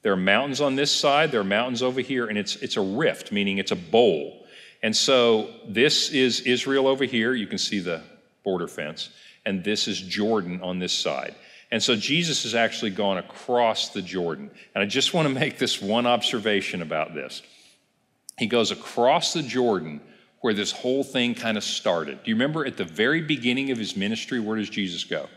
There 0.00 0.12
are 0.12 0.16
mountains 0.16 0.62
on 0.62 0.76
this 0.76 0.90
side, 0.90 1.32
there 1.32 1.40
are 1.40 1.44
mountains 1.44 1.82
over 1.82 2.00
here, 2.00 2.28
and 2.28 2.38
it's, 2.38 2.56
it's 2.56 2.76
a 2.76 2.80
rift, 2.80 3.32
meaning 3.32 3.58
it's 3.58 3.72
a 3.72 3.76
bowl. 3.76 4.46
And 4.82 4.96
so 4.96 5.50
this 5.66 6.10
is 6.10 6.40
Israel 6.40 6.86
over 6.86 7.04
here. 7.04 7.34
You 7.34 7.46
can 7.46 7.58
see 7.58 7.80
the 7.80 8.02
border 8.44 8.68
fence. 8.68 9.10
And 9.46 9.64
this 9.64 9.88
is 9.88 9.98
Jordan 9.98 10.60
on 10.60 10.78
this 10.78 10.92
side. 10.92 11.34
And 11.70 11.82
so 11.82 11.96
Jesus 11.96 12.42
has 12.42 12.54
actually 12.54 12.90
gone 12.90 13.16
across 13.16 13.90
the 13.90 14.02
Jordan. 14.02 14.50
And 14.74 14.82
I 14.82 14.86
just 14.86 15.14
want 15.14 15.28
to 15.28 15.34
make 15.40 15.56
this 15.58 15.80
one 15.80 16.06
observation 16.06 16.82
about 16.82 17.14
this. 17.14 17.40
He 18.38 18.46
goes 18.46 18.70
across 18.70 19.32
the 19.32 19.42
Jordan 19.42 20.02
where 20.42 20.52
this 20.52 20.72
whole 20.72 21.02
thing 21.02 21.34
kind 21.34 21.56
of 21.56 21.64
started. 21.64 22.22
Do 22.22 22.30
you 22.30 22.34
remember 22.34 22.66
at 22.66 22.76
the 22.76 22.84
very 22.84 23.22
beginning 23.22 23.70
of 23.70 23.78
his 23.78 23.96
ministry, 23.96 24.38
where 24.38 24.58
does 24.58 24.68
Jesus 24.68 25.04
go? 25.04 25.28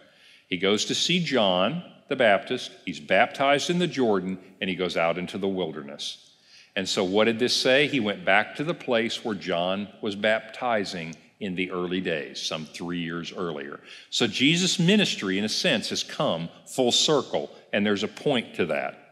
He 0.49 0.57
goes 0.57 0.85
to 0.85 0.95
see 0.95 1.23
John 1.23 1.83
the 2.09 2.15
Baptist, 2.15 2.71
he's 2.85 2.99
baptized 2.99 3.69
in 3.69 3.77
the 3.77 3.87
Jordan, 3.87 4.39
and 4.59 4.69
he 4.69 4.75
goes 4.75 4.97
out 4.97 5.19
into 5.19 5.37
the 5.37 5.47
wilderness. 5.47 6.33
And 6.75 6.89
so, 6.89 7.03
what 7.03 7.25
did 7.25 7.39
this 7.39 7.55
say? 7.55 7.87
He 7.87 7.99
went 7.99 8.25
back 8.25 8.55
to 8.55 8.63
the 8.63 8.73
place 8.73 9.23
where 9.23 9.35
John 9.35 9.87
was 10.01 10.15
baptizing 10.15 11.15
in 11.39 11.55
the 11.55 11.71
early 11.71 12.01
days, 12.01 12.41
some 12.41 12.65
three 12.65 12.99
years 12.99 13.31
earlier. 13.31 13.79
So, 14.09 14.27
Jesus' 14.27 14.77
ministry, 14.77 15.37
in 15.37 15.45
a 15.45 15.49
sense, 15.49 15.89
has 15.89 16.03
come 16.03 16.49
full 16.65 16.91
circle, 16.91 17.49
and 17.71 17.85
there's 17.85 18.03
a 18.03 18.09
point 18.09 18.55
to 18.55 18.65
that. 18.67 19.09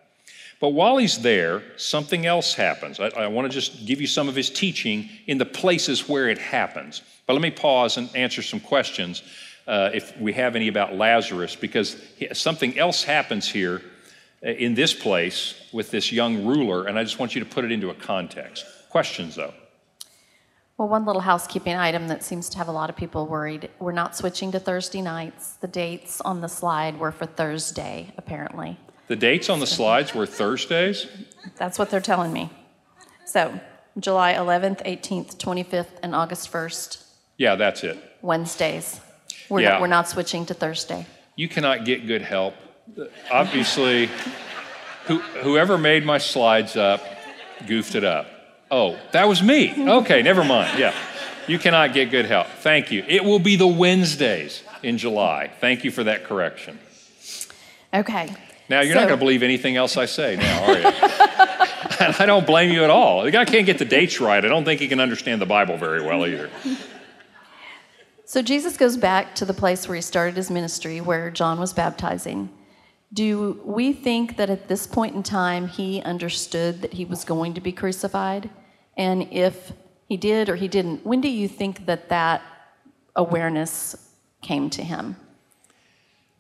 But 0.60 0.70
while 0.70 0.98
he's 0.98 1.22
there, 1.22 1.64
something 1.78 2.26
else 2.26 2.54
happens. 2.54 3.00
I, 3.00 3.08
I 3.10 3.28
want 3.28 3.50
to 3.50 3.54
just 3.54 3.86
give 3.86 4.02
you 4.02 4.08
some 4.08 4.28
of 4.28 4.36
his 4.36 4.50
teaching 4.50 5.10
in 5.28 5.38
the 5.38 5.46
places 5.46 6.10
where 6.10 6.28
it 6.30 6.40
happens. 6.40 7.02
But 7.28 7.34
let 7.34 7.42
me 7.42 7.52
pause 7.52 7.98
and 7.98 8.14
answer 8.16 8.42
some 8.42 8.60
questions 8.60 9.22
uh, 9.68 9.92
if 9.94 10.18
we 10.20 10.34
have 10.34 10.56
any 10.56 10.68
about 10.68 10.96
Lazarus, 10.96 11.56
because 11.56 12.02
something 12.34 12.78
else 12.80 13.04
happens 13.04 13.48
here 13.48 13.82
uh, 14.46 14.50
in 14.50 14.74
this 14.74 14.94
place 14.94 15.56
with 15.72 15.92
this 15.92 16.12
young 16.12 16.46
ruler, 16.46 16.86
and 16.86 16.98
I 16.98 17.04
just 17.04 17.20
want 17.20 17.36
you 17.36 17.44
to 17.44 17.50
put 17.50 17.64
it 17.66 17.72
into 17.72 17.90
a 17.90 17.96
context. 17.96 18.66
Questions, 18.90 19.36
though? 19.36 19.54
Well, 20.78 20.88
one 20.88 21.06
little 21.06 21.24
housekeeping 21.24 21.76
item 21.76 22.08
that 22.10 22.24
seems 22.24 22.50
to 22.50 22.58
have 22.60 22.68
a 22.68 22.72
lot 22.72 22.92
of 22.92 22.96
people 22.96 23.26
worried 23.26 23.70
we're 23.80 23.92
not 23.92 24.16
switching 24.16 24.52
to 24.52 24.60
Thursday 24.60 25.02
nights. 25.02 25.54
The 25.54 25.68
dates 25.68 26.22
on 26.22 26.42
the 26.42 26.48
slide 26.48 27.00
were 27.00 27.12
for 27.12 27.26
Thursday, 27.26 28.14
apparently. 28.16 28.78
The 29.08 29.16
dates 29.16 29.50
on 29.50 29.60
the 29.60 29.66
slides 29.66 30.14
were 30.14 30.28
Thursdays? 30.28 31.08
That's 31.56 31.80
what 31.80 31.90
they're 31.90 32.00
telling 32.02 32.32
me. 32.32 32.52
So, 33.26 33.60
July 34.00 34.34
11th, 34.34 34.84
18th, 34.86 35.38
25th, 35.38 35.88
and 36.04 36.14
August 36.14 36.52
1st, 36.52 37.04
Yeah, 37.38 37.56
that's 37.56 37.84
it. 37.84 37.98
Wednesdays. 38.22 39.00
We're, 39.50 39.62
Yeah. 39.62 39.70
not, 39.72 39.82
we're 39.82 39.88
not 39.88 40.08
switching 40.10 40.46
to 40.48 40.54
Thursday. 40.54 41.08
You 41.36 41.48
cannot 41.48 41.86
get 41.86 42.06
good 42.06 42.22
help. 42.22 42.54
Obviously, 43.32 44.10
who, 45.06 45.20
whoever 45.42 45.78
made 45.78 46.06
my 46.06 46.18
slides 46.20 46.76
up 46.76 47.02
goofed 47.66 47.96
it 47.96 48.04
up. 48.04 48.28
Oh, 48.70 49.00
that 49.12 49.28
was 49.28 49.42
me. 49.42 49.74
Okay, 49.78 50.22
never 50.22 50.44
mind. 50.44 50.78
Yeah. 50.78 50.94
You 51.48 51.58
cannot 51.58 51.94
get 51.94 52.12
good 52.12 52.26
help. 52.26 52.48
Thank 52.48 52.92
you. 52.92 53.06
It 53.08 53.24
will 53.24 53.40
be 53.40 53.56
the 53.56 53.68
Wednesdays 53.68 54.64
in 54.84 54.98
July. 54.98 55.50
Thank 55.62 55.86
you 55.86 55.92
for 55.92 56.04
that 56.04 56.26
correction. 56.26 56.78
Okay. 57.94 58.30
Now, 58.70 58.82
you're 58.82 58.96
not 58.96 59.08
going 59.08 59.18
to 59.18 59.24
believe 59.24 59.44
anything 59.44 59.78
else 59.78 59.96
I 59.96 60.06
say 60.06 60.36
now, 60.36 60.64
are 60.66 60.78
you? 60.78 60.86
and 62.02 62.16
I 62.20 62.26
don't 62.26 62.46
blame 62.46 62.72
you 62.72 62.84
at 62.84 62.90
all. 62.90 63.24
The 63.24 63.32
guy 63.32 63.46
can't 63.46 63.66
get 63.66 63.78
the 63.78 63.86
dates 63.86 64.20
right. 64.20 64.44
I 64.44 64.48
don't 64.50 64.66
think 64.66 64.82
he 64.82 64.90
can 64.90 65.00
understand 65.00 65.42
the 65.42 65.46
Bible 65.46 65.78
very 65.78 66.02
well 66.02 66.28
either. 66.28 66.50
So 68.26 68.42
Jesus 68.42 68.76
goes 68.76 68.98
back 68.98 69.36
to 69.36 69.46
the 69.46 69.54
place 69.54 69.88
where 69.88 69.96
he 69.96 70.02
started 70.02 70.36
his 70.36 70.52
ministry, 70.52 71.00
where 71.00 71.32
John 71.32 71.62
was 71.62 71.72
baptizing. 71.72 72.50
Do 73.14 73.62
we 73.64 73.94
think 73.94 74.38
that 74.38 74.50
at 74.50 74.68
this 74.68 74.86
point 74.86 75.16
in 75.16 75.24
time 75.24 75.68
he 75.68 76.02
understood 76.02 76.82
that 76.82 76.94
he 76.94 77.06
was 77.06 77.24
going 77.24 77.54
to 77.54 77.62
be 77.62 77.72
crucified? 77.72 78.50
And 78.98 79.28
if 79.32 79.72
he 80.08 80.18
did 80.18 80.50
or 80.50 80.56
he 80.56 80.68
didn't, 80.68 81.06
when 81.06 81.22
do 81.22 81.30
you 81.30 81.48
think 81.48 81.86
that 81.86 82.10
that 82.10 82.42
awareness 83.16 84.12
came 84.42 84.70
to 84.72 84.84
him? 84.84 85.16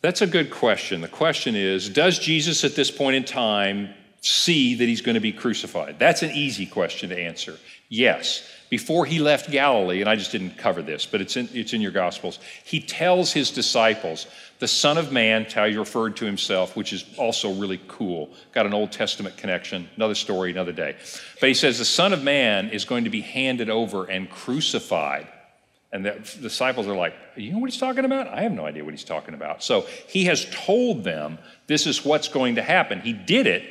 That's 0.01 0.21
a 0.21 0.27
good 0.27 0.51
question. 0.51 1.01
The 1.01 1.07
question 1.07 1.55
is 1.55 1.89
Does 1.89 2.19
Jesus 2.19 2.63
at 2.63 2.75
this 2.75 2.91
point 2.91 3.15
in 3.15 3.23
time 3.23 3.93
see 4.21 4.75
that 4.75 4.85
he's 4.85 5.01
going 5.01 5.15
to 5.15 5.21
be 5.21 5.31
crucified? 5.31 5.99
That's 5.99 6.21
an 6.21 6.31
easy 6.31 6.65
question 6.65 7.09
to 7.09 7.19
answer. 7.19 7.57
Yes 7.89 8.43
before 8.69 9.05
he 9.05 9.19
left 9.19 9.49
Galilee, 9.49 10.01
and 10.01 10.09
I 10.09 10.15
just 10.15 10.31
didn't 10.31 10.57
cover 10.57 10.81
this, 10.81 11.05
but 11.05 11.21
it's 11.21 11.37
in, 11.37 11.49
it's 11.53 11.73
in 11.73 11.81
your 11.81 11.91
Gospels, 11.91 12.39
he 12.65 12.79
tells 12.79 13.31
his 13.31 13.51
disciples, 13.51 14.27
the 14.59 14.67
Son 14.67 14.97
of 14.97 15.11
Man, 15.11 15.45
how 15.45 15.65
he 15.67 15.77
referred 15.77 16.17
to 16.17 16.25
himself, 16.25 16.75
which 16.75 16.91
is 16.93 17.05
also 17.17 17.53
really 17.53 17.79
cool. 17.87 18.29
Got 18.53 18.65
an 18.65 18.73
Old 18.73 18.91
Testament 18.91 19.37
connection, 19.37 19.89
another 19.95 20.15
story, 20.15 20.51
another 20.51 20.71
day. 20.71 20.95
But 21.39 21.49
he 21.49 21.55
says, 21.55 21.77
the 21.77 21.85
Son 21.85 22.13
of 22.13 22.23
Man 22.23 22.69
is 22.69 22.85
going 22.85 23.03
to 23.03 23.09
be 23.09 23.21
handed 23.21 23.69
over 23.69 24.05
and 24.05 24.29
crucified. 24.29 25.27
And 25.91 26.05
the 26.05 26.11
disciples 26.41 26.87
are 26.87 26.95
like, 26.95 27.13
You 27.35 27.53
know 27.53 27.59
what 27.59 27.69
he's 27.69 27.79
talking 27.79 28.03
about? 28.03 28.27
I 28.27 28.41
have 28.41 28.51
no 28.51 28.65
idea 28.65 28.83
what 28.83 28.93
he's 28.93 29.05
talking 29.05 29.33
about. 29.33 29.63
So 29.63 29.85
he 30.07 30.25
has 30.25 30.45
told 30.51 31.03
them 31.03 31.37
this 31.67 31.87
is 31.87 32.03
what's 32.03 32.27
going 32.27 32.55
to 32.55 32.61
happen. 32.61 32.99
He 32.99 33.13
did 33.13 33.47
it 33.47 33.63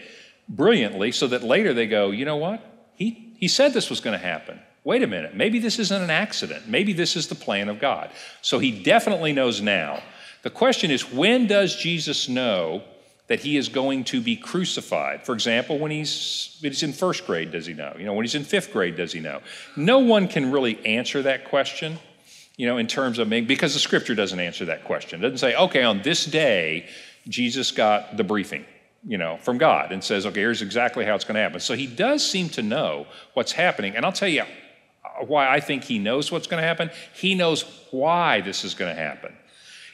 brilliantly 0.49 1.13
so 1.13 1.27
that 1.27 1.43
later 1.43 1.75
they 1.75 1.87
go, 1.87 2.11
You 2.11 2.25
know 2.25 2.37
what? 2.37 2.65
He, 2.95 3.35
he 3.37 3.49
said 3.49 3.75
this 3.75 3.91
was 3.91 4.01
going 4.01 4.19
to 4.19 4.25
happen 4.25 4.59
wait 4.87 5.03
a 5.03 5.07
minute, 5.09 5.35
maybe 5.35 5.59
this 5.59 5.81
isn't 5.81 6.01
an 6.01 6.11
accident. 6.11 6.69
Maybe 6.69 6.93
this 6.93 7.17
is 7.17 7.27
the 7.27 7.35
plan 7.35 7.69
of 7.69 7.81
God. 7.81 8.09
So 8.41 8.61
he 8.61 8.71
definitely 8.85 9.33
knows 9.33 9.61
now. 9.61 10.01
The 10.47 10.51
question 10.51 10.93
is, 10.93 11.11
when 11.11 11.49
does 11.49 11.75
Jesus 11.75 12.29
know 12.29 12.85
that 13.27 13.41
he 13.41 13.57
is 13.57 13.69
going 13.69 14.05
to 14.05 14.21
be 14.21 14.37
crucified? 14.37 15.27
For 15.27 15.33
example, 15.33 15.77
when 15.77 15.91
he's, 15.91 16.57
when 16.61 16.71
he's 16.71 16.85
in 16.85 16.93
first 16.93 17.27
grade, 17.27 17.51
does 17.51 17.67
he 17.67 17.75
know? 17.75 17.93
You 17.99 18.05
know, 18.05 18.13
when 18.13 18.25
he's 18.25 18.37
in 18.37 18.45
fifth 18.45 18.73
grade, 18.73 18.95
does 18.95 19.13
he 19.13 19.19
know? 19.19 19.41
No 19.77 19.99
one 19.99 20.29
can 20.29 20.53
really 20.53 20.79
answer 20.87 21.21
that 21.23 21.47
question, 21.47 21.99
you 22.57 22.65
know, 22.69 22.79
in 22.79 22.87
terms 22.87 23.19
of, 23.19 23.29
because 23.29 23.75
the 23.75 23.81
scripture 23.81 24.15
doesn't 24.15 24.39
answer 24.39 24.67
that 24.67 24.85
question. 24.85 25.19
It 25.19 25.23
doesn't 25.23 25.39
say, 25.39 25.57
okay, 25.57 25.83
on 25.83 26.03
this 26.03 26.25
day, 26.25 26.89
Jesus 27.27 27.73
got 27.73 28.17
the 28.17 28.23
briefing 28.23 28.65
you 29.05 29.19
know, 29.19 29.39
from 29.39 29.59
God 29.59 29.91
and 29.91 30.03
says, 30.05 30.27
okay, 30.27 30.39
here's 30.39 30.63
exactly 30.63 31.05
how 31.05 31.17
it's 31.17 31.25
going 31.25 31.35
to 31.35 31.41
happen. 31.41 31.59
So 31.59 31.75
he 31.75 31.89
does 31.89 32.25
seem 32.25 32.51
to 32.51 32.63
know 32.63 33.09
what's 33.35 33.51
happening. 33.51 33.97
And 33.97 34.07
I'll 34.07 34.13
tell 34.13 34.29
you, 34.29 34.45
why 35.27 35.49
I 35.49 35.59
think 35.59 35.83
he 35.83 35.99
knows 35.99 36.31
what's 36.31 36.47
going 36.47 36.61
to 36.61 36.67
happen. 36.67 36.91
He 37.15 37.35
knows 37.35 37.63
why 37.91 38.43
this 38.43 38.63
is 38.63 38.75
going 38.75 38.95
to 38.95 39.03
happen. 39.03 39.36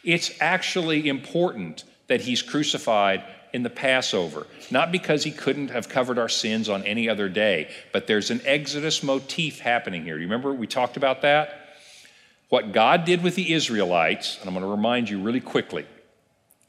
It's 0.05 0.33
actually 0.41 1.09
important 1.09 1.85
that 2.09 2.23
he's 2.23 2.43
crucified 2.43 3.25
in 3.53 3.63
the 3.63 3.71
Passover, 3.71 4.47
not 4.71 4.91
because 4.91 5.25
he 5.25 5.31
couldn't 5.31 5.69
have 5.69 5.89
covered 5.89 6.19
our 6.19 6.29
sins 6.29 6.69
on 6.69 6.83
any 6.85 7.09
other 7.09 7.29
day, 7.29 7.71
but 7.93 8.07
there's 8.07 8.31
an 8.31 8.41
Exodus 8.45 9.03
motif 9.03 9.61
happening 9.61 10.03
here. 10.05 10.17
You 10.17 10.25
remember 10.25 10.53
we 10.53 10.67
talked 10.67 10.97
about 10.97 11.23
that? 11.23 11.59
What 12.49 12.73
God 12.73 13.05
did 13.05 13.23
with 13.23 13.35
the 13.35 13.53
Israelites, 13.53 14.39
and 14.39 14.49
I'm 14.49 14.55
going 14.55 14.65
to 14.65 14.71
remind 14.71 15.09
you 15.09 15.21
really 15.21 15.41
quickly 15.41 15.87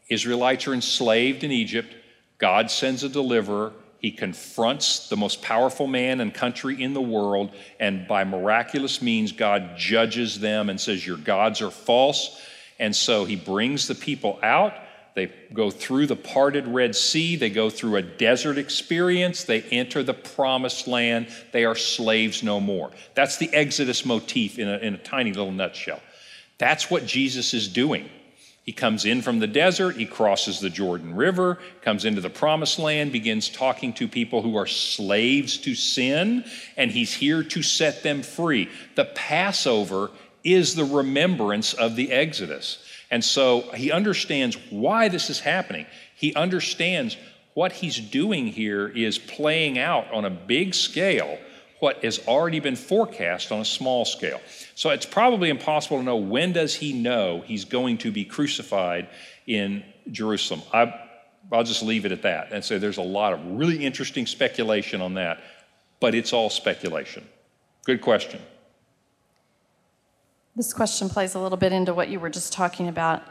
Israelites 0.09 0.67
are 0.67 0.73
enslaved 0.73 1.43
in 1.43 1.51
Egypt. 1.51 1.93
God 2.37 2.69
sends 2.69 3.03
a 3.03 3.09
deliverer. 3.09 3.73
He 3.99 4.11
confronts 4.11 5.07
the 5.07 5.15
most 5.15 5.41
powerful 5.41 5.87
man 5.87 6.19
and 6.19 6.33
country 6.33 6.81
in 6.81 6.93
the 6.93 7.01
world, 7.01 7.51
and 7.79 8.05
by 8.07 8.25
miraculous 8.25 9.01
means, 9.01 9.31
God 9.31 9.77
judges 9.77 10.39
them 10.39 10.69
and 10.69 10.79
says, 10.79 11.07
Your 11.07 11.17
gods 11.17 11.61
are 11.61 11.71
false. 11.71 12.39
And 12.79 12.95
so 12.95 13.25
he 13.25 13.35
brings 13.35 13.87
the 13.87 13.95
people 13.95 14.39
out. 14.43 14.73
They 15.15 15.31
go 15.53 15.69
through 15.69 16.07
the 16.07 16.15
parted 16.15 16.67
Red 16.67 16.95
Sea. 16.95 17.35
They 17.35 17.51
go 17.51 17.69
through 17.69 17.97
a 17.97 18.01
desert 18.01 18.57
experience. 18.57 19.43
They 19.43 19.61
enter 19.61 20.01
the 20.01 20.13
promised 20.13 20.87
land. 20.87 21.27
They 21.51 21.65
are 21.65 21.75
slaves 21.75 22.41
no 22.41 22.59
more. 22.59 22.91
That's 23.13 23.37
the 23.37 23.53
Exodus 23.53 24.05
motif 24.05 24.57
in 24.57 24.67
a, 24.67 24.77
in 24.77 24.95
a 24.95 24.97
tiny 24.97 25.31
little 25.31 25.51
nutshell. 25.51 26.01
That's 26.57 26.89
what 26.89 27.05
Jesus 27.05 27.53
is 27.53 27.67
doing. 27.67 28.09
He 28.63 28.71
comes 28.71 29.03
in 29.03 29.21
from 29.21 29.39
the 29.39 29.47
desert, 29.47 29.97
he 29.97 30.05
crosses 30.05 30.61
the 30.61 30.69
Jordan 30.69 31.15
River, 31.15 31.59
comes 31.81 32.05
into 32.05 32.21
the 32.21 32.29
promised 32.29 32.79
land, 32.79 33.11
begins 33.11 33.49
talking 33.49 33.91
to 33.93 34.07
people 34.07 34.41
who 34.41 34.55
are 34.55 34.65
slaves 34.65 35.57
to 35.59 35.75
sin, 35.75 36.45
and 36.77 36.89
he's 36.89 37.13
here 37.13 37.43
to 37.43 37.61
set 37.61 38.03
them 38.03 38.23
free. 38.23 38.69
The 38.95 39.03
Passover 39.03 40.11
is 40.43 40.75
the 40.75 40.85
remembrance 40.85 41.73
of 41.73 41.95
the 41.95 42.11
Exodus. 42.11 42.83
And 43.09 43.23
so 43.23 43.61
he 43.75 43.91
understands 43.91 44.57
why 44.69 45.07
this 45.07 45.29
is 45.29 45.39
happening. 45.39 45.85
He 46.15 46.33
understands 46.35 47.17
what 47.53 47.71
he's 47.71 47.99
doing 47.99 48.47
here 48.47 48.87
is 48.87 49.17
playing 49.17 49.77
out 49.77 50.11
on 50.11 50.25
a 50.25 50.29
big 50.29 50.73
scale 50.73 51.37
what 51.79 52.03
has 52.03 52.25
already 52.27 52.61
been 52.61 52.77
forecast 52.77 53.51
on 53.51 53.59
a 53.59 53.65
small 53.65 54.05
scale. 54.05 54.39
So 54.73 54.91
it's 54.91 55.05
probably 55.05 55.49
impossible 55.49 55.97
to 55.97 56.03
know 56.03 56.15
when 56.15 56.53
does 56.53 56.73
he 56.73 56.93
know 56.93 57.43
he's 57.45 57.65
going 57.65 57.97
to 57.99 58.11
be 58.11 58.23
crucified 58.23 59.09
in 59.47 59.83
Jerusalem. 60.09 60.61
I, 60.71 60.97
I'll 61.51 61.65
just 61.65 61.83
leave 61.83 62.05
it 62.05 62.13
at 62.13 62.21
that 62.21 62.53
and 62.53 62.63
say 62.63 62.77
there's 62.77 62.97
a 62.97 63.01
lot 63.01 63.33
of 63.33 63.45
really 63.45 63.85
interesting 63.85 64.25
speculation 64.25 65.01
on 65.01 65.15
that, 65.15 65.41
but 65.99 66.15
it's 66.15 66.31
all 66.31 66.49
speculation. 66.49 67.27
Good 67.85 68.01
question. 68.01 68.39
This 70.55 70.71
question 70.71 71.09
plays 71.09 71.33
a 71.33 71.39
little 71.39 71.57
bit 71.57 71.73
into 71.73 71.95
what 71.95 72.09
you 72.09 72.19
were 72.19 72.29
just 72.29 72.53
talking 72.53 72.87
about. 72.87 73.23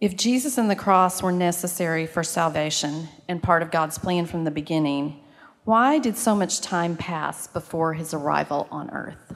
If 0.00 0.16
Jesus 0.16 0.56
and 0.56 0.70
the 0.70 0.76
cross 0.76 1.22
were 1.22 1.32
necessary 1.32 2.06
for 2.06 2.22
salvation 2.22 3.08
and 3.28 3.42
part 3.42 3.62
of 3.62 3.70
God's 3.70 3.98
plan 3.98 4.24
from 4.24 4.44
the 4.44 4.50
beginning, 4.50 5.20
why 5.64 5.98
did 5.98 6.16
so 6.16 6.34
much 6.34 6.62
time 6.62 6.96
pass 6.96 7.46
before 7.46 7.92
his 7.92 8.14
arrival 8.14 8.66
on 8.70 8.88
earth? 8.88 9.34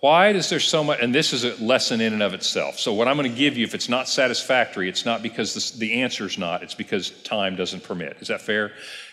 Why 0.00 0.30
is 0.30 0.48
there 0.48 0.60
so 0.60 0.82
much? 0.82 0.98
And 1.02 1.14
this 1.14 1.34
is 1.34 1.44
a 1.44 1.62
lesson 1.62 2.00
in 2.00 2.14
and 2.14 2.22
of 2.22 2.32
itself. 2.32 2.78
So, 2.78 2.94
what 2.94 3.06
I'm 3.06 3.18
going 3.18 3.30
to 3.30 3.36
give 3.36 3.58
you, 3.58 3.64
if 3.64 3.74
it's 3.74 3.90
not 3.90 4.08
satisfactory, 4.08 4.88
it's 4.88 5.04
not 5.04 5.22
because 5.22 5.52
this, 5.52 5.72
the 5.72 6.00
answer 6.00 6.24
is 6.24 6.38
not, 6.38 6.62
it's 6.62 6.74
because 6.74 7.10
time 7.22 7.54
doesn't 7.54 7.84
permit. 7.84 8.16
Is 8.20 8.28
that 8.28 8.40
fair? 8.40 8.72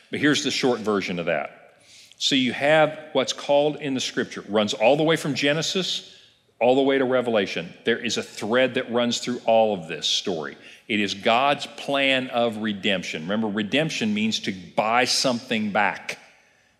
But 0.09 0.21
here's 0.21 0.45
the 0.45 0.49
short 0.49 0.79
version 0.79 1.19
of 1.19 1.25
that. 1.25 1.75
So, 2.17 2.35
you 2.35 2.53
have 2.53 2.97
what's 3.11 3.33
called 3.33 3.75
in 3.81 3.93
the 3.93 3.99
scripture, 3.99 4.45
runs 4.47 4.73
all 4.73 4.95
the 4.95 5.03
way 5.03 5.17
from 5.17 5.35
Genesis 5.35 6.15
all 6.59 6.75
the 6.75 6.81
way 6.81 6.97
to 6.97 7.05
Revelation. 7.05 7.73
There 7.85 7.97
is 7.97 8.17
a 8.17 8.23
thread 8.23 8.73
that 8.73 8.91
runs 8.91 9.19
through 9.19 9.39
all 9.45 9.73
of 9.73 9.87
this 9.87 10.07
story. 10.07 10.57
It 10.87 10.99
is 10.99 11.13
God's 11.13 11.65
plan 11.65 12.27
of 12.27 12.57
redemption. 12.57 13.23
Remember, 13.23 13.47
redemption 13.47 14.13
means 14.13 14.39
to 14.41 14.53
buy 14.75 15.05
something 15.05 15.71
back, 15.71 16.19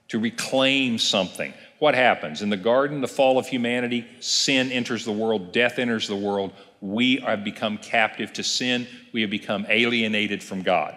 to 0.10 0.20
reclaim 0.20 0.98
something. 0.98 1.54
What 1.80 1.96
happens? 1.96 2.42
In 2.42 2.50
the 2.50 2.58
garden, 2.58 3.00
the 3.00 3.08
fall 3.08 3.38
of 3.38 3.48
humanity, 3.48 4.06
sin 4.20 4.72
enters 4.72 5.06
the 5.06 5.13
world, 5.13 5.54
death 5.54 5.80
enters 5.80 6.08
the 6.08 6.15
world. 6.15 6.52
We 6.82 7.18
have 7.18 7.46
become 7.46 7.78
captive 7.78 8.34
to 8.34 8.44
sin. 8.44 8.88
We 9.13 9.22
have 9.22 9.30
become 9.30 9.65
alienated 9.70 10.44
from 10.44 10.62
God. 10.62 10.96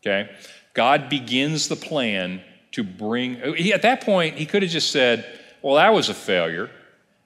Okay? 0.00 0.30
God 0.74 1.08
begins 1.08 1.68
the 1.68 1.76
plan 1.76 2.42
to 2.72 2.82
bring, 2.82 3.36
he, 3.54 3.72
at 3.72 3.82
that 3.82 4.02
point, 4.02 4.36
he 4.36 4.46
could 4.46 4.62
have 4.62 4.70
just 4.70 4.90
said, 4.90 5.26
Well, 5.62 5.76
that 5.76 5.92
was 5.94 6.08
a 6.08 6.14
failure. 6.14 6.70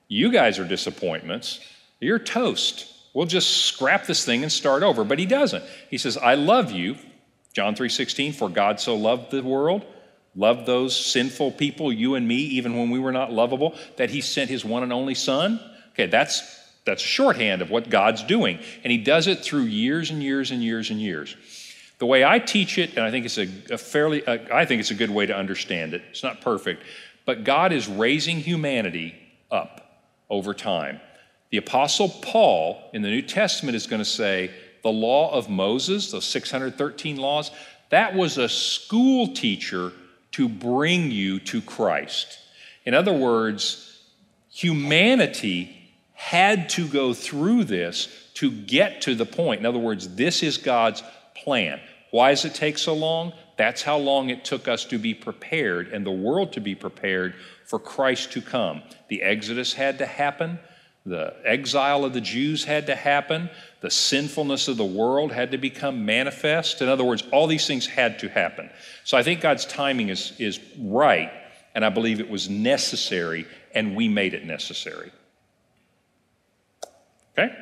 You 0.09 0.31
guys 0.31 0.59
are 0.59 0.67
disappointments. 0.67 1.61
You're 2.01 2.19
toast 2.19 2.93
we'll 3.17 3.27
just 3.27 3.65
scrap 3.65 4.05
this 4.05 4.27
thing 4.27 4.43
and 4.43 4.53
start 4.53 4.83
over. 4.83 5.03
But 5.03 5.19
he 5.19 5.25
doesn't. 5.25 5.65
He 5.89 5.97
says, 5.97 6.19
I 6.19 6.35
love 6.35 6.71
you, 6.71 6.97
John 7.55 7.75
3:16, 7.75 8.35
for 8.35 8.51
God 8.51 8.79
so 8.79 8.95
loved 8.95 9.31
the 9.31 9.43
world, 9.43 9.87
loved 10.37 10.67
those 10.67 10.95
sinful 10.95 11.53
people, 11.53 11.91
you 11.91 12.15
and 12.15 12.29
me, 12.29 12.37
even 12.37 12.77
when 12.77 12.91
we 12.91 12.99
were 12.99 13.13
not 13.13 13.33
lovable, 13.33 13.75
that 13.97 14.11
he 14.11 14.21
sent 14.21 14.51
his 14.51 14.65
one 14.65 14.83
and 14.83 14.93
only 14.93 15.15
son. 15.15 15.59
Okay, 15.93 16.07
that's 16.07 16.43
that's 16.85 17.03
a 17.03 17.07
shorthand 17.07 17.63
of 17.63 17.71
what 17.71 17.89
God's 17.89 18.23
doing. 18.23 18.61
And 18.85 18.93
he 18.93 18.99
does 18.99 19.27
it 19.27 19.41
through 19.41 19.63
years 19.63 20.11
and 20.11 20.23
years 20.23 20.51
and 20.53 20.63
years 20.63 20.91
and 20.91 21.01
years. 21.01 21.35
The 21.99 22.07
way 22.07 22.23
I 22.23 22.39
teach 22.39 22.77
it, 22.77 22.91
and 22.91 23.01
I 23.01 23.11
think 23.11 23.25
it's 23.25 23.39
a, 23.39 23.49
a 23.71 23.79
fairly, 23.79 24.25
uh, 24.25 24.39
I 24.53 24.67
think 24.67 24.81
it's 24.81 24.91
a 24.91 24.95
good 24.95 25.11
way 25.11 25.25
to 25.27 25.35
understand 25.35 25.95
it. 25.95 26.03
It's 26.11 26.23
not 26.23 26.43
perfect, 26.43 26.85
but 27.25 27.43
God 27.43 27.73
is 27.73 27.89
raising 27.89 28.39
humanity 28.39 29.15
up 29.51 29.86
over 30.31 30.55
time. 30.55 31.01
The 31.51 31.59
Apostle 31.59 32.09
Paul 32.09 32.91
in 32.93 33.03
the 33.03 33.09
New 33.09 33.23
Testament 33.23 33.77
is 33.77 33.87
going 33.87 34.01
to 34.01 34.05
say 34.05 34.51
the 34.83 34.91
law 34.91 35.33
of 35.33 35.49
Moses, 35.49 36.11
those 36.11 36.25
613 36.25 37.17
laws, 37.17 37.51
that 37.91 38.15
was 38.15 38.37
a 38.37 38.49
school 38.49 39.35
teacher 39.35 39.93
to 40.33 40.49
bring 40.49 41.11
you 41.11 41.39
to 41.41 41.63
Christ. 41.63 42.39
In 42.85 42.95
other 42.95 43.13
words, 43.13 44.03
humanity 44.51 45.77
had 46.13 46.69
to 46.71 46.89
go 46.89 47.15
through 47.15 47.65
this 47.65 48.09
to 48.35 48.51
get 48.51 49.03
to 49.03 49.15
the 49.15 49.27
point. 49.27 49.61
In 49.61 49.67
other 49.67 49.79
words, 49.79 50.15
this 50.17 50.43
is 50.43 50.57
God's 50.57 51.03
plan. 51.35 51.81
Why 52.11 52.31
does 52.31 52.45
it 52.45 52.55
take 52.55 52.79
so 52.79 52.95
long? 52.95 53.33
That's 53.57 53.83
how 53.83 53.99
long 53.99 54.31
it 54.31 54.45
took 54.45 54.69
us 54.69 54.85
to 54.87 54.99
be 54.99 55.15
prepared 55.15 55.89
and 55.89 56.05
the 56.05 56.11
world 56.11 56.53
to 56.55 56.61
be 56.61 56.75
prepared 56.75 57.35
for 57.67 57.79
Christ 57.79 58.33
to 58.33 58.41
come. 58.41 58.83
The 59.09 59.23
Exodus 59.23 59.75
had 59.75 59.99
to 59.99 60.07
happen. 60.07 60.59
the 61.05 61.35
exile 61.45 62.05
of 62.05 62.15
the 62.15 62.21
Jews 62.21 62.65
had 62.65 62.87
to 62.87 62.97
happen, 62.97 63.49
the 63.81 63.91
sinfulness 63.93 64.67
of 64.67 64.77
the 64.77 64.85
world 64.85 65.31
had 65.31 65.53
to 65.53 65.59
become 65.59 66.05
manifest. 66.05 66.83
In 66.83 66.89
other 66.89 67.05
words, 67.05 67.23
all 67.31 67.47
these 67.47 67.65
things 67.65 67.87
had 67.87 68.19
to 68.21 68.29
happen. 68.29 68.71
So 69.05 69.17
I 69.17 69.23
think 69.23 69.41
God's 69.41 69.67
timing 69.67 70.09
is, 70.09 70.33
is 70.41 70.59
right, 70.77 71.31
and 71.77 71.85
I 71.85 71.91
believe 71.91 72.19
it 72.19 72.29
was 72.29 72.51
necessary, 72.51 73.47
and 73.73 73.95
we 73.95 74.09
made 74.09 74.35
it 74.35 74.45
necessary. 74.45 75.13
Okay? 77.39 77.55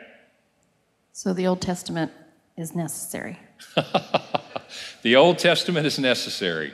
So 1.13 1.35
the 1.35 1.47
Old 1.47 1.61
Testament 1.61 2.11
is 2.57 2.75
necessary. 2.75 3.39
the 5.03 5.17
Old 5.17 5.39
Testament 5.39 5.87
is 5.87 5.99
necessary. 5.99 6.73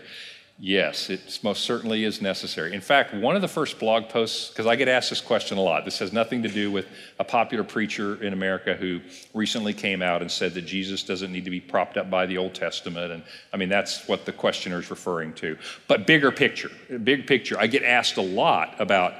Yes, 0.62 1.08
it 1.08 1.38
most 1.42 1.62
certainly 1.62 2.04
is 2.04 2.20
necessary. 2.20 2.74
In 2.74 2.82
fact, 2.82 3.14
one 3.14 3.34
of 3.34 3.40
the 3.40 3.48
first 3.48 3.78
blog 3.78 4.11
posts, 4.11 4.50
because 4.50 4.66
I 4.66 4.76
get 4.76 4.88
asked 4.88 5.08
this 5.08 5.22
question 5.22 5.56
a 5.56 5.62
lot, 5.62 5.86
this 5.86 5.98
has 6.00 6.12
nothing 6.12 6.42
to 6.42 6.50
do 6.50 6.70
with 6.70 6.86
a 7.18 7.24
popular 7.24 7.64
preacher 7.64 8.22
in 8.22 8.34
America 8.34 8.74
who 8.74 9.00
recently 9.32 9.72
came 9.72 10.02
out 10.02 10.20
and 10.20 10.30
said 10.30 10.52
that 10.52 10.66
Jesus 10.66 11.02
doesn't 11.02 11.32
need 11.32 11.46
to 11.46 11.50
be 11.50 11.61
propped 11.61 11.96
up 11.96 12.11
by 12.11 12.26
the 12.26 12.36
Old 12.36 12.52
Testament. 12.52 13.11
And 13.11 13.22
I 13.54 13.56
mean, 13.56 13.70
that's 13.70 14.06
what 14.06 14.26
the 14.26 14.32
questioner 14.32 14.78
is 14.78 14.90
referring 14.90 15.32
to. 15.34 15.56
But 15.88 16.06
bigger 16.06 16.30
picture, 16.30 16.70
big 17.04 17.26
picture, 17.26 17.58
I 17.58 17.66
get 17.66 17.82
asked 17.82 18.18
a 18.18 18.22
lot 18.22 18.78
about 18.78 19.14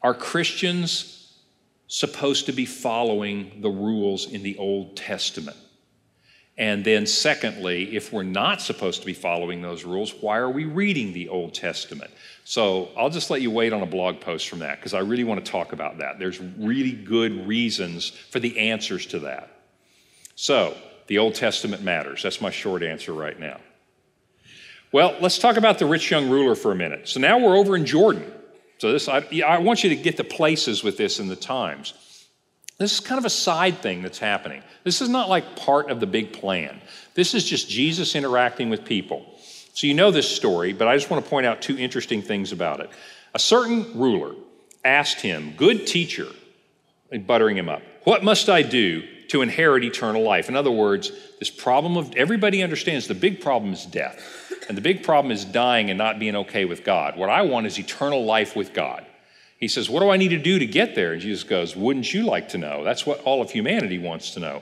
are 0.00 0.14
Christians 0.14 1.36
supposed 1.86 2.46
to 2.46 2.52
be 2.52 2.64
following 2.64 3.60
the 3.60 3.68
rules 3.68 4.32
in 4.32 4.42
the 4.42 4.56
Old 4.56 4.96
Testament? 4.96 5.58
And 6.58 6.84
then, 6.84 7.06
secondly, 7.06 7.96
if 7.96 8.12
we're 8.12 8.22
not 8.22 8.60
supposed 8.60 9.00
to 9.00 9.06
be 9.06 9.14
following 9.14 9.62
those 9.62 9.84
rules, 9.84 10.12
why 10.20 10.36
are 10.36 10.50
we 10.50 10.64
reading 10.64 11.12
the 11.14 11.28
Old 11.30 11.54
Testament? 11.54 12.10
So 12.44 12.90
I'll 12.96 13.10
just 13.10 13.30
let 13.30 13.40
you 13.40 13.50
wait 13.50 13.72
on 13.72 13.82
a 13.82 13.86
blog 13.86 14.20
post 14.20 14.48
from 14.48 14.58
that 14.58 14.78
because 14.78 14.92
I 14.92 14.98
really 14.98 15.24
want 15.24 15.44
to 15.44 15.50
talk 15.50 15.72
about 15.72 15.98
that. 15.98 16.18
There's 16.18 16.40
really 16.40 16.92
good 16.92 17.46
reasons 17.46 18.10
for 18.10 18.38
the 18.38 18.58
answers 18.58 19.06
to 19.06 19.20
that. 19.20 19.48
So, 20.34 20.76
the 21.06 21.18
Old 21.18 21.34
Testament 21.34 21.82
matters. 21.82 22.22
That's 22.22 22.40
my 22.40 22.50
short 22.50 22.82
answer 22.82 23.12
right 23.12 23.38
now. 23.38 23.58
Well, 24.92 25.16
let's 25.20 25.38
talk 25.38 25.56
about 25.56 25.78
the 25.78 25.86
rich 25.86 26.10
young 26.10 26.28
ruler 26.28 26.54
for 26.54 26.70
a 26.70 26.74
minute. 26.74 27.08
So 27.08 27.18
now 27.18 27.38
we're 27.38 27.56
over 27.56 27.76
in 27.76 27.86
Jordan. 27.86 28.30
So 28.78 28.92
this, 28.92 29.08
I, 29.08 29.24
I 29.44 29.58
want 29.58 29.84
you 29.84 29.90
to 29.90 29.96
get 29.96 30.16
the 30.16 30.24
places 30.24 30.84
with 30.84 30.96
this 30.96 31.18
in 31.18 31.28
the 31.28 31.36
times. 31.36 31.94
This 32.82 32.94
is 32.94 33.00
kind 33.00 33.20
of 33.20 33.24
a 33.24 33.30
side 33.30 33.78
thing 33.78 34.02
that's 34.02 34.18
happening. 34.18 34.60
This 34.82 35.00
is 35.00 35.08
not 35.08 35.28
like 35.28 35.54
part 35.54 35.88
of 35.88 36.00
the 36.00 36.06
big 36.06 36.32
plan. 36.32 36.80
This 37.14 37.32
is 37.32 37.44
just 37.44 37.70
Jesus 37.70 38.16
interacting 38.16 38.70
with 38.70 38.84
people. 38.84 39.24
So 39.72 39.86
you 39.86 39.94
know 39.94 40.10
this 40.10 40.28
story, 40.28 40.72
but 40.72 40.88
I 40.88 40.96
just 40.96 41.08
want 41.08 41.22
to 41.22 41.30
point 41.30 41.46
out 41.46 41.62
two 41.62 41.78
interesting 41.78 42.22
things 42.22 42.50
about 42.50 42.80
it. 42.80 42.90
A 43.34 43.38
certain 43.38 43.96
ruler 43.96 44.34
asked 44.84 45.20
him, 45.20 45.54
Good 45.56 45.86
teacher, 45.86 46.26
buttering 47.24 47.56
him 47.56 47.68
up, 47.68 47.82
what 48.02 48.24
must 48.24 48.48
I 48.48 48.62
do 48.62 49.04
to 49.28 49.42
inherit 49.42 49.84
eternal 49.84 50.22
life? 50.24 50.48
In 50.48 50.56
other 50.56 50.72
words, 50.72 51.12
this 51.38 51.50
problem 51.50 51.96
of 51.96 52.12
everybody 52.16 52.64
understands 52.64 53.06
the 53.06 53.14
big 53.14 53.40
problem 53.40 53.72
is 53.72 53.86
death, 53.86 54.52
and 54.68 54.76
the 54.76 54.82
big 54.82 55.04
problem 55.04 55.30
is 55.30 55.44
dying 55.44 55.88
and 55.88 55.98
not 55.98 56.18
being 56.18 56.34
okay 56.34 56.64
with 56.64 56.82
God. 56.82 57.16
What 57.16 57.30
I 57.30 57.42
want 57.42 57.66
is 57.66 57.78
eternal 57.78 58.24
life 58.24 58.56
with 58.56 58.74
God. 58.74 59.06
He 59.62 59.68
says, 59.68 59.88
What 59.88 60.00
do 60.00 60.10
I 60.10 60.16
need 60.16 60.30
to 60.30 60.38
do 60.38 60.58
to 60.58 60.66
get 60.66 60.96
there? 60.96 61.12
And 61.12 61.22
Jesus 61.22 61.44
goes, 61.44 61.76
Wouldn't 61.76 62.12
you 62.12 62.24
like 62.24 62.48
to 62.48 62.58
know? 62.58 62.82
That's 62.82 63.06
what 63.06 63.20
all 63.20 63.40
of 63.40 63.52
humanity 63.52 63.96
wants 63.96 64.32
to 64.32 64.40
know. 64.40 64.60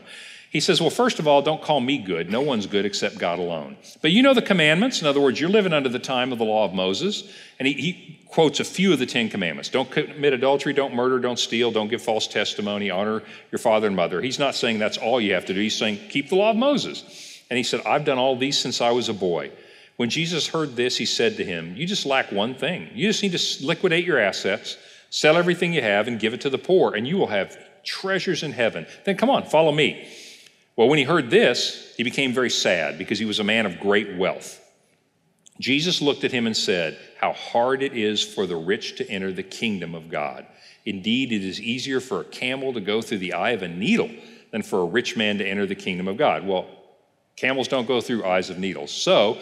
He 0.50 0.60
says, 0.60 0.78
Well, 0.78 0.90
first 0.90 1.18
of 1.18 1.26
all, 1.26 1.40
don't 1.40 1.62
call 1.62 1.80
me 1.80 1.96
good. 1.96 2.30
No 2.30 2.42
one's 2.42 2.66
good 2.66 2.84
except 2.84 3.16
God 3.16 3.38
alone. 3.38 3.78
But 4.02 4.10
you 4.10 4.22
know 4.22 4.34
the 4.34 4.42
commandments. 4.42 5.00
In 5.00 5.06
other 5.06 5.18
words, 5.18 5.40
you're 5.40 5.48
living 5.48 5.72
under 5.72 5.88
the 5.88 5.98
time 5.98 6.32
of 6.32 6.38
the 6.38 6.44
law 6.44 6.66
of 6.66 6.74
Moses. 6.74 7.32
And 7.58 7.66
he, 7.66 7.72
he 7.72 8.20
quotes 8.26 8.60
a 8.60 8.64
few 8.64 8.92
of 8.92 8.98
the 8.98 9.06
Ten 9.06 9.30
Commandments 9.30 9.70
don't 9.70 9.90
commit 9.90 10.34
adultery, 10.34 10.74
don't 10.74 10.94
murder, 10.94 11.18
don't 11.18 11.38
steal, 11.38 11.70
don't 11.70 11.88
give 11.88 12.02
false 12.02 12.26
testimony, 12.26 12.90
honor 12.90 13.22
your 13.50 13.58
father 13.58 13.86
and 13.86 13.96
mother. 13.96 14.20
He's 14.20 14.38
not 14.38 14.54
saying 14.54 14.80
that's 14.80 14.98
all 14.98 15.18
you 15.18 15.32
have 15.32 15.46
to 15.46 15.54
do. 15.54 15.60
He's 15.60 15.78
saying, 15.78 15.98
Keep 16.10 16.28
the 16.28 16.36
law 16.36 16.50
of 16.50 16.56
Moses. 16.56 17.40
And 17.48 17.56
he 17.56 17.62
said, 17.62 17.80
I've 17.86 18.04
done 18.04 18.18
all 18.18 18.36
these 18.36 18.58
since 18.58 18.82
I 18.82 18.90
was 18.90 19.08
a 19.08 19.14
boy. 19.14 19.50
When 19.96 20.10
Jesus 20.10 20.46
heard 20.46 20.76
this, 20.76 20.98
he 20.98 21.06
said 21.06 21.38
to 21.38 21.44
him, 21.44 21.74
You 21.74 21.86
just 21.86 22.04
lack 22.04 22.30
one 22.32 22.54
thing. 22.54 22.90
You 22.92 23.08
just 23.08 23.22
need 23.22 23.32
to 23.32 23.66
liquidate 23.66 24.04
your 24.04 24.18
assets 24.18 24.76
Sell 25.10 25.36
everything 25.36 25.72
you 25.72 25.82
have 25.82 26.08
and 26.08 26.18
give 26.18 26.32
it 26.34 26.40
to 26.42 26.50
the 26.50 26.58
poor, 26.58 26.94
and 26.94 27.06
you 27.06 27.16
will 27.16 27.26
have 27.26 27.58
treasures 27.84 28.42
in 28.42 28.52
heaven. 28.52 28.86
Then 29.04 29.16
come 29.16 29.28
on, 29.28 29.44
follow 29.44 29.72
me. 29.72 30.08
Well, 30.76 30.88
when 30.88 30.98
he 30.98 31.04
heard 31.04 31.30
this, 31.30 31.92
he 31.96 32.04
became 32.04 32.32
very 32.32 32.48
sad 32.48 32.96
because 32.96 33.18
he 33.18 33.24
was 33.24 33.38
a 33.38 33.44
man 33.44 33.66
of 33.66 33.80
great 33.80 34.16
wealth. 34.16 34.58
Jesus 35.58 36.00
looked 36.00 36.24
at 36.24 36.32
him 36.32 36.46
and 36.46 36.56
said, 36.56 36.98
How 37.18 37.32
hard 37.32 37.82
it 37.82 37.94
is 37.94 38.22
for 38.22 38.46
the 38.46 38.56
rich 38.56 38.96
to 38.96 39.10
enter 39.10 39.32
the 39.32 39.42
kingdom 39.42 39.94
of 39.94 40.08
God. 40.08 40.46
Indeed, 40.86 41.32
it 41.32 41.44
is 41.44 41.60
easier 41.60 42.00
for 42.00 42.20
a 42.20 42.24
camel 42.24 42.72
to 42.72 42.80
go 42.80 43.02
through 43.02 43.18
the 43.18 43.34
eye 43.34 43.50
of 43.50 43.62
a 43.62 43.68
needle 43.68 44.10
than 44.52 44.62
for 44.62 44.80
a 44.80 44.86
rich 44.86 45.16
man 45.16 45.38
to 45.38 45.46
enter 45.46 45.66
the 45.66 45.74
kingdom 45.74 46.08
of 46.08 46.16
God. 46.16 46.46
Well, 46.46 46.66
camels 47.36 47.68
don't 47.68 47.86
go 47.86 48.00
through 48.00 48.24
eyes 48.24 48.48
of 48.48 48.58
needles. 48.58 48.90
So, 48.90 49.40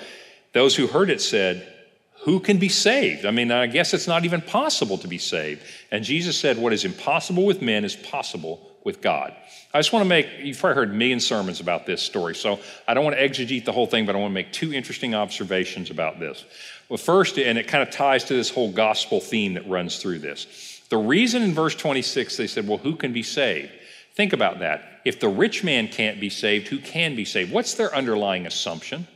those 0.54 0.74
who 0.74 0.86
heard 0.86 1.10
it 1.10 1.20
said, 1.20 1.72
who 2.20 2.40
can 2.40 2.58
be 2.58 2.68
saved? 2.68 3.24
I 3.24 3.30
mean, 3.30 3.50
I 3.50 3.66
guess 3.66 3.94
it's 3.94 4.06
not 4.06 4.24
even 4.24 4.40
possible 4.40 4.98
to 4.98 5.08
be 5.08 5.18
saved. 5.18 5.62
And 5.90 6.04
Jesus 6.04 6.38
said, 6.38 6.58
What 6.58 6.72
is 6.72 6.84
impossible 6.84 7.44
with 7.46 7.62
men 7.62 7.84
is 7.84 7.96
possible 7.96 8.68
with 8.84 9.00
God. 9.00 9.34
I 9.74 9.78
just 9.78 9.92
want 9.92 10.04
to 10.04 10.08
make, 10.08 10.26
you've 10.40 10.58
probably 10.58 10.76
heard 10.76 10.90
a 10.90 10.94
million 10.94 11.20
sermons 11.20 11.60
about 11.60 11.84
this 11.84 12.00
story, 12.00 12.34
so 12.34 12.58
I 12.86 12.94
don't 12.94 13.04
want 13.04 13.16
to 13.16 13.28
exegete 13.28 13.66
the 13.66 13.72
whole 13.72 13.86
thing, 13.86 14.06
but 14.06 14.16
I 14.16 14.18
want 14.18 14.30
to 14.30 14.34
make 14.34 14.50
two 14.50 14.72
interesting 14.72 15.14
observations 15.14 15.90
about 15.90 16.18
this. 16.18 16.44
Well, 16.88 16.96
first, 16.96 17.38
and 17.38 17.58
it 17.58 17.68
kind 17.68 17.86
of 17.86 17.90
ties 17.90 18.24
to 18.24 18.34
this 18.34 18.48
whole 18.48 18.72
gospel 18.72 19.20
theme 19.20 19.54
that 19.54 19.68
runs 19.68 19.98
through 19.98 20.20
this. 20.20 20.80
The 20.88 20.96
reason 20.96 21.42
in 21.42 21.52
verse 21.52 21.74
26 21.74 22.38
they 22.38 22.46
said, 22.46 22.66
Well, 22.66 22.78
who 22.78 22.96
can 22.96 23.12
be 23.12 23.22
saved? 23.22 23.72
Think 24.14 24.32
about 24.32 24.60
that. 24.60 25.00
If 25.04 25.20
the 25.20 25.28
rich 25.28 25.62
man 25.62 25.88
can't 25.88 26.18
be 26.18 26.30
saved, 26.30 26.68
who 26.68 26.78
can 26.78 27.14
be 27.14 27.26
saved? 27.26 27.52
What's 27.52 27.74
their 27.74 27.94
underlying 27.94 28.46
assumption? 28.46 29.06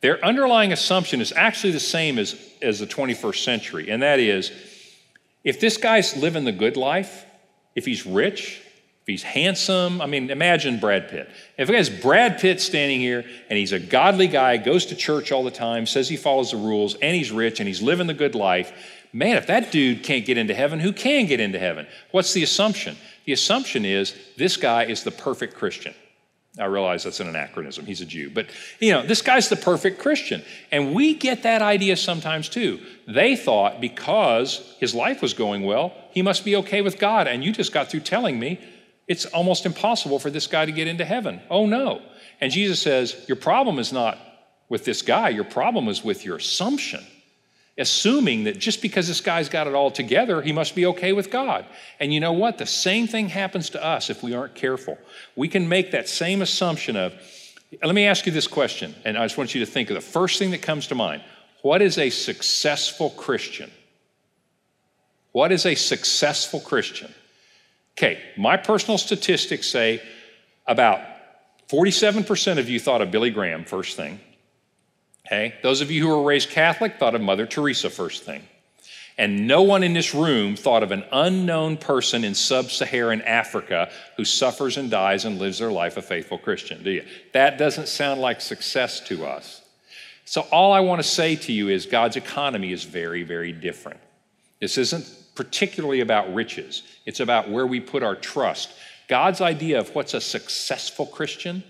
Their 0.00 0.24
underlying 0.24 0.72
assumption 0.72 1.20
is 1.20 1.32
actually 1.34 1.72
the 1.72 1.80
same 1.80 2.18
as, 2.18 2.40
as 2.62 2.78
the 2.78 2.86
21st 2.86 3.44
century, 3.44 3.90
and 3.90 4.02
that 4.02 4.18
is 4.18 4.50
if 5.44 5.60
this 5.60 5.76
guy's 5.76 6.16
living 6.16 6.44
the 6.44 6.52
good 6.52 6.76
life, 6.76 7.24
if 7.74 7.84
he's 7.86 8.06
rich, 8.06 8.60
if 9.02 9.06
he's 9.06 9.22
handsome, 9.22 10.00
I 10.00 10.06
mean, 10.06 10.30
imagine 10.30 10.78
Brad 10.78 11.08
Pitt. 11.08 11.30
If 11.56 11.70
it 11.70 11.74
has 11.74 11.88
Brad 11.88 12.38
Pitt 12.38 12.60
standing 12.60 13.00
here 13.00 13.24
and 13.48 13.58
he's 13.58 13.72
a 13.72 13.78
godly 13.78 14.28
guy, 14.28 14.58
goes 14.58 14.86
to 14.86 14.96
church 14.96 15.32
all 15.32 15.42
the 15.42 15.50
time, 15.50 15.86
says 15.86 16.08
he 16.08 16.16
follows 16.16 16.50
the 16.50 16.58
rules, 16.58 16.94
and 16.96 17.16
he's 17.16 17.32
rich 17.32 17.60
and 17.60 17.66
he's 17.66 17.80
living 17.80 18.06
the 18.06 18.14
good 18.14 18.34
life, 18.34 18.72
man, 19.12 19.36
if 19.36 19.46
that 19.46 19.72
dude 19.72 20.02
can't 20.02 20.26
get 20.26 20.36
into 20.36 20.54
heaven, 20.54 20.80
who 20.80 20.92
can 20.92 21.26
get 21.26 21.40
into 21.40 21.58
heaven? 21.58 21.86
What's 22.10 22.34
the 22.34 22.42
assumption? 22.42 22.96
The 23.24 23.32
assumption 23.32 23.84
is 23.84 24.14
this 24.36 24.56
guy 24.56 24.84
is 24.84 25.04
the 25.04 25.10
perfect 25.10 25.54
Christian. 25.54 25.94
I 26.60 26.66
realize 26.66 27.04
that's 27.04 27.20
an 27.20 27.28
anachronism. 27.28 27.86
He's 27.86 28.00
a 28.00 28.06
Jew. 28.06 28.30
But, 28.30 28.46
you 28.78 28.92
know, 28.92 29.02
this 29.02 29.22
guy's 29.22 29.48
the 29.48 29.56
perfect 29.56 29.98
Christian. 29.98 30.42
And 30.70 30.94
we 30.94 31.14
get 31.14 31.42
that 31.44 31.62
idea 31.62 31.96
sometimes 31.96 32.48
too. 32.48 32.80
They 33.08 33.36
thought 33.36 33.80
because 33.80 34.76
his 34.78 34.94
life 34.94 35.22
was 35.22 35.32
going 35.32 35.64
well, 35.64 35.92
he 36.12 36.22
must 36.22 36.44
be 36.44 36.56
okay 36.56 36.82
with 36.82 36.98
God. 36.98 37.26
And 37.26 37.42
you 37.42 37.52
just 37.52 37.72
got 37.72 37.90
through 37.90 38.00
telling 38.00 38.38
me 38.38 38.60
it's 39.08 39.24
almost 39.26 39.66
impossible 39.66 40.18
for 40.18 40.30
this 40.30 40.46
guy 40.46 40.66
to 40.66 40.72
get 40.72 40.86
into 40.86 41.04
heaven. 41.04 41.40
Oh, 41.50 41.66
no. 41.66 42.02
And 42.40 42.52
Jesus 42.52 42.80
says, 42.80 43.24
Your 43.26 43.36
problem 43.36 43.78
is 43.78 43.92
not 43.92 44.18
with 44.68 44.84
this 44.84 45.02
guy, 45.02 45.30
your 45.30 45.44
problem 45.44 45.88
is 45.88 46.04
with 46.04 46.24
your 46.24 46.36
assumption 46.36 47.04
assuming 47.80 48.44
that 48.44 48.58
just 48.58 48.82
because 48.82 49.08
this 49.08 49.20
guy's 49.20 49.48
got 49.48 49.66
it 49.66 49.74
all 49.74 49.90
together, 49.90 50.42
he 50.42 50.52
must 50.52 50.74
be 50.74 50.86
okay 50.86 51.12
with 51.12 51.30
God. 51.30 51.64
And 51.98 52.12
you 52.14 52.20
know 52.20 52.32
what? 52.32 52.58
The 52.58 52.66
same 52.66 53.06
thing 53.08 53.28
happens 53.28 53.70
to 53.70 53.84
us 53.84 54.10
if 54.10 54.22
we 54.22 54.34
aren't 54.34 54.54
careful. 54.54 54.98
We 55.34 55.48
can 55.48 55.68
make 55.68 55.90
that 55.92 56.08
same 56.08 56.42
assumption 56.42 56.96
of, 56.96 57.14
let 57.82 57.94
me 57.94 58.06
ask 58.06 58.26
you 58.26 58.32
this 58.32 58.46
question, 58.46 58.94
and 59.04 59.16
I 59.16 59.24
just 59.24 59.38
want 59.38 59.54
you 59.54 59.64
to 59.64 59.70
think 59.70 59.90
of 59.90 59.94
the 59.94 60.00
first 60.00 60.38
thing 60.38 60.50
that 60.52 60.62
comes 60.62 60.88
to 60.88 60.94
mind. 60.94 61.22
What 61.62 61.82
is 61.82 61.98
a 61.98 62.10
successful 62.10 63.10
Christian? 63.10 63.70
What 65.32 65.52
is 65.52 65.66
a 65.66 65.74
successful 65.74 66.60
Christian? 66.60 67.12
Okay, 67.98 68.20
my 68.36 68.56
personal 68.56 68.98
statistics 68.98 69.68
say 69.68 70.02
about 70.66 71.00
47% 71.68 72.58
of 72.58 72.68
you 72.68 72.80
thought 72.80 73.00
of 73.00 73.10
Billy 73.10 73.30
Graham 73.30 73.64
first 73.64 73.96
thing. 73.96 74.20
Okay? 75.30 75.54
Those 75.62 75.80
of 75.80 75.90
you 75.90 76.02
who 76.02 76.08
were 76.08 76.22
raised 76.22 76.50
Catholic 76.50 76.98
thought 76.98 77.14
of 77.14 77.20
Mother 77.20 77.46
Teresa 77.46 77.88
first 77.88 78.24
thing. 78.24 78.42
And 79.16 79.46
no 79.46 79.62
one 79.62 79.82
in 79.82 79.92
this 79.92 80.14
room 80.14 80.56
thought 80.56 80.82
of 80.82 80.92
an 80.92 81.04
unknown 81.12 81.76
person 81.76 82.24
in 82.24 82.34
sub 82.34 82.70
Saharan 82.70 83.22
Africa 83.22 83.90
who 84.16 84.24
suffers 84.24 84.76
and 84.76 84.90
dies 84.90 85.24
and 85.24 85.38
lives 85.38 85.58
their 85.58 85.70
life 85.70 85.96
a 85.96 86.02
faithful 86.02 86.38
Christian, 86.38 86.82
do 86.82 86.90
you? 86.90 87.04
That 87.32 87.58
doesn't 87.58 87.88
sound 87.88 88.20
like 88.20 88.40
success 88.40 88.98
to 89.08 89.26
us. 89.26 89.62
So, 90.24 90.42
all 90.52 90.72
I 90.72 90.80
want 90.80 91.02
to 91.02 91.08
say 91.08 91.36
to 91.36 91.52
you 91.52 91.68
is 91.68 91.86
God's 91.86 92.16
economy 92.16 92.72
is 92.72 92.84
very, 92.84 93.22
very 93.22 93.52
different. 93.52 94.00
This 94.58 94.78
isn't 94.78 95.12
particularly 95.34 96.00
about 96.00 96.32
riches, 96.34 96.82
it's 97.04 97.20
about 97.20 97.50
where 97.50 97.66
we 97.66 97.78
put 97.78 98.02
our 98.02 98.16
trust. 98.16 98.72
God's 99.06 99.40
idea 99.40 99.80
of 99.80 99.94
what's 99.94 100.14
a 100.14 100.20
successful 100.20 101.04
Christian 101.04 101.62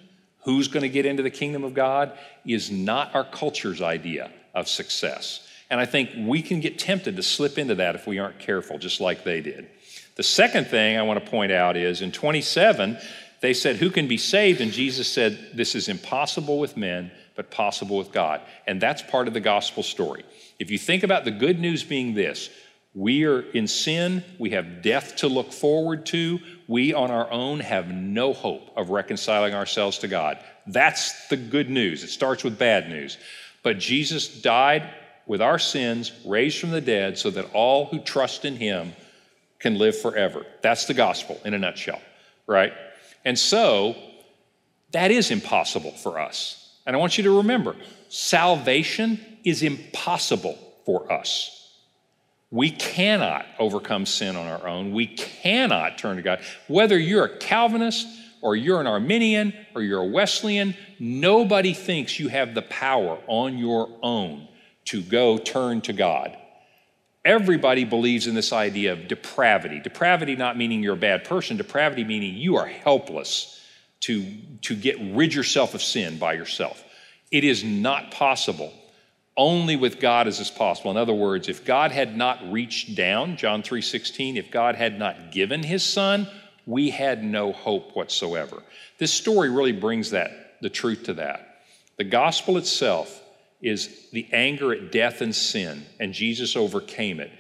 who's 0.43 0.69
going 0.69 0.83
to 0.83 0.89
get 0.89 1.07
into 1.07 1.23
the 1.23 1.31
kingdom 1.31 1.65
of 1.65 1.75
God 1.75 2.13
is 2.45 2.71
not 2.71 3.15
our 3.15 3.25
culture's 3.25 3.83
idea 3.83 4.31
of 4.55 4.69
success. 4.69 5.47
And 5.71 5.81
I 5.81 5.87
think 5.87 6.11
we 6.17 6.43
can 6.43 6.61
get 6.61 6.79
tempted 6.79 7.17
to 7.17 7.23
slip 7.23 7.59
into 7.59 7.77
that 7.77 7.95
if 7.95 8.07
we 8.07 8.19
aren't 8.19 8.39
careful, 8.39 8.79
just 8.79 9.01
like 9.01 9.23
they 9.23 9.41
did. 9.41 9.69
The 10.17 10.23
second 10.23 10.67
thing 10.67 10.99
I 10.99 11.03
want 11.03 11.25
to 11.25 11.31
point 11.31 11.53
out 11.53 11.77
is 11.77 12.03
in 12.03 12.11
27, 12.11 12.99
they 13.41 13.55
said, 13.55 13.77
Who 13.77 13.91
can 13.91 14.09
be 14.09 14.17
saved? 14.17 14.61
And 14.61 14.73
Jesus 14.73 15.11
said, 15.11 15.51
This 15.55 15.75
is 15.75 15.89
impossible 15.89 16.59
with 16.59 16.77
men, 16.77 17.13
but 17.37 17.51
possible 17.51 17.97
with 17.97 18.13
God. 18.13 18.41
And 18.67 18.81
that's 18.81 19.03
part 19.03 19.29
of 19.29 19.35
the 19.35 19.41
gospel 19.41 19.83
story. 19.83 20.25
If 20.59 20.71
you 20.71 20.79
think 20.79 21.05
about 21.05 21.25
the 21.25 21.31
good 21.31 21.59
news 21.59 21.85
being 21.85 22.15
this, 22.15 22.51
we 22.93 23.25
are 23.25 23.41
in 23.41 23.69
sin. 23.69 24.25
We 24.39 24.51
have 24.51 24.83
death 24.83 25.17
to 25.17 25.29
look 25.29 25.53
forward 25.53 26.07
to. 26.07 26.41
We 26.71 26.95
on 26.95 27.11
our 27.11 27.29
own 27.33 27.59
have 27.59 27.89
no 27.89 28.33
hope 28.33 28.71
of 28.77 28.91
reconciling 28.91 29.55
ourselves 29.55 29.99
to 29.99 30.09
God. 30.09 30.39
That's 30.69 31.27
the 31.27 31.37
good 31.37 31.69
news. 31.69 32.05
It 32.05 32.11
starts 32.11 32.45
with 32.45 32.61
bad 32.61 32.89
news. 32.89 33.19
But 33.65 33.81
Jesus 33.81 34.29
died 34.41 34.89
with 35.27 35.43
our 35.43 35.59
sins, 35.59 36.13
raised 36.25 36.61
from 36.61 36.71
the 36.71 36.81
dead, 36.81 37.19
so 37.19 37.29
that 37.31 37.53
all 37.55 37.87
who 37.87 37.99
trust 37.99 38.45
in 38.45 38.55
him 38.55 38.93
can 39.59 39.79
live 39.79 40.01
forever. 40.01 40.47
That's 40.63 40.85
the 40.85 40.95
gospel 40.95 41.41
in 41.45 41.55
a 41.55 41.59
nutshell, 41.59 42.01
right? 42.47 42.73
And 43.25 43.37
so 43.37 43.97
that 44.93 45.11
is 45.11 45.33
impossible 45.33 45.91
for 45.91 46.21
us. 46.21 46.73
And 46.87 46.95
I 46.95 47.01
want 47.01 47.19
you 47.19 47.25
to 47.25 47.39
remember 47.39 47.75
salvation 48.11 49.19
is 49.43 49.65
impossible 49.65 50.57
for 50.87 51.13
us. 51.13 51.60
We 52.51 52.71
cannot 52.71 53.47
overcome 53.59 54.07
sin 54.07 54.35
on 54.35 54.47
our 54.47 54.67
own. 54.67 54.93
We 54.93 55.07
cannot 55.07 55.99
turn 55.99 56.17
to 56.17 56.23
God. 56.23 56.43
Whether 56.67 56.99
you're 56.99 57.25
a 57.25 57.39
Calvinist 57.39 58.07
or 58.43 58.57
you're 58.57 58.81
an 58.81 58.89
Arminian 58.89 59.55
or 59.75 59.83
you're 59.83 60.03
a 60.03 60.07
Wesleyan, 60.07 60.75
nobody 60.99 61.75
thinks 61.75 62.19
you 62.19 62.29
have 62.29 62.55
the 62.55 62.63
power 62.63 63.19
on 63.29 63.57
your 63.57 63.89
own 64.03 64.49
to 64.87 65.01
go 65.01 65.39
turn 65.39 65.81
to 65.83 65.93
God. 65.93 66.37
Everybody 67.25 67.85
believes 67.85 68.27
in 68.27 68.35
this 68.35 68.53
idea 68.53 68.95
of 68.95 69.07
depravity. 69.07 69.79
Depravity 69.79 70.35
not 70.37 70.57
meaning 70.57 70.83
you're 70.83 70.95
a 70.95 70.97
bad 70.97 71.25
person, 71.25 71.57
depravity 71.57 72.03
meaning 72.03 72.35
you 72.35 72.57
are 72.57 72.67
helpless 72.67 73.61
to, 74.01 74.25
to 74.63 74.75
get 74.75 74.97
rid 75.01 75.35
yourself 75.35 75.75
of 75.75 75.83
sin 75.83 76.19
by 76.19 76.33
yourself. 76.33 76.83
It 77.31 77.45
is 77.45 77.63
not 77.63 78.11
possible 78.11 78.73
only 79.41 79.75
with 79.75 80.01
God 80.01 80.29
is 80.29 80.37
this 80.37 80.51
possible. 80.51 80.91
In 80.91 80.99
other 80.99 81.15
words, 81.15 81.49
if 81.49 81.65
God 81.65 81.93
had 81.93 82.15
not 82.15 82.53
reached 82.53 82.95
down, 82.95 83.39
John 83.39 83.63
3:16, 83.63 84.37
if 84.37 84.51
God 84.51 84.77
had 84.77 84.99
not 84.99 85.33
given 85.33 85.63
his 85.63 85.83
son, 85.83 86.29
we 86.67 86.91
had 86.91 87.25
no 87.25 87.51
hope 87.51 87.97
whatsoever. 87.97 88.63
This 88.99 89.15
story 89.15 89.49
really 89.49 89.73
brings 89.73 90.11
that 90.11 90.59
the 90.61 90.69
truth 90.69 91.05
to 91.05 91.15
that. 91.15 91.63
The 91.97 92.05
gospel 92.05 92.59
itself 92.59 93.23
is 93.63 94.11
the 94.13 94.29
anger 94.31 94.75
at 94.75 94.93
death 94.93 95.23
and 95.23 95.35
sin, 95.35 95.87
and 95.99 96.13
Jesus 96.13 96.55
overcame 96.55 97.19
it. 97.19 97.33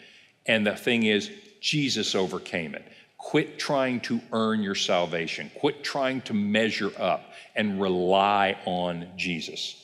And 0.46 0.66
the 0.66 0.76
thing 0.76 1.03
is, 1.03 1.30
Jesus 1.61 2.14
overcame 2.14 2.74
it. 2.74 2.84
Quit 3.18 3.59
trying 3.59 4.01
to 4.01 4.22
earn 4.32 4.62
your 4.62 4.74
salvation. 4.74 5.51
Quit 5.55 5.84
trying 5.84 6.22
to 6.22 6.32
measure 6.32 6.92
up 6.98 7.34
and 7.55 7.78
rely 7.78 8.57
on 8.64 9.07
Jesus. 9.18 9.76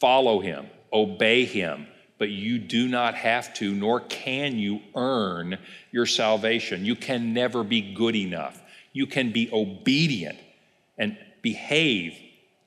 Follow 0.00 0.40
him 0.40 0.68
obey 0.92 1.44
him, 1.44 1.86
but 2.18 2.30
you 2.30 2.58
do 2.58 2.88
not 2.88 3.14
have 3.14 3.54
to, 3.54 3.74
nor 3.74 4.00
can 4.00 4.58
you 4.58 4.80
earn 4.94 5.58
your 5.90 6.06
salvation. 6.06 6.84
You 6.84 6.96
can 6.96 7.32
never 7.32 7.64
be 7.64 7.94
good 7.94 8.14
enough. 8.14 8.60
You 8.92 9.06
can 9.06 9.32
be 9.32 9.48
obedient 9.52 10.38
and 10.98 11.16
behave, 11.42 12.14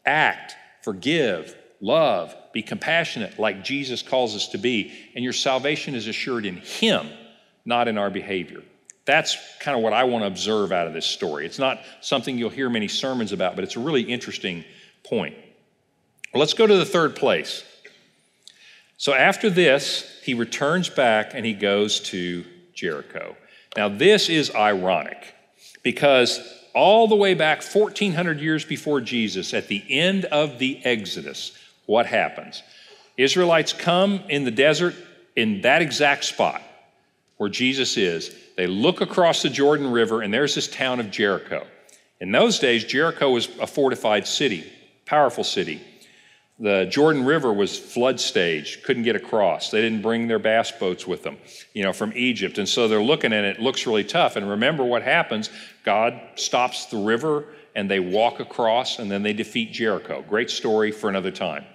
act, 0.05 0.55
forgive, 0.81 1.55
love, 1.81 2.35
be 2.53 2.61
compassionate 2.61 3.37
like 3.37 3.63
Jesus 3.63 4.01
calls 4.01 4.35
us 4.35 4.47
to 4.49 4.57
be, 4.57 4.91
and 5.15 5.23
your 5.23 5.33
salvation 5.33 5.95
is 5.95 6.07
assured 6.07 6.45
in 6.45 6.57
Him, 6.57 7.07
not 7.65 7.87
in 7.87 7.97
our 7.97 8.09
behavior. 8.09 8.63
That's 9.05 9.37
kind 9.59 9.75
of 9.75 9.83
what 9.83 9.93
I 9.93 10.05
want 10.05 10.23
to 10.23 10.27
observe 10.27 10.71
out 10.71 10.87
of 10.87 10.93
this 10.93 11.05
story. 11.05 11.45
It's 11.45 11.59
not 11.59 11.81
something 12.01 12.37
you'll 12.37 12.49
hear 12.49 12.69
many 12.69 12.87
sermons 12.87 13.33
about, 13.33 13.55
but 13.55 13.63
it's 13.63 13.75
a 13.75 13.81
really 13.81 14.03
interesting 14.03 14.63
point. 15.03 15.35
Let's 16.33 16.53
go 16.53 16.65
to 16.65 16.77
the 16.77 16.85
third 16.85 17.15
place. 17.15 17.63
So 19.03 19.13
after 19.13 19.49
this, 19.49 20.09
he 20.23 20.33
returns 20.33 20.87
back 20.87 21.33
and 21.33 21.45
he 21.45 21.51
goes 21.51 21.99
to 22.11 22.45
Jericho. 22.73 23.35
Now, 23.75 23.89
this 23.89 24.29
is 24.29 24.55
ironic 24.55 25.35
because 25.83 26.39
all 26.73 27.09
the 27.09 27.15
way 27.17 27.33
back 27.33 27.61
1400 27.63 28.39
years 28.39 28.63
before 28.63 29.01
Jesus, 29.01 29.53
at 29.53 29.67
the 29.67 29.83
end 29.89 30.23
of 30.23 30.57
the 30.57 30.79
Exodus, 30.85 31.51
what 31.85 32.05
happens? 32.05 32.63
Israelites 33.17 33.73
come 33.73 34.21
in 34.29 34.45
the 34.45 34.51
desert 34.51 34.95
in 35.35 35.59
that 35.63 35.81
exact 35.81 36.23
spot 36.23 36.61
where 37.35 37.49
Jesus 37.49 37.97
is. 37.97 38.33
They 38.55 38.67
look 38.67 39.01
across 39.01 39.41
the 39.41 39.49
Jordan 39.49 39.91
River, 39.91 40.21
and 40.21 40.33
there's 40.33 40.55
this 40.55 40.69
town 40.69 41.01
of 41.01 41.11
Jericho. 41.11 41.67
In 42.21 42.31
those 42.31 42.57
days, 42.57 42.85
Jericho 42.85 43.31
was 43.31 43.49
a 43.59 43.67
fortified 43.67 44.25
city, 44.25 44.63
powerful 45.05 45.43
city. 45.43 45.81
The 46.63 46.85
Jordan 46.85 47.25
River 47.25 47.51
was 47.51 47.77
flood 47.77 48.21
stage, 48.21 48.83
couldn't 48.83 49.03
get 49.03 49.17
across. 49.17 49.69
They 49.69 49.81
didn't 49.81 50.01
bring 50.01 50.29
their 50.29 50.39
bass 50.39 50.71
boats 50.71 51.05
with 51.05 51.21
them, 51.21 51.35
you 51.73 51.83
know, 51.83 51.91
from 51.91 52.13
Egypt. 52.15 52.57
And 52.57 52.69
so 52.69 52.87
they're 52.87 53.03
looking 53.03 53.33
at 53.33 53.43
it, 53.43 53.57
it 53.57 53.61
looks 53.61 53.85
really 53.85 54.05
tough. 54.05 54.37
And 54.37 54.49
remember 54.49 54.85
what 54.85 55.03
happens 55.03 55.49
God 55.83 56.17
stops 56.35 56.85
the 56.85 56.99
river 56.99 57.47
and 57.75 57.91
they 57.91 57.99
walk 57.99 58.39
across 58.39 58.99
and 58.99 59.11
then 59.11 59.23
they 59.23 59.33
defeat 59.33 59.73
Jericho. 59.73 60.23
Great 60.29 60.49
story 60.49 60.93
for 60.93 61.09
another 61.09 61.31
time. 61.31 61.65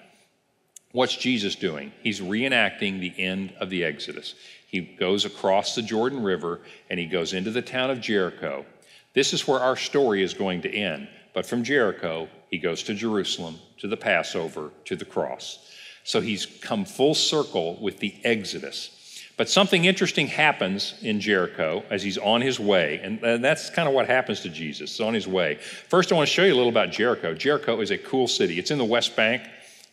What's 0.92 1.14
Jesus 1.14 1.54
doing? 1.54 1.92
He's 2.02 2.22
reenacting 2.22 2.98
the 2.98 3.12
end 3.22 3.52
of 3.60 3.68
the 3.68 3.84
Exodus. 3.84 4.36
He 4.68 4.80
goes 4.80 5.26
across 5.26 5.74
the 5.74 5.82
Jordan 5.82 6.22
River 6.22 6.60
and 6.88 6.98
he 6.98 7.04
goes 7.04 7.34
into 7.34 7.50
the 7.50 7.60
town 7.60 7.90
of 7.90 8.00
Jericho. 8.00 8.64
This 9.12 9.34
is 9.34 9.46
where 9.46 9.60
our 9.60 9.76
story 9.76 10.22
is 10.22 10.32
going 10.32 10.62
to 10.62 10.74
end. 10.74 11.08
But 11.34 11.46
from 11.46 11.64
Jericho, 11.64 12.28
he 12.50 12.58
goes 12.58 12.82
to 12.84 12.94
Jerusalem, 12.94 13.58
to 13.78 13.88
the 13.88 13.96
Passover, 13.96 14.70
to 14.86 14.96
the 14.96 15.04
cross. 15.04 15.58
So 16.04 16.20
he's 16.20 16.46
come 16.46 16.84
full 16.84 17.14
circle 17.14 17.76
with 17.80 17.98
the 17.98 18.14
Exodus. 18.24 18.94
But 19.36 19.48
something 19.48 19.84
interesting 19.84 20.26
happens 20.26 20.94
in 21.02 21.20
Jericho 21.20 21.84
as 21.90 22.02
he's 22.02 22.18
on 22.18 22.40
his 22.40 22.58
way, 22.58 23.00
and 23.02 23.44
that's 23.44 23.70
kind 23.70 23.88
of 23.88 23.94
what 23.94 24.08
happens 24.08 24.40
to 24.40 24.48
Jesus. 24.48 25.00
On 25.00 25.14
his 25.14 25.28
way. 25.28 25.56
First, 25.88 26.10
I 26.10 26.16
want 26.16 26.28
to 26.28 26.34
show 26.34 26.42
you 26.42 26.52
a 26.52 26.56
little 26.56 26.70
about 26.70 26.90
Jericho. 26.90 27.34
Jericho 27.34 27.80
is 27.80 27.92
a 27.92 27.98
cool 27.98 28.26
city. 28.26 28.58
It's 28.58 28.72
in 28.72 28.78
the 28.78 28.84
West 28.84 29.14
Bank 29.14 29.42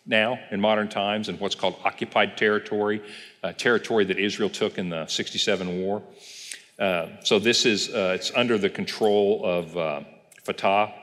now 0.05 0.39
in 0.51 0.61
modern 0.61 0.87
times 0.87 1.29
in 1.29 1.37
what's 1.37 1.55
called 1.55 1.75
occupied 1.83 2.37
territory, 2.37 3.01
territory 3.57 4.05
that 4.05 4.17
Israel 4.17 4.49
took 4.49 4.77
in 4.77 4.89
the 4.89 5.05
67 5.07 5.81
war. 5.81 6.01
Uh, 6.77 7.07
so 7.23 7.39
this 7.39 7.65
is, 7.65 7.89
uh, 7.89 8.13
it's 8.15 8.31
under 8.35 8.57
the 8.57 8.69
control 8.69 9.41
of 9.45 9.77
uh, 9.77 10.01
Fatah, 10.43 10.93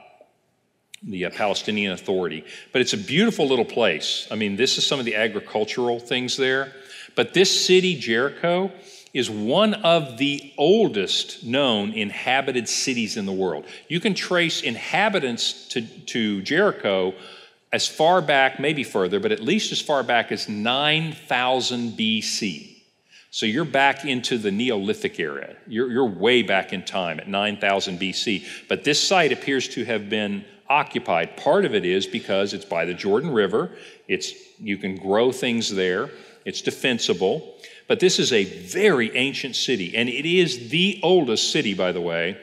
the 1.03 1.26
uh, 1.26 1.30
Palestinian 1.30 1.92
Authority. 1.92 2.44
But 2.72 2.80
it's 2.80 2.92
a 2.92 2.98
beautiful 2.98 3.46
little 3.46 3.64
place. 3.64 4.26
I 4.30 4.36
mean, 4.36 4.57
this 4.57 4.78
is 4.78 4.86
some 4.86 4.98
of 4.98 5.05
the 5.05 5.16
agricultural 5.16 6.00
things 6.00 6.36
there. 6.36 6.72
But 7.14 7.34
this 7.34 7.66
city, 7.66 7.98
Jericho, 7.98 8.72
is 9.12 9.28
one 9.28 9.74
of 9.74 10.16
the 10.16 10.53
oldest 10.57 11.44
known 11.44 11.92
inhabited 11.92 12.68
cities 12.68 13.16
in 13.16 13.26
the 13.26 13.32
world. 13.32 13.66
You 13.88 14.00
can 14.00 14.14
trace 14.14 14.62
inhabitants 14.62 15.68
to, 15.68 15.82
to 15.82 16.42
Jericho 16.42 17.14
as 17.72 17.86
far 17.86 18.22
back, 18.22 18.59
maybe 18.59 18.84
further, 18.84 19.20
but 19.20 19.32
at 19.32 19.40
least 19.40 19.72
as 19.72 19.80
far 19.80 20.03
back 20.03 20.32
as 20.32 20.48
9000 20.48 21.92
BC. 21.92 22.71
So 23.35 23.47
you're 23.47 23.64
back 23.64 24.05
into 24.05 24.37
the 24.37 24.51
Neolithic 24.51 25.18
era. 25.18 25.57
You're, 25.66 25.91
you're 25.91 26.05
way 26.07 26.43
back 26.43 26.74
in 26.74 26.85
time 26.85 27.18
at 27.18 27.28
9000 27.28 27.99
BC. 27.99 28.45
But 28.68 28.85
this 28.85 29.03
site 29.03 29.33
appears 29.33 29.68
to 29.68 29.87
have 29.87 30.11
been 30.11 30.45
occupied. 30.68 31.39
Part 31.39 31.64
of 31.64 31.74
it 31.74 31.87
is 31.87 32.07
because 32.07 32.53
it's 32.53 32.66
by 32.66 32.85
the 32.85 32.93
Jordan 32.93 33.30
River. 33.30 33.70
It's 34.07 34.35
you 34.59 34.76
can 34.76 34.97
grow 34.97 35.33
things 35.33 35.74
there. 35.74 36.11
It's 36.45 36.61
defensible. 36.61 37.57
But 37.89 38.01
this 38.01 38.18
is 38.18 38.35
a 38.35 38.45
very 38.45 39.16
ancient 39.16 39.57
city, 39.57 39.97
and 39.97 40.11
it 40.11 40.26
is 40.26 40.68
the 40.68 41.01
oldest 41.03 41.53
city, 41.53 41.72
by 41.72 41.93
the 41.93 42.03
way, 42.03 42.37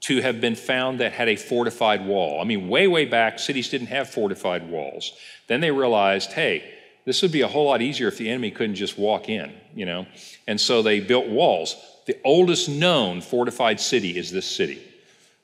to 0.00 0.22
have 0.22 0.40
been 0.40 0.56
found 0.56 0.98
that 1.00 1.12
had 1.12 1.28
a 1.28 1.36
fortified 1.36 2.04
wall. 2.04 2.40
I 2.40 2.44
mean, 2.44 2.68
way, 2.68 2.88
way 2.88 3.04
back, 3.04 3.38
cities 3.38 3.68
didn't 3.68 3.88
have 3.88 4.10
fortified 4.10 4.68
walls. 4.68 5.12
Then 5.46 5.60
they 5.60 5.70
realized, 5.70 6.32
hey, 6.32 6.72
this 7.04 7.22
would 7.22 7.32
be 7.32 7.42
a 7.42 7.48
whole 7.48 7.66
lot 7.66 7.80
easier 7.80 8.08
if 8.08 8.18
the 8.18 8.28
enemy 8.28 8.50
couldn't 8.50 8.74
just 8.74 8.98
walk 8.98 9.28
in, 9.28 9.52
you 9.76 9.86
know? 9.86 10.06
And 10.48 10.60
so 10.60 10.82
they 10.82 10.98
built 10.98 11.28
walls. 11.28 11.76
The 12.06 12.18
oldest 12.24 12.68
known 12.68 13.20
fortified 13.20 13.78
city 13.78 14.18
is 14.18 14.32
this 14.32 14.46
city. 14.46 14.82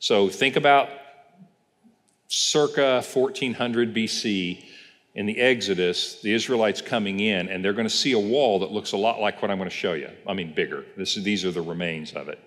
So 0.00 0.28
think 0.28 0.56
about 0.56 0.88
circa 2.26 3.02
1400 3.02 3.94
BC 3.94 4.64
in 5.14 5.26
the 5.26 5.38
Exodus, 5.38 6.22
the 6.22 6.32
Israelites 6.32 6.80
coming 6.80 7.20
in, 7.20 7.48
and 7.48 7.62
they're 7.62 7.74
going 7.74 7.86
to 7.86 7.94
see 7.94 8.12
a 8.12 8.18
wall 8.18 8.60
that 8.60 8.72
looks 8.72 8.92
a 8.92 8.96
lot 8.96 9.20
like 9.20 9.42
what 9.42 9.50
I'm 9.50 9.58
going 9.58 9.68
to 9.68 9.76
show 9.76 9.92
you. 9.92 10.08
I 10.26 10.32
mean, 10.32 10.54
bigger. 10.54 10.84
This, 10.96 11.14
these 11.16 11.44
are 11.44 11.50
the 11.50 11.60
remains 11.60 12.12
of 12.14 12.28
it. 12.28 12.38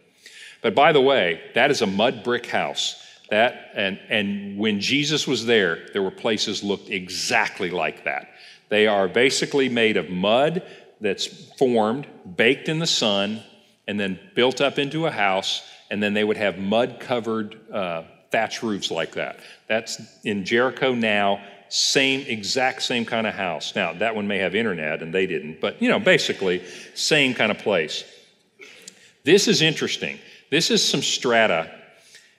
But 0.62 0.74
by 0.74 0.92
the 0.92 1.02
way, 1.02 1.42
that 1.54 1.70
is 1.70 1.84
a 1.84 1.88
mud 1.88 2.24
brick 2.24 2.48
house. 2.48 3.02
That 3.30 3.72
and 3.76 4.00
and 4.10 4.58
when 4.58 4.80
Jesus 4.80 5.28
was 5.28 5.46
there, 5.46 5.88
there 5.94 6.02
were 6.02 6.12
places 6.12 6.64
looked 6.64 6.90
exactly 6.90 7.70
like 7.70 8.04
that. 8.06 8.30
They 8.70 8.88
are 8.88 9.08
basically 9.08 9.70
made 9.70 9.98
of 9.98 10.10
mud 10.10 10.64
that's 11.02 11.26
formed, 11.58 12.08
baked 12.36 12.70
in 12.70 12.80
the 12.80 12.88
sun, 12.88 13.41
and 13.88 14.00
then 14.00 14.20
built 14.34 14.62
up 14.62 14.80
into 14.80 15.06
a 15.06 15.12
house, 15.12 15.62
and 15.89 16.02
then 16.02 16.14
they 16.14 16.24
would 16.24 16.38
have 16.38 16.58
mud 16.58 16.98
covered 17.00 17.58
uh, 17.72 18.04
thatch 18.32 18.64
roofs 18.64 18.91
like 18.91 19.14
that. 19.14 19.39
That's 19.68 20.02
in 20.24 20.46
Jericho 20.46 20.93
now, 20.93 21.43
same, 21.70 22.22
exact 22.28 22.82
same 22.82 23.06
kind 23.06 23.28
of 23.28 23.34
house. 23.34 23.76
Now, 23.76 23.93
that 23.93 24.16
one 24.16 24.28
may 24.28 24.39
have 24.39 24.56
internet 24.56 25.02
and 25.02 25.14
they 25.14 25.28
didn't, 25.28 25.62
but 25.62 25.82
you 25.82 25.89
know, 25.89 26.00
basically, 26.00 26.64
same 26.93 27.34
kind 27.34 27.52
of 27.52 27.60
place. 27.60 28.04
This 29.24 29.48
is 29.48 29.62
interesting. 29.62 30.20
This 30.52 30.70
is 30.70 30.88
some 30.88 31.02
strata, 31.02 31.72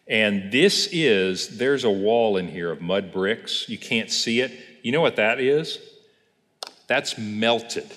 and 0.06 0.52
this 0.52 0.88
is, 0.92 1.58
there's 1.58 1.84
a 1.84 1.90
wall 1.90 2.36
in 2.36 2.48
here 2.48 2.70
of 2.70 2.80
mud 2.80 3.12
bricks. 3.12 3.68
You 3.68 3.78
can't 3.78 4.10
see 4.10 4.40
it. 4.40 4.52
You 4.82 4.92
know 4.92 5.00
what 5.00 5.16
that 5.16 5.40
is? 5.40 5.78
That's 6.86 7.18
melted 7.18 7.90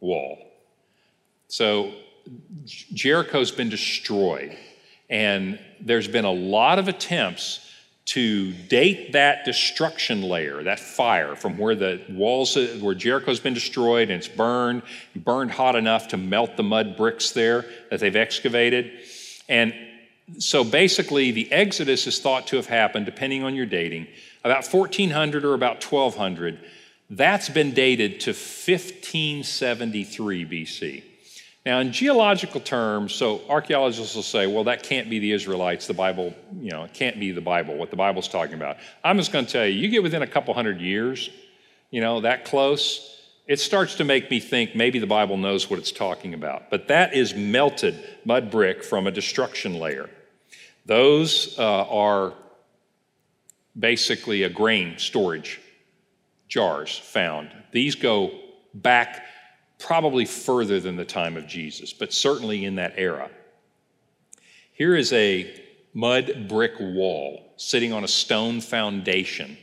wall. 0.00 0.38
So 1.48 1.92
Jericho's 2.92 3.50
been 3.50 3.68
destroyed, 3.68 4.56
and 5.08 5.58
there's 5.80 6.08
been 6.08 6.24
a 6.24 6.32
lot 6.32 6.78
of 6.78 6.88
attempts 6.88 7.64
to 8.06 8.52
date 8.52 9.12
that 9.12 9.44
destruction 9.44 10.22
layer, 10.22 10.62
that 10.62 10.80
fire 10.80 11.36
from 11.36 11.58
where 11.58 11.74
the 11.74 12.00
walls, 12.08 12.56
where 12.80 12.94
Jericho's 12.94 13.38
been 13.38 13.52
destroyed 13.52 14.08
and 14.08 14.18
it's 14.18 14.28
burned, 14.28 14.82
burned 15.14 15.50
hot 15.50 15.76
enough 15.76 16.08
to 16.08 16.16
melt 16.16 16.56
the 16.56 16.62
mud 16.62 16.96
bricks 16.96 17.32
there 17.32 17.66
that 17.90 18.00
they've 18.00 18.16
excavated. 18.16 18.90
And 19.46 19.74
so 20.38 20.64
basically, 20.64 21.32
the 21.32 21.52
Exodus 21.52 22.06
is 22.06 22.18
thought 22.18 22.46
to 22.48 22.56
have 22.56 22.66
happened, 22.66 23.04
depending 23.04 23.44
on 23.44 23.54
your 23.54 23.66
dating, 23.66 24.06
about 24.42 24.66
1400 24.66 25.44
or 25.44 25.52
about 25.52 25.84
1200. 25.84 26.58
That's 27.10 27.48
been 27.48 27.72
dated 27.72 28.20
to 28.20 28.32
1573 28.32 30.44
BC. 30.44 31.02
Now, 31.64 31.80
in 31.80 31.92
geological 31.92 32.60
terms, 32.60 33.14
so 33.14 33.40
archaeologists 33.48 34.14
will 34.14 34.22
say, 34.22 34.46
well, 34.46 34.64
that 34.64 34.82
can't 34.82 35.10
be 35.10 35.18
the 35.18 35.32
Israelites. 35.32 35.86
The 35.86 35.94
Bible, 35.94 36.34
you 36.58 36.70
know, 36.70 36.84
it 36.84 36.94
can't 36.94 37.18
be 37.18 37.32
the 37.32 37.40
Bible, 37.40 37.76
what 37.76 37.90
the 37.90 37.96
Bible's 37.96 38.28
talking 38.28 38.54
about. 38.54 38.76
I'm 39.02 39.16
just 39.16 39.32
going 39.32 39.46
to 39.46 39.52
tell 39.52 39.66
you, 39.66 39.78
you 39.78 39.88
get 39.88 40.02
within 40.02 40.22
a 40.22 40.26
couple 40.26 40.54
hundred 40.54 40.80
years, 40.80 41.30
you 41.90 42.00
know, 42.00 42.20
that 42.20 42.44
close, 42.44 43.22
it 43.46 43.58
starts 43.58 43.96
to 43.96 44.04
make 44.04 44.30
me 44.30 44.40
think 44.40 44.76
maybe 44.76 44.98
the 44.98 45.06
Bible 45.06 45.36
knows 45.36 45.70
what 45.70 45.78
it's 45.78 45.92
talking 45.92 46.34
about. 46.34 46.70
But 46.70 46.88
that 46.88 47.14
is 47.14 47.34
melted 47.34 47.98
mud 48.24 48.50
brick 48.50 48.84
from 48.84 49.06
a 49.06 49.10
destruction 49.10 49.78
layer. 49.78 50.10
Those 50.84 51.58
uh, 51.58 51.62
are 51.62 52.34
basically 53.78 54.42
a 54.42 54.50
grain 54.50 54.98
storage 54.98 55.60
jars 56.48 56.98
found. 56.98 57.50
These 57.72 57.94
go 57.94 58.32
back 58.74 59.24
probably 59.78 60.24
further 60.24 60.80
than 60.80 60.96
the 60.96 61.04
time 61.04 61.36
of 61.36 61.46
Jesus, 61.46 61.92
but 61.92 62.12
certainly 62.12 62.64
in 62.64 62.76
that 62.76 62.94
era. 62.96 63.30
Here 64.72 64.96
is 64.96 65.12
a 65.12 65.54
mud 65.94 66.46
brick 66.48 66.74
wall 66.78 67.52
sitting 67.56 67.92
on 67.92 68.04
a 68.04 68.08
stone 68.08 68.60
foundation. 68.60 69.56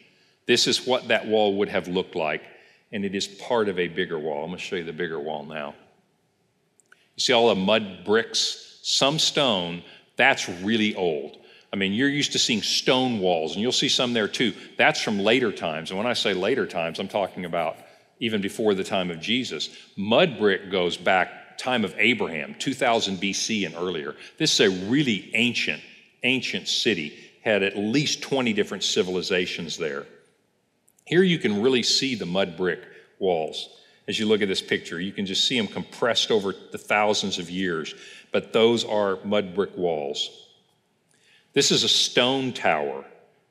This 0.45 0.67
is 0.67 0.86
what 0.86 1.07
that 1.07 1.25
wall 1.25 1.57
would 1.57 1.69
have 1.69 1.88
looked 1.88 2.15
like, 2.15 2.43
and 2.91 3.03
it 3.03 3.15
is 3.15 3.27
part 3.27 3.67
of 3.67 3.79
a 3.79 3.88
bigger 3.88 4.19
wall. 4.19 4.43
I'm 4.43 4.49
going 4.49 4.59
to 4.59 4.63
show 4.63 4.75
you 4.75 4.83
the 4.83 4.93
bigger 4.93 5.19
wall 5.19 5.45
now. 5.45 5.73
You 7.15 7.21
see 7.21 7.33
all 7.33 7.49
the 7.49 7.55
mud 7.55 8.03
bricks, 8.05 8.79
some 8.83 9.19
stone, 9.19 9.83
that's 10.17 10.47
really 10.47 10.95
old. 10.95 11.38
I 11.76 11.78
mean, 11.78 11.91
you're 11.91 12.07
used 12.07 12.32
to 12.32 12.39
seeing 12.39 12.61
stone 12.61 13.19
walls, 13.19 13.51
and 13.51 13.61
you'll 13.61 13.73
see 13.73 13.89
some 13.89 14.13
there 14.13 14.30
too. 14.30 14.53
That's 14.78 15.01
from 15.01 15.19
later 15.19 15.51
times. 15.51 15.91
And 15.91 15.97
when 15.97 16.07
I 16.07 16.13
say 16.13 16.34
later 16.34 16.65
times, 16.65 16.99
I'm 16.99 17.09
talking 17.09 17.43
about 17.43 17.76
even 18.21 18.39
before 18.39 18.73
the 18.76 18.84
time 18.86 19.11
of 19.11 19.19
Jesus. 19.19 19.76
Mud 19.97 20.38
brick 20.39 20.71
goes 20.71 20.95
back 20.95 21.57
time 21.57 21.84
of 21.84 21.93
Abraham, 21.97 22.55
2000 22.59 23.17
BC 23.17 23.65
and 23.65 23.76
earlier. 23.76 24.15
This 24.38 24.57
is 24.57 24.59
a 24.61 24.86
really 24.88 25.30
ancient, 25.34 25.82
ancient 26.23 26.69
city, 26.69 27.13
had 27.43 27.61
at 27.61 27.76
least 27.76 28.21
20 28.21 28.53
different 28.53 28.86
civilizations 28.86 29.76
there. 29.76 30.05
Here 31.03 31.23
you 31.23 31.39
can 31.39 31.61
really 31.61 31.84
see 31.84 32.15
the 32.15 32.26
mud 32.26 32.55
brick 32.55 32.80
walls. 33.19 33.67
As 34.07 34.17
you 34.17 34.28
look 34.28 34.41
at 34.41 34.47
this 34.47 34.61
picture, 34.61 35.01
you 35.01 35.11
can 35.11 35.26
just 35.26 35.45
see 35.45 35.57
them 35.57 35.67
compressed 35.67 36.32
over 36.32 36.55
the 36.71 36.78
thousands 36.78 37.38
of 37.38 37.49
years, 37.49 37.93
but 38.32 38.53
those 38.53 38.86
are 38.86 39.19
mud 39.26 39.53
brick 39.53 39.76
walls. 39.76 40.44
This 41.55 41.71
is 41.71 41.83
a 41.85 41.89
stone 41.89 42.51
tower, 42.51 43.05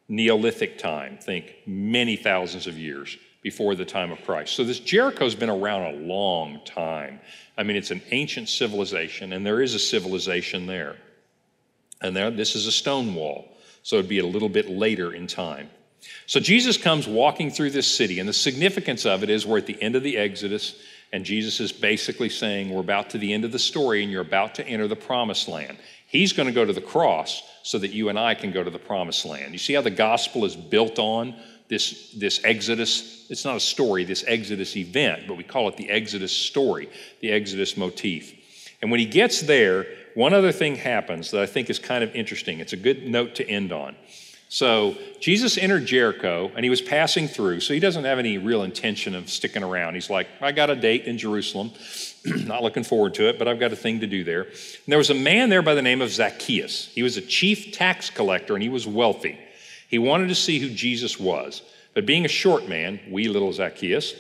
Neolithic 0.09 0.77
time, 0.77 1.17
think 1.17 1.55
many 1.67 2.17
thousands 2.17 2.67
of 2.67 2.79
years 2.79 3.17
before 3.43 3.75
the 3.75 3.87
time 3.87 4.13
of 4.13 4.23
Christ. 4.25 4.55
So 4.55 4.63
this 4.63 4.79
Jericho's 4.79 5.35
been 5.35 5.49
around 5.49 5.95
a 5.95 5.97
long 5.97 6.61
time. 6.67 7.21
I 7.57 7.63
mean, 7.63 7.77
it's 7.77 7.91
an 7.91 8.03
ancient 8.11 8.51
civilization, 8.51 9.33
and 9.33 9.45
there 9.45 9.63
is 9.63 9.75
a 9.75 9.79
civilization 9.79 10.67
there. 10.67 10.97
And 12.03 12.15
there, 12.15 12.31
this 12.31 12.55
is 12.55 12.67
a 12.67 12.73
stone 12.73 13.15
wall, 13.15 13.57
so 13.83 13.97
it'd 13.97 14.09
be 14.09 14.19
a 14.19 14.27
little 14.27 14.51
bit 14.51 14.69
later 14.69 15.15
in 15.15 15.27
time. 15.27 15.71
So 16.27 16.41
Jesus 16.41 16.77
comes 16.77 17.09
walking 17.09 17.51
through 17.51 17.71
this 17.71 17.87
city, 17.87 18.19
and 18.19 18.29
the 18.29 18.35
significance 18.35 19.07
of 19.07 19.23
it 19.23 19.31
is 19.31 19.47
we're 19.47 19.59
at 19.59 19.67
the 19.67 19.81
end 19.83 19.97
of 19.97 20.03
the 20.03 20.19
Exodus, 20.19 20.79
and 21.11 21.25
Jesus 21.25 21.61
is 21.61 21.73
basically 21.73 22.29
saying, 22.29 22.69
We're 22.69 22.81
about 22.81 23.11
to 23.11 23.19
the 23.19 23.33
end 23.33 23.47
of 23.47 23.53
the 23.53 23.59
story, 23.59 24.03
and 24.03 24.13
you're 24.13 24.21
about 24.21 24.57
to 24.57 24.67
enter 24.67 24.89
the 24.89 24.97
promised 24.97 25.49
land. 25.49 25.79
He's 26.15 26.33
going 26.33 26.47
to 26.47 26.53
go 26.53 26.65
to 26.65 26.73
the 26.73 26.81
cross 26.81 27.43
so 27.65 27.77
that 27.77 27.91
you 27.91 28.09
and 28.09 28.17
I 28.17 28.37
can 28.37 28.53
go 28.53 28.63
to 28.63 28.71
the 28.71 28.79
promised 28.79 29.25
land. 29.25 29.53
You 29.53 29.59
see 29.59 29.73
how 29.73 29.81
the 29.81 29.91
gospel 29.91 30.45
is 30.45 30.55
built 30.55 31.01
on 31.01 31.35
this, 31.67 32.13
this 32.13 32.41
Exodus. 32.45 33.27
It's 33.31 33.45
not 33.45 33.57
a 33.57 33.61
story, 33.61 34.05
this 34.05 34.23
Exodus 34.29 34.77
event, 34.77 35.27
but 35.27 35.37
we 35.37 35.43
call 35.43 35.67
it 35.67 35.77
the 35.77 35.91
Exodus 35.91 36.31
story, 36.31 36.89
the 37.21 37.33
Exodus 37.33 37.77
motif. 37.77 38.33
And 38.81 38.93
when 38.93 39.01
he 39.01 39.07
gets 39.07 39.41
there, 39.41 39.89
one 40.15 40.33
other 40.33 40.53
thing 40.53 40.77
happens 40.77 41.33
that 41.33 41.41
I 41.41 41.47
think 41.47 41.69
is 41.69 41.81
kind 41.81 42.05
of 42.05 42.15
interesting. 42.15 42.61
It's 42.61 42.75
a 42.75 42.77
good 42.77 43.09
note 43.09 43.35
to 43.35 43.49
end 43.49 43.73
on. 43.73 43.97
So 44.49 44.97
Jesus 45.19 45.59
entered 45.59 45.85
Jericho 45.85 46.53
and 46.55 46.63
he 46.63 46.71
was 46.71 46.81
passing 46.81 47.27
through, 47.27 47.59
so 47.59 47.75
he 47.75 47.81
doesn't 47.81 48.05
have 48.05 48.21
any 48.21 48.39
real 48.39 48.63
intention 48.63 49.17
of 49.17 49.29
sticking 49.29 49.65
around. 49.65 49.95
He's 49.95 50.11
like, 50.11 50.29
I 50.41 50.53
got 50.53 50.71
a 50.71 50.77
date 50.77 51.07
in 51.07 51.19
Jerusalem. 51.19 51.73
Not 52.47 52.63
looking 52.63 52.85
forward 52.85 53.15
to 53.15 53.29
it, 53.29 53.39
but 53.39 53.49
I've 53.49 53.61
got 53.61 53.73
a 53.73 53.77
thing 53.77 54.01
to 54.01 54.07
do 54.07 54.25
there. 54.25 54.43
And 54.43 54.53
there 54.87 54.99
was 54.99 55.11
a 55.11 55.15
man 55.15 55.51
there 55.51 55.63
by 55.63 55.75
the 55.75 55.83
name 55.83 56.01
of 56.01 56.11
Zacchaeus. 56.11 56.87
He 56.95 57.03
was 57.03 57.17
a 57.17 57.21
chief 57.21 57.73
tax 57.73 58.09
collector 58.09 58.55
and 58.55 58.63
he 58.63 58.69
was 58.69 58.87
wealthy. 58.87 59.39
He 59.89 59.99
wanted 59.99 60.29
to 60.29 60.35
see 60.35 60.59
who 60.59 60.71
Jesus 60.71 61.21
was. 61.21 61.63
But 61.93 62.07
being 62.07 62.25
a 62.25 62.29
short 62.29 62.69
man, 62.69 62.99
wee 63.11 63.29
little 63.29 63.53
Zacchaeus, 63.53 64.15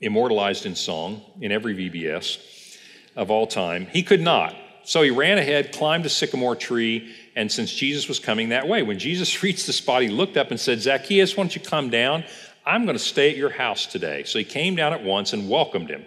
immortalized 0.00 0.66
in 0.66 0.74
song 0.74 1.22
in 1.40 1.50
every 1.50 1.74
VBS 1.74 2.76
of 3.16 3.30
all 3.30 3.46
time, 3.46 3.86
he 3.86 4.02
could 4.02 4.20
not. 4.20 4.54
So 4.84 5.00
he 5.00 5.10
ran 5.10 5.38
ahead, 5.38 5.72
climbed 5.72 6.04
a 6.04 6.10
sycamore 6.10 6.54
tree, 6.54 7.14
and 7.34 7.50
since 7.50 7.72
Jesus 7.72 8.06
was 8.06 8.18
coming 8.18 8.50
that 8.50 8.68
way, 8.68 8.82
when 8.82 8.98
Jesus 8.98 9.42
reached 9.42 9.66
the 9.66 9.72
spot, 9.72 10.02
he 10.02 10.08
looked 10.08 10.36
up 10.36 10.50
and 10.50 10.60
said, 10.60 10.80
Zacchaeus, 10.80 11.36
why 11.36 11.44
don't 11.44 11.56
you 11.56 11.62
come 11.62 11.88
down? 11.88 12.24
I'm 12.66 12.84
going 12.84 12.96
to 12.96 13.02
stay 13.02 13.30
at 13.30 13.36
your 13.36 13.50
house 13.50 13.86
today. 13.86 14.24
So 14.24 14.38
he 14.38 14.44
came 14.44 14.76
down 14.76 14.92
at 14.92 15.02
once 15.02 15.32
and 15.32 15.48
welcomed 15.48 15.88
him. 15.88 16.04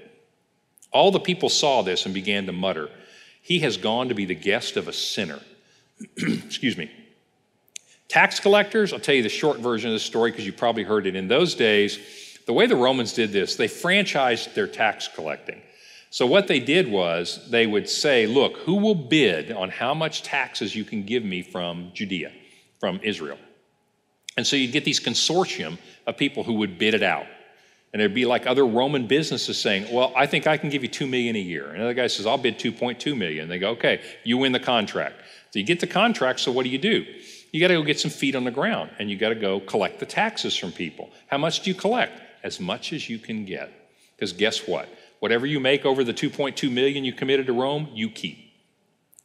All 0.91 1.11
the 1.11 1.19
people 1.19 1.49
saw 1.49 1.81
this 1.81 2.05
and 2.05 2.13
began 2.13 2.45
to 2.45 2.51
mutter, 2.51 2.89
He 3.41 3.59
has 3.59 3.77
gone 3.77 4.09
to 4.09 4.15
be 4.15 4.25
the 4.25 4.35
guest 4.35 4.77
of 4.77 4.87
a 4.87 4.93
sinner. 4.93 5.39
Excuse 6.17 6.77
me. 6.77 6.91
Tax 8.07 8.39
collectors, 8.39 8.93
I'll 8.93 8.99
tell 8.99 9.15
you 9.15 9.23
the 9.23 9.29
short 9.29 9.59
version 9.59 9.89
of 9.89 9.93
the 9.93 9.99
story 9.99 10.31
because 10.31 10.45
you 10.45 10.53
probably 10.53 10.83
heard 10.83 11.07
it. 11.07 11.15
In 11.15 11.27
those 11.27 11.55
days, 11.55 11.99
the 12.45 12.53
way 12.53 12.65
the 12.65 12.75
Romans 12.75 13.13
did 13.13 13.31
this, 13.31 13.55
they 13.55 13.67
franchised 13.67 14.53
their 14.53 14.67
tax 14.67 15.09
collecting. 15.13 15.61
So, 16.09 16.25
what 16.25 16.47
they 16.47 16.61
did 16.61 16.89
was 16.89 17.47
they 17.49 17.67
would 17.67 17.89
say, 17.89 18.25
Look, 18.27 18.57
who 18.59 18.75
will 18.75 18.95
bid 18.95 19.51
on 19.51 19.69
how 19.69 19.93
much 19.93 20.23
taxes 20.23 20.73
you 20.73 20.85
can 20.85 21.03
give 21.03 21.23
me 21.23 21.41
from 21.41 21.91
Judea, 21.93 22.31
from 22.79 23.01
Israel? 23.03 23.37
And 24.37 24.45
so 24.45 24.55
you'd 24.55 24.71
get 24.71 24.85
these 24.85 24.99
consortium 24.99 25.77
of 26.05 26.15
people 26.15 26.43
who 26.43 26.53
would 26.53 26.77
bid 26.77 26.93
it 26.93 27.03
out. 27.03 27.25
And 27.93 28.01
there'd 28.01 28.13
be 28.13 28.25
like 28.25 28.45
other 28.45 28.65
Roman 28.65 29.07
businesses 29.07 29.59
saying, 29.59 29.93
Well, 29.93 30.11
I 30.15 30.25
think 30.25 30.45
I 30.45 30.57
can 30.57 30.69
give 30.69 30.83
you 30.83 30.89
two 30.89 31.07
million 31.07 31.35
a 31.35 31.39
year. 31.39 31.67
And 31.67 31.77
another 31.77 31.93
guy 31.93 32.07
says, 32.07 32.25
I'll 32.25 32.37
bid 32.37 32.59
2.2 32.59 33.17
million. 33.17 33.47
They 33.47 33.59
go, 33.59 33.71
Okay, 33.71 34.01
you 34.23 34.37
win 34.37 34.51
the 34.51 34.59
contract. 34.59 35.15
So 35.51 35.59
you 35.59 35.65
get 35.65 35.79
the 35.79 35.87
contract, 35.87 36.41
so 36.41 36.51
what 36.51 36.63
do 36.63 36.69
you 36.69 36.77
do? 36.77 37.05
You 37.51 37.61
got 37.61 37.69
to 37.69 37.75
go 37.75 37.83
get 37.83 37.99
some 37.99 38.11
feet 38.11 38.35
on 38.35 38.43
the 38.43 38.51
ground 38.51 38.91
and 38.99 39.09
you 39.09 39.17
got 39.17 39.29
to 39.29 39.35
go 39.35 39.59
collect 39.59 39.99
the 39.99 40.05
taxes 40.05 40.55
from 40.55 40.71
people. 40.71 41.09
How 41.27 41.37
much 41.37 41.61
do 41.61 41.69
you 41.69 41.75
collect? 41.75 42.21
As 42.43 42.59
much 42.59 42.93
as 42.93 43.09
you 43.09 43.17
can 43.17 43.45
get. 43.45 43.71
Because 44.15 44.33
guess 44.33 44.67
what? 44.67 44.89
Whatever 45.19 45.45
you 45.45 45.59
make 45.59 45.85
over 45.85 46.03
the 46.03 46.13
2.2 46.13 46.71
million 46.71 47.03
you 47.03 47.13
committed 47.13 47.47
to 47.47 47.53
Rome, 47.53 47.89
you 47.93 48.09
keep. 48.09 48.37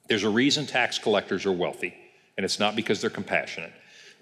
There's 0.09 0.25
a 0.25 0.31
reason 0.31 0.67
tax 0.67 0.99
collectors 0.99 1.47
are 1.47 1.53
wealthy, 1.53 1.95
and 2.37 2.45
it's 2.45 2.59
not 2.59 2.77
because 2.77 3.01
they're 3.01 3.11
compassionate. 3.11 3.73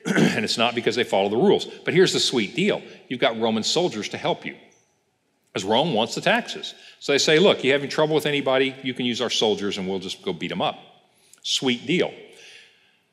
and 0.07 0.45
it's 0.45 0.59
not 0.59 0.75
because 0.75 0.97
they 0.97 1.05
follow 1.05 1.29
the 1.29 1.37
rules. 1.37 1.67
But 1.67 1.95
here's 1.95 2.13
the 2.13 2.21
sweet 2.21 2.55
deal 2.55 2.83
you've 3.09 3.21
got 3.21 3.39
Roman 3.39 3.63
soldiers 3.63 4.09
to 4.11 4.19
help 4.19 4.45
you. 4.45 4.57
Because 5.53 5.65
Rome 5.65 5.95
wants 5.95 6.15
the 6.15 6.21
taxes. 6.21 6.75
So 7.01 7.13
they 7.13 7.19
say, 7.19 7.41
look, 7.41 7.65
you 7.65 7.73
having 7.73 7.91
trouble 7.91 8.15
with 8.15 8.27
anybody, 8.27 8.75
you 8.85 8.95
can 8.95 9.05
use 9.05 9.21
our 9.21 9.31
soldiers 9.31 9.79
and 9.79 9.89
we'll 9.89 9.99
just 9.99 10.23
go 10.23 10.33
beat 10.33 10.49
them 10.49 10.63
up. 10.63 10.79
Sweet 11.43 11.87
deal. 11.87 12.13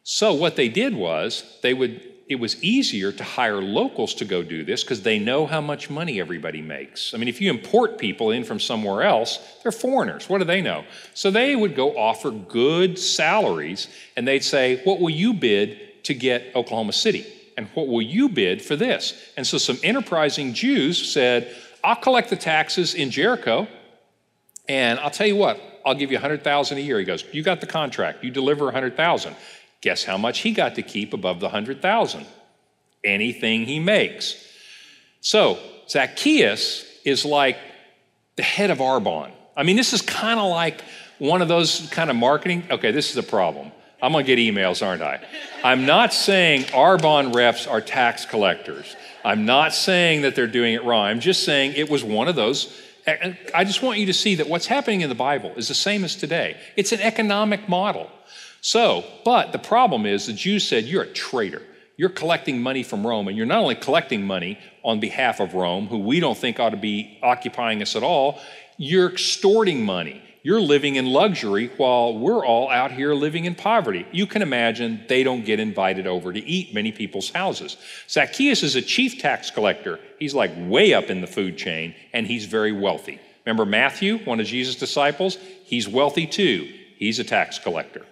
So 0.04 0.34
what 0.34 0.56
they 0.56 0.70
did 0.70 0.96
was 0.96 1.58
they 1.64 1.74
would 1.74 2.02
it 2.28 2.36
was 2.36 2.62
easier 2.62 3.14
to 3.14 3.24
hire 3.24 3.62
locals 3.62 4.14
to 4.16 4.26
go 4.26 4.44
do 4.44 4.64
this 4.64 4.84
because 4.84 5.02
they 5.02 5.18
know 5.18 5.46
how 5.46 5.62
much 5.62 5.90
money 5.90 6.20
everybody 6.20 6.62
makes. 6.62 7.14
I 7.14 7.18
mean, 7.18 7.30
if 7.30 7.40
you 7.40 7.50
import 7.50 7.98
people 7.98 8.32
in 8.32 8.44
from 8.44 8.60
somewhere 8.60 9.04
else, 9.04 9.40
they're 9.64 9.72
foreigners. 9.72 10.28
What 10.28 10.40
do 10.40 10.44
they 10.44 10.62
know? 10.62 10.84
So 11.14 11.32
they 11.32 11.56
would 11.56 11.74
go 11.74 11.98
offer 11.98 12.32
good 12.32 13.00
salaries 13.00 13.88
and 14.18 14.28
they'd 14.28 14.44
say, 14.44 14.82
What 14.84 15.00
will 15.00 15.10
you 15.10 15.34
bid 15.34 15.80
to 16.08 16.14
get 16.14 16.56
Oklahoma 16.56 16.94
City? 16.94 17.26
And 17.56 17.68
what 17.74 17.88
will 17.88 18.02
you 18.02 18.30
bid 18.30 18.62
for 18.62 18.76
this? 18.76 19.32
And 19.38 19.46
so 19.46 19.58
some 19.58 19.78
enterprising 19.84 20.54
Jews 20.54 21.12
said, 21.12 21.56
I'll 21.84 21.96
collect 21.96 22.30
the 22.30 22.36
taxes 22.36 22.94
in 22.94 23.12
Jericho, 23.12 23.68
and 24.68 25.00
I'll 25.00 25.10
tell 25.10 25.28
you 25.28 25.36
what, 25.36 25.62
I'll 25.86 25.96
give 25.96 26.12
you 26.12 26.18
100,000 26.18 26.78
a 26.78 26.82
year. 26.82 27.00
He 27.00 27.06
goes, 27.06 27.24
You 27.32 27.44
got 27.44 27.62
the 27.62 27.68
contract, 27.68 28.24
you 28.24 28.32
deliver 28.32 28.66
100,000. 28.66 29.36
Guess 29.82 30.04
how 30.04 30.18
much 30.18 30.40
he 30.40 30.52
got 30.52 30.76
to 30.76 30.82
keep 30.82 31.14
above 31.14 31.40
the 31.40 31.46
100,000? 31.46 32.26
Anything 33.04 33.66
he 33.66 33.80
makes. 33.80 34.44
So 35.22 35.60
Zacchaeus 35.88 36.86
is 37.06 37.26
like 37.26 37.58
the 38.36 38.44
head 38.44 38.70
of 38.70 38.80
Arbonne. 38.80 39.32
I 39.56 39.64
mean, 39.64 39.76
this 39.76 39.94
is 39.94 40.02
kind 40.02 40.40
of 40.40 40.50
like 40.50 40.82
one 41.20 41.42
of 41.42 41.48
those 41.48 41.88
kind 41.92 42.10
of 42.10 42.16
marketing. 42.16 42.64
Okay, 42.70 42.92
this 42.92 43.12
is 43.12 43.18
a 43.18 43.24
problem. 43.24 43.72
I'm 44.02 44.12
going 44.12 44.26
to 44.26 44.36
get 44.36 44.40
emails, 44.40 44.86
aren't 44.86 45.02
I? 45.02 45.24
I'm 45.64 45.86
not 45.86 46.14
saying 46.14 46.64
Arbonne 46.66 47.34
reps 47.34 47.66
are 47.66 47.82
tax 47.82 48.26
collectors. 48.26 48.96
I'm 49.26 49.46
not 49.46 49.74
saying 49.74 50.22
that 50.22 50.36
they're 50.36 50.48
doing 50.48 50.76
it 50.76 50.84
wrong. 50.84 51.08
I'm 51.08 51.20
just 51.20 51.44
saying 51.44 51.74
it 51.76 51.90
was 51.90 52.04
one 52.04 52.28
of 52.28 52.36
those. 52.36 52.80
I 53.08 53.64
just 53.64 53.82
want 53.82 54.00
you 54.00 54.06
to 54.08 54.14
see 54.14 54.36
that 54.36 54.50
what's 54.50 54.68
happening 54.68 55.02
in 55.02 55.10
the 55.10 55.16
Bible 55.16 55.54
is 55.56 55.68
the 55.68 55.74
same 55.74 56.04
as 56.04 56.16
today. 56.16 56.58
It's 56.76 56.92
an 56.92 57.00
economic 57.00 57.68
model. 57.68 58.12
So, 58.62 59.06
but 59.24 59.52
the 59.52 59.60
problem 59.60 60.06
is 60.06 60.26
the 60.26 60.34
Jews 60.34 60.68
said, 60.68 60.86
You're 60.86 61.04
a 61.04 61.14
traitor. 61.14 61.62
You're 61.96 62.10
collecting 62.10 62.62
money 62.62 62.84
from 62.84 63.08
Rome, 63.08 63.28
and 63.28 63.36
you're 63.36 63.48
not 63.48 63.60
only 63.60 63.76
collecting 63.76 64.24
money 64.28 64.60
on 64.84 65.00
behalf 65.00 65.40
of 65.40 65.56
Rome, 65.56 65.88
who 65.88 65.98
we 65.98 66.20
don't 66.20 66.38
think 66.38 66.60
ought 66.60 66.70
to 66.70 66.78
be 66.78 67.18
occupying 67.24 67.82
us 67.82 67.96
at 67.96 68.04
all, 68.04 68.40
you're 68.78 69.10
extorting 69.10 69.84
money. 69.84 70.22
You're 70.48 70.62
living 70.62 70.96
in 70.96 71.08
luxury 71.08 71.72
while 71.76 72.18
we're 72.18 72.46
all 72.46 72.70
out 72.70 72.94
here 72.94 73.14
living 73.14 73.44
in 73.44 73.54
poverty. 73.54 74.06
You 74.14 74.26
can 74.26 74.42
imagine 74.42 75.04
they 75.10 75.22
don't 75.22 75.44
get 75.44 75.60
invited 75.60 76.08
over 76.08 76.32
to 76.32 76.40
eat 76.40 76.74
many 76.74 76.94
people's 76.94 77.30
houses. 77.30 77.76
Zacchaeus 78.10 78.64
is 78.64 78.78
a 78.78 78.82
chief 78.82 79.20
tax 79.20 79.52
collector. 79.52 80.00
He's 80.20 80.34
like 80.34 80.52
way 80.56 80.94
up 80.94 81.10
in 81.10 81.20
the 81.20 81.28
food 81.28 81.58
chain, 81.58 81.96
and 82.14 82.26
he's 82.26 82.46
very 82.46 82.72
wealthy. 82.72 83.20
Remember 83.46 83.66
Matthew, 83.66 84.20
one 84.20 84.40
of 84.40 84.46
Jesus' 84.46 84.78
disciples? 84.78 85.38
He's 85.66 85.86
wealthy 85.86 86.26
too. 86.26 86.74
He's 86.96 87.20
a 87.20 87.26
tax 87.26 87.60
collector. 87.60 88.06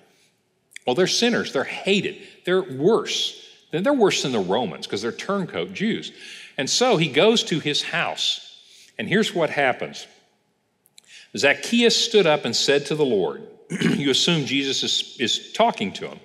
Well, 0.86 0.94
they're 0.94 1.08
sinners. 1.08 1.54
They're 1.54 1.64
hated. 1.64 2.18
They're 2.44 2.62
worse. 2.62 3.42
They're 3.72 3.94
worse 3.94 4.24
than 4.24 4.34
the 4.34 4.40
Romans 4.40 4.86
because 4.86 5.02
they're 5.02 5.14
turncoat 5.14 5.72
Jews. 5.72 6.12
And 6.58 6.70
so 6.70 6.98
he 6.98 7.08
goes 7.08 7.44
to 7.44 7.62
his 7.62 7.82
house. 7.82 8.42
And 8.98 9.08
here's 9.08 9.34
what 9.34 9.52
happens 9.52 10.06
Zacchaeus 11.38 11.96
stood 11.96 12.26
up 12.26 12.46
and 12.46 12.56
said 12.56 12.86
to 12.88 12.96
the 12.96 13.06
Lord, 13.06 13.44
You 13.70 14.12
assume 14.12 14.46
Jesus 14.46 14.84
is, 14.84 15.18
is 15.20 15.54
talking 15.54 15.92
to 15.94 16.08
him. 16.08 16.20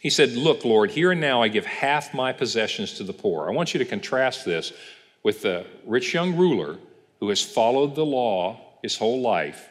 He 0.00 0.10
said, 0.10 0.32
Look, 0.32 0.64
Lord, 0.64 0.90
here 0.90 1.12
and 1.12 1.20
now 1.20 1.42
I 1.42 1.48
give 1.48 1.66
half 1.66 2.14
my 2.14 2.32
possessions 2.32 2.94
to 2.94 3.04
the 3.04 3.12
poor. 3.12 3.48
I 3.48 3.52
want 3.52 3.74
you 3.74 3.78
to 3.78 3.84
contrast 3.84 4.44
this 4.44 4.72
with 5.22 5.42
the 5.42 5.66
rich 5.84 6.14
young 6.14 6.36
ruler 6.36 6.78
who 7.20 7.28
has 7.30 7.42
followed 7.42 7.94
the 7.94 8.04
law 8.04 8.60
his 8.82 8.96
whole 8.96 9.20
life 9.20 9.68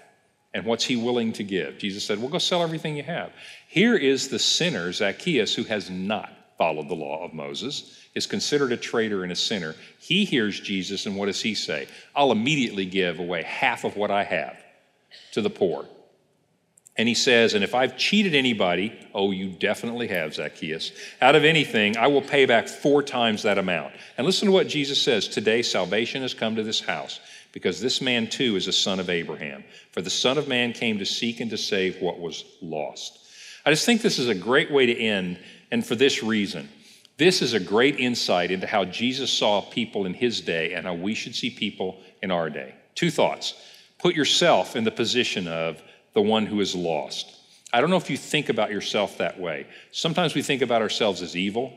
and 0.54 0.66
what's 0.66 0.86
he 0.86 0.96
willing 0.96 1.34
to 1.34 1.44
give? 1.44 1.78
Jesus 1.78 2.04
said, 2.04 2.20
Well, 2.20 2.30
go 2.30 2.38
sell 2.38 2.62
everything 2.62 2.96
you 2.96 3.04
have. 3.04 3.32
Here 3.68 3.96
is 3.96 4.28
the 4.28 4.40
sinner, 4.40 4.92
Zacchaeus, 4.92 5.56
who 5.56 5.64
has 5.64 5.90
not 5.90 6.32
followed 6.58 6.90
the 6.90 6.96
law 6.96 7.26
of 7.26 7.34
Moses, 7.34 8.00
is 8.14 8.28
considered 8.28 8.72
a 8.72 8.78
traitor 8.78 9.24
and 9.24 9.32
a 9.32 9.36
sinner. 9.36 9.76
He 10.00 10.26
hears 10.26 10.60
Jesus, 10.60 11.08
and 11.08 11.16
what 11.16 11.26
does 11.26 11.42
he 11.42 11.56
say? 11.56 11.88
I'll 12.16 12.32
immediately 12.32 12.86
give 12.86 13.20
away 13.20 13.42
half 13.44 13.84
of 13.84 13.98
what 13.98 14.12
I 14.12 14.24
have 14.24 14.63
to 15.32 15.42
the 15.42 15.50
poor. 15.50 15.86
And 16.96 17.08
he 17.08 17.16
says, 17.16 17.54
And 17.54 17.64
if 17.64 17.74
I've 17.74 17.98
cheated 17.98 18.36
anybody, 18.36 18.94
oh, 19.14 19.32
you 19.32 19.50
definitely 19.50 20.08
have, 20.10 20.36
Zacchaeus, 20.36 20.92
out 21.22 21.36
of 21.36 21.44
anything, 21.44 21.98
I 21.98 22.08
will 22.08 22.22
pay 22.22 22.46
back 22.46 22.68
four 22.68 23.02
times 23.02 23.44
that 23.44 23.58
amount. 23.58 23.94
And 24.18 24.26
listen 24.26 24.46
to 24.48 24.52
what 24.52 24.68
Jesus 24.68 25.02
says 25.02 25.28
Today, 25.28 25.62
salvation 25.62 26.22
has 26.22 26.34
come 26.34 26.56
to 26.56 26.64
this 26.64 26.82
house 26.82 27.20
because 27.52 27.80
this 27.80 28.02
man 28.02 28.28
too 28.28 28.56
is 28.56 28.68
a 28.68 28.74
son 28.74 29.00
of 29.00 29.10
Abraham. 29.10 29.64
For 29.92 30.02
the 30.02 30.10
Son 30.10 30.38
of 30.38 30.48
Man 30.48 30.74
came 30.74 31.00
to 31.00 31.06
seek 31.06 31.40
and 31.40 31.50
to 31.52 31.58
save 31.58 32.02
what 32.02 32.20
was 32.20 32.44
lost. 32.62 33.20
I 33.66 33.70
just 33.70 33.86
think 33.86 34.02
this 34.02 34.20
is 34.20 34.28
a 34.28 34.36
great 34.36 34.72
way 34.72 34.88
to 34.88 35.00
end, 35.00 35.40
and 35.72 35.86
for 35.86 35.96
this 35.96 36.22
reason. 36.22 36.68
This 37.18 37.44
is 37.44 37.54
a 37.54 37.60
great 37.60 38.00
insight 38.00 38.50
into 38.50 38.66
how 38.66 38.86
Jesus 38.86 39.32
saw 39.32 39.62
people 39.62 40.08
in 40.08 40.16
his 40.16 40.42
day 40.42 40.74
and 40.74 40.86
how 40.86 40.96
we 40.96 41.14
should 41.14 41.36
see 41.36 41.52
people 41.52 42.00
in 42.24 42.32
our 42.32 42.50
day. 42.50 42.74
Two 42.96 43.12
thoughts. 43.12 43.54
Put 44.04 44.16
yourself 44.16 44.76
in 44.76 44.84
the 44.84 44.92
position 44.92 45.48
of 45.48 45.82
the 46.14 46.22
one 46.22 46.46
who 46.46 46.60
is 46.60 46.76
lost. 46.76 47.38
I 47.72 47.80
don't 47.80 47.90
know 47.90 47.96
if 47.96 48.10
you 48.10 48.18
think 48.18 48.50
about 48.50 48.70
yourself 48.70 49.18
that 49.20 49.40
way. 49.40 49.66
Sometimes 49.94 50.36
we 50.36 50.42
think 50.42 50.62
about 50.62 50.82
ourselves 50.82 51.22
as 51.22 51.38
evil, 51.38 51.72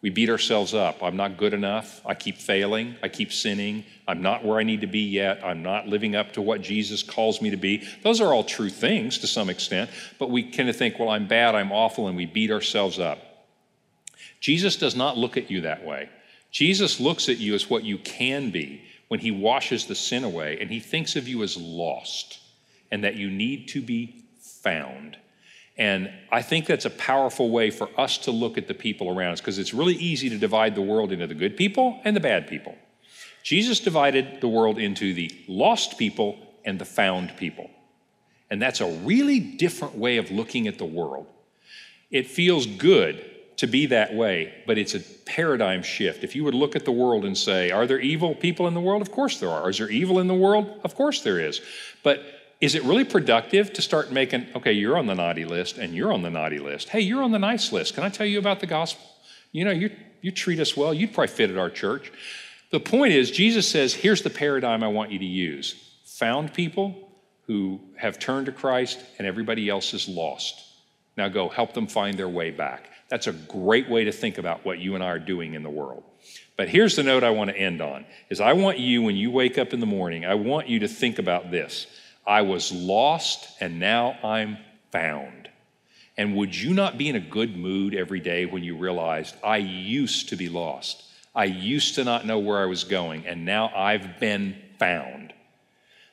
we 0.00 0.08
beat 0.08 0.30
ourselves 0.30 0.74
up. 0.74 1.02
I'm 1.02 1.16
not 1.16 1.38
good 1.38 1.52
enough. 1.52 2.00
I 2.06 2.14
keep 2.14 2.38
failing. 2.38 2.94
I 3.02 3.08
keep 3.08 3.32
sinning. 3.32 3.84
I'm 4.06 4.22
not 4.22 4.44
where 4.44 4.58
I 4.58 4.62
need 4.62 4.82
to 4.82 4.86
be 4.86 5.00
yet. 5.00 5.44
I'm 5.44 5.64
not 5.64 5.88
living 5.88 6.14
up 6.14 6.32
to 6.34 6.40
what 6.42 6.62
Jesus 6.62 7.02
calls 7.02 7.42
me 7.42 7.50
to 7.50 7.56
be. 7.56 7.84
Those 8.02 8.20
are 8.20 8.32
all 8.32 8.44
true 8.44 8.70
things 8.70 9.18
to 9.18 9.26
some 9.26 9.50
extent, 9.50 9.90
but 10.20 10.30
we 10.30 10.52
kind 10.52 10.68
of 10.68 10.76
think, 10.76 11.00
well, 11.00 11.08
I'm 11.08 11.26
bad, 11.26 11.56
I'm 11.56 11.72
awful, 11.72 12.06
and 12.06 12.16
we 12.16 12.26
beat 12.26 12.52
ourselves 12.52 13.00
up. 13.00 13.18
Jesus 14.38 14.76
does 14.76 14.94
not 14.94 15.18
look 15.18 15.36
at 15.36 15.50
you 15.50 15.62
that 15.62 15.84
way. 15.84 16.10
Jesus 16.52 17.00
looks 17.00 17.28
at 17.28 17.38
you 17.38 17.54
as 17.54 17.68
what 17.68 17.82
you 17.82 17.98
can 17.98 18.50
be 18.50 18.82
when 19.12 19.20
he 19.20 19.30
washes 19.30 19.84
the 19.84 19.94
sin 19.94 20.24
away, 20.24 20.56
and 20.58 20.70
he 20.70 20.80
thinks 20.80 21.16
of 21.16 21.28
you 21.28 21.42
as 21.42 21.54
lost 21.54 22.38
and 22.90 23.04
that 23.04 23.14
you 23.14 23.30
need 23.30 23.68
to 23.68 23.82
be 23.82 24.24
found. 24.40 25.18
And 25.76 26.10
I 26.30 26.40
think 26.40 26.64
that's 26.64 26.86
a 26.86 26.90
powerful 26.90 27.50
way 27.50 27.70
for 27.70 27.90
us 28.00 28.16
to 28.24 28.30
look 28.30 28.56
at 28.56 28.68
the 28.68 28.72
people 28.72 29.10
around 29.10 29.32
us 29.32 29.40
because 29.42 29.58
it's 29.58 29.74
really 29.74 29.96
easy 29.96 30.30
to 30.30 30.38
divide 30.38 30.74
the 30.74 30.80
world 30.80 31.12
into 31.12 31.26
the 31.26 31.34
good 31.34 31.58
people 31.58 32.00
and 32.04 32.16
the 32.16 32.20
bad 32.20 32.46
people. 32.48 32.74
Jesus 33.42 33.80
divided 33.80 34.40
the 34.40 34.48
world 34.48 34.78
into 34.78 35.12
the 35.12 35.30
lost 35.46 35.98
people 35.98 36.38
and 36.64 36.78
the 36.78 36.86
found 36.86 37.36
people. 37.36 37.68
And 38.50 38.62
that's 38.62 38.80
a 38.80 38.90
really 38.90 39.40
different 39.40 39.94
way 39.94 40.16
of 40.16 40.30
looking 40.30 40.66
at 40.68 40.78
the 40.78 40.86
world. 40.86 41.26
It 42.10 42.28
feels 42.28 42.64
good 42.64 43.22
to 43.56 43.66
be 43.66 43.86
that 43.86 44.14
way, 44.14 44.54
but 44.66 44.78
it's 44.78 44.94
a 44.94 45.00
paradigm 45.00 45.82
shift. 45.82 46.24
If 46.24 46.34
you 46.34 46.44
would 46.44 46.54
look 46.54 46.74
at 46.74 46.84
the 46.84 46.92
world 46.92 47.24
and 47.24 47.36
say, 47.36 47.70
Are 47.70 47.86
there 47.86 48.00
evil 48.00 48.34
people 48.34 48.66
in 48.66 48.74
the 48.74 48.80
world? 48.80 49.02
Of 49.02 49.10
course 49.10 49.38
there 49.38 49.50
are. 49.50 49.70
Is 49.70 49.78
there 49.78 49.90
evil 49.90 50.18
in 50.18 50.26
the 50.26 50.34
world? 50.34 50.80
Of 50.84 50.94
course 50.94 51.22
there 51.22 51.38
is. 51.38 51.60
But 52.02 52.24
is 52.60 52.74
it 52.76 52.84
really 52.84 53.04
productive 53.04 53.72
to 53.72 53.82
start 53.82 54.12
making, 54.12 54.46
okay, 54.54 54.72
you're 54.72 54.96
on 54.96 55.06
the 55.06 55.14
naughty 55.14 55.44
list 55.44 55.78
and 55.78 55.94
you're 55.94 56.12
on 56.12 56.22
the 56.22 56.30
naughty 56.30 56.60
list. 56.60 56.90
Hey, 56.90 57.00
you're 57.00 57.22
on 57.22 57.32
the 57.32 57.38
nice 57.38 57.72
list. 57.72 57.94
Can 57.94 58.04
I 58.04 58.08
tell 58.08 58.26
you 58.26 58.38
about 58.38 58.60
the 58.60 58.68
gospel? 58.68 59.04
You 59.50 59.64
know, 59.64 59.72
you, 59.72 59.90
you 60.20 60.30
treat 60.30 60.60
us 60.60 60.76
well. 60.76 60.94
You'd 60.94 61.12
probably 61.12 61.34
fit 61.34 61.50
at 61.50 61.58
our 61.58 61.70
church. 61.70 62.12
The 62.70 62.78
point 62.78 63.14
is, 63.14 63.32
Jesus 63.32 63.68
says, 63.68 63.92
here's 63.92 64.22
the 64.22 64.30
paradigm 64.30 64.84
I 64.84 64.88
want 64.88 65.10
you 65.10 65.18
to 65.18 65.24
use 65.24 65.74
found 66.04 66.54
people 66.54 67.10
who 67.48 67.80
have 67.96 68.18
turned 68.20 68.46
to 68.46 68.52
Christ 68.52 69.00
and 69.18 69.26
everybody 69.26 69.68
else 69.68 69.92
is 69.92 70.06
lost. 70.08 70.62
Now 71.16 71.28
go 71.28 71.48
help 71.48 71.74
them 71.74 71.88
find 71.88 72.16
their 72.16 72.28
way 72.28 72.50
back. 72.50 72.91
That's 73.12 73.26
a 73.26 73.32
great 73.32 73.90
way 73.90 74.04
to 74.04 74.10
think 74.10 74.38
about 74.38 74.64
what 74.64 74.78
you 74.78 74.94
and 74.94 75.04
I 75.04 75.08
are 75.08 75.18
doing 75.18 75.52
in 75.52 75.62
the 75.62 75.68
world. 75.68 76.02
But 76.56 76.70
here's 76.70 76.96
the 76.96 77.02
note 77.02 77.22
I 77.22 77.28
want 77.28 77.50
to 77.50 77.56
end 77.58 77.82
on 77.82 78.06
is 78.30 78.40
I 78.40 78.54
want 78.54 78.78
you 78.78 79.02
when 79.02 79.16
you 79.16 79.30
wake 79.30 79.58
up 79.58 79.74
in 79.74 79.80
the 79.80 79.86
morning, 79.86 80.24
I 80.24 80.36
want 80.36 80.66
you 80.66 80.78
to 80.78 80.88
think 80.88 81.18
about 81.18 81.50
this. 81.50 81.86
I 82.26 82.40
was 82.40 82.72
lost 82.72 83.50
and 83.60 83.78
now 83.78 84.16
I'm 84.24 84.56
found. 84.92 85.50
And 86.16 86.34
would 86.36 86.56
you 86.56 86.72
not 86.72 86.96
be 86.96 87.10
in 87.10 87.16
a 87.16 87.20
good 87.20 87.54
mood 87.54 87.94
every 87.94 88.20
day 88.20 88.46
when 88.46 88.64
you 88.64 88.78
realized, 88.78 89.34
I 89.44 89.58
used 89.58 90.30
to 90.30 90.36
be 90.36 90.48
lost? 90.48 91.04
I 91.34 91.44
used 91.44 91.96
to 91.96 92.04
not 92.04 92.24
know 92.24 92.38
where 92.38 92.62
I 92.62 92.66
was 92.66 92.84
going, 92.84 93.26
and 93.26 93.44
now 93.44 93.70
I've 93.76 94.20
been 94.20 94.56
found. 94.78 95.34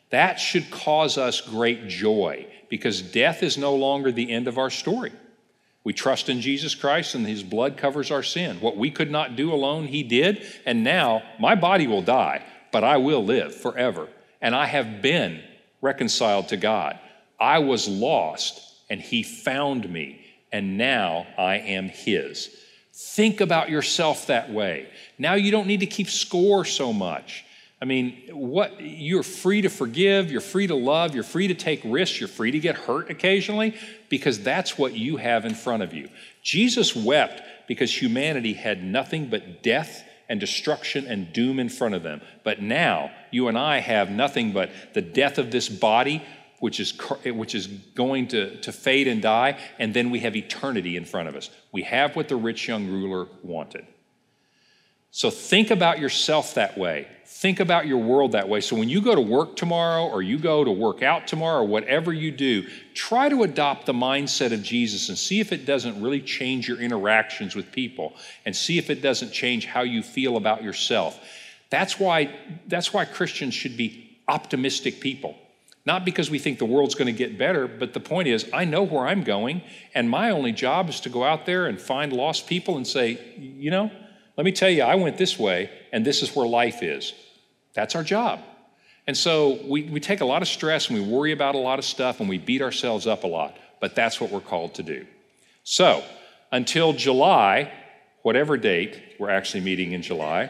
That 0.09 0.37
should 0.37 0.69
cause 0.69 1.17
us 1.17 1.39
great 1.39 1.87
joy 1.87 2.47
because 2.69 3.01
death 3.01 3.41
is 3.41 3.57
no 3.57 3.73
longer 3.73 4.11
the 4.11 4.29
end 4.29 4.49
of 4.49 4.57
our 4.57 4.69
story. 4.69 5.13
We 5.83 5.93
trust 5.93 6.29
in 6.29 6.41
Jesus 6.41 6.75
Christ 6.75 7.15
and 7.15 7.25
his 7.25 7.43
blood 7.43 7.77
covers 7.77 8.11
our 8.11 8.23
sin. 8.23 8.59
What 8.61 8.77
we 8.77 8.91
could 8.91 9.09
not 9.09 9.35
do 9.35 9.53
alone, 9.53 9.87
he 9.87 10.03
did. 10.03 10.45
And 10.65 10.83
now 10.83 11.23
my 11.39 11.55
body 11.55 11.87
will 11.87 12.01
die, 12.01 12.43
but 12.71 12.83
I 12.83 12.97
will 12.97 13.23
live 13.23 13.55
forever. 13.55 14.07
And 14.41 14.55
I 14.55 14.65
have 14.65 15.01
been 15.01 15.41
reconciled 15.81 16.49
to 16.49 16.57
God. 16.57 16.99
I 17.39 17.59
was 17.59 17.87
lost 17.87 18.61
and 18.89 18.99
he 18.99 19.23
found 19.23 19.89
me, 19.89 20.25
and 20.51 20.77
now 20.77 21.27
I 21.37 21.57
am 21.57 21.89
his. 21.89 22.49
Think 22.93 23.39
about 23.39 23.69
yourself 23.69 24.27
that 24.27 24.51
way. 24.51 24.89
Now 25.17 25.35
you 25.35 25.51
don't 25.51 25.67
need 25.67 25.81
to 25.81 25.85
keep 25.85 26.09
score 26.09 26.65
so 26.65 26.91
much. 26.91 27.45
I 27.81 27.85
mean, 27.85 28.23
what 28.31 28.81
you're 28.81 29.23
free 29.23 29.61
to 29.61 29.69
forgive, 29.69 30.29
you're 30.29 30.41
free 30.41 30.67
to 30.67 30.75
love, 30.75 31.15
you're 31.15 31.23
free 31.23 31.47
to 31.47 31.53
take 31.53 31.81
risks, 31.85 32.19
you're 32.19 32.27
free 32.27 32.51
to 32.51 32.59
get 32.59 32.75
hurt 32.75 33.09
occasionally 33.09 33.73
because 34.09 34.41
that's 34.41 34.77
what 34.77 34.93
you 34.93 35.15
have 35.15 35.45
in 35.45 35.55
front 35.55 35.81
of 35.81 35.93
you. 35.93 36.09
Jesus 36.43 36.93
wept 36.93 37.41
because 37.67 38.01
humanity 38.01 38.53
had 38.53 38.83
nothing 38.83 39.29
but 39.29 39.63
death 39.63 40.03
and 40.27 40.41
destruction 40.41 41.07
and 41.07 41.31
doom 41.31 41.57
in 41.57 41.69
front 41.69 41.95
of 41.95 42.03
them. 42.03 42.21
But 42.43 42.61
now, 42.61 43.11
you 43.31 43.47
and 43.47 43.57
I 43.57 43.79
have 43.79 44.11
nothing 44.11 44.51
but 44.51 44.71
the 44.93 45.01
death 45.01 45.37
of 45.37 45.49
this 45.49 45.69
body, 45.69 46.21
which 46.59 46.81
is, 46.81 46.93
which 47.25 47.55
is 47.55 47.67
going 47.67 48.27
to, 48.29 48.59
to 48.61 48.71
fade 48.73 49.07
and 49.07 49.21
die, 49.21 49.57
and 49.79 49.93
then 49.93 50.09
we 50.11 50.19
have 50.19 50.35
eternity 50.35 50.97
in 50.97 51.05
front 51.05 51.29
of 51.29 51.35
us. 51.35 51.49
We 51.71 51.83
have 51.83 52.15
what 52.15 52.27
the 52.27 52.35
rich 52.35 52.67
young 52.67 52.87
ruler 52.87 53.27
wanted. 53.41 53.85
So 55.11 55.29
think 55.29 55.71
about 55.71 55.99
yourself 55.99 56.53
that 56.53 56.77
way. 56.77 57.07
Think 57.25 57.59
about 57.59 57.87
your 57.87 57.99
world 57.99 58.33
that 58.33 58.49
way. 58.49 58.59
So 58.59 58.75
when 58.75 58.89
you 58.89 59.01
go 59.01 59.15
to 59.15 59.21
work 59.21 59.55
tomorrow 59.55 60.05
or 60.05 60.21
you 60.21 60.37
go 60.37 60.63
to 60.63 60.71
work 60.71 61.01
out 61.01 61.25
tomorrow 61.25 61.61
or 61.61 61.67
whatever 61.67 62.11
you 62.11 62.31
do, 62.31 62.67
try 62.93 63.29
to 63.29 63.43
adopt 63.43 63.85
the 63.85 63.93
mindset 63.93 64.51
of 64.51 64.61
Jesus 64.61 65.09
and 65.09 65.17
see 65.17 65.39
if 65.39 65.51
it 65.51 65.65
doesn't 65.65 66.01
really 66.01 66.21
change 66.21 66.67
your 66.67 66.81
interactions 66.81 67.55
with 67.55 67.71
people 67.71 68.13
and 68.45 68.55
see 68.55 68.77
if 68.77 68.89
it 68.89 69.01
doesn't 69.01 69.31
change 69.31 69.65
how 69.65 69.81
you 69.81 70.03
feel 70.03 70.37
about 70.37 70.63
yourself. 70.63 71.19
That's 71.69 71.99
why 71.99 72.35
that's 72.67 72.93
why 72.93 73.05
Christians 73.05 73.53
should 73.53 73.77
be 73.77 74.17
optimistic 74.27 74.99
people. 74.99 75.37
Not 75.85 76.03
because 76.03 76.29
we 76.29 76.39
think 76.39 76.59
the 76.59 76.65
world's 76.65 76.95
going 76.95 77.07
to 77.07 77.17
get 77.17 77.37
better, 77.37 77.67
but 77.67 77.93
the 77.93 77.99
point 77.99 78.27
is, 78.27 78.49
I 78.53 78.65
know 78.65 78.83
where 78.83 79.07
I'm 79.07 79.23
going, 79.23 79.61
and 79.95 80.09
my 80.09 80.29
only 80.31 80.51
job 80.51 80.89
is 80.89 80.99
to 81.01 81.09
go 81.09 81.23
out 81.23 81.45
there 81.45 81.67
and 81.67 81.79
find 81.79 82.11
lost 82.11 82.47
people 82.47 82.75
and 82.75 82.85
say, 82.85 83.17
you 83.37 83.71
know, 83.71 83.89
let 84.39 84.45
me 84.45 84.53
tell 84.53 84.69
you, 84.69 84.83
I 84.83 84.95
went 84.95 85.17
this 85.17 85.37
way, 85.37 85.69
and 85.91 86.05
this 86.05 86.23
is 86.23 86.33
where 86.33 86.47
life 86.47 86.81
is. 86.81 87.13
That's 87.73 87.93
our 87.93 88.05
job. 88.05 88.39
And 89.05 89.17
so 89.17 89.59
we, 89.65 89.83
we 89.83 89.99
take 89.99 90.21
a 90.21 90.25
lot 90.25 90.41
of 90.41 90.47
stress 90.47 90.87
and 90.89 90.97
we 90.97 91.03
worry 91.05 91.33
about 91.33 91.55
a 91.55 91.57
lot 91.57 91.77
of 91.77 91.83
stuff 91.83 92.21
and 92.21 92.29
we 92.29 92.37
beat 92.37 92.61
ourselves 92.61 93.05
up 93.05 93.25
a 93.25 93.27
lot, 93.27 93.57
but 93.81 93.95
that's 93.95 94.21
what 94.21 94.31
we're 94.31 94.39
called 94.39 94.75
to 94.75 94.83
do. 94.83 95.05
So 95.65 96.01
until 96.53 96.93
July, 96.93 97.69
whatever 98.21 98.55
date, 98.55 98.97
we're 99.19 99.29
actually 99.29 99.59
meeting 99.59 99.91
in 99.91 100.01
July, 100.01 100.49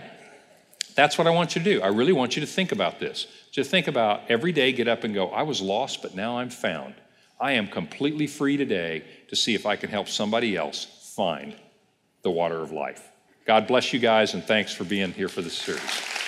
that's 0.94 1.18
what 1.18 1.26
I 1.26 1.32
want 1.32 1.56
you 1.56 1.64
to 1.64 1.74
do. 1.74 1.82
I 1.82 1.88
really 1.88 2.14
want 2.14 2.36
you 2.36 2.42
to 2.42 2.48
think 2.48 2.72
about 2.72 3.00
this. 3.00 3.26
To 3.54 3.64
think 3.64 3.88
about 3.88 4.22
every 4.30 4.52
day, 4.52 4.72
get 4.72 4.88
up 4.88 5.04
and 5.04 5.16
go, 5.16 5.30
I 5.30 5.42
was 5.42 5.62
lost, 5.62 6.04
but 6.04 6.14
now 6.14 6.38
I'm 6.38 6.52
found. 6.52 6.94
I 7.42 7.54
am 7.54 7.68
completely 7.68 8.28
free 8.28 8.56
today 8.56 9.04
to 9.30 9.36
see 9.36 9.56
if 9.56 9.66
I 9.66 9.76
can 9.78 9.90
help 9.90 10.10
somebody 10.10 10.56
else 10.56 10.86
find 11.16 11.56
the 12.22 12.30
water 12.30 12.60
of 12.60 12.72
life. 12.72 13.09
God 13.50 13.66
bless 13.66 13.94
you 13.94 14.00
guys, 14.00 14.36
and 14.36 14.44
thanks 14.44 14.72
for 14.72 14.84
being 14.84 15.12
here 15.12 15.28
for 15.28 15.42
this 15.42 15.56
series. 15.56 16.19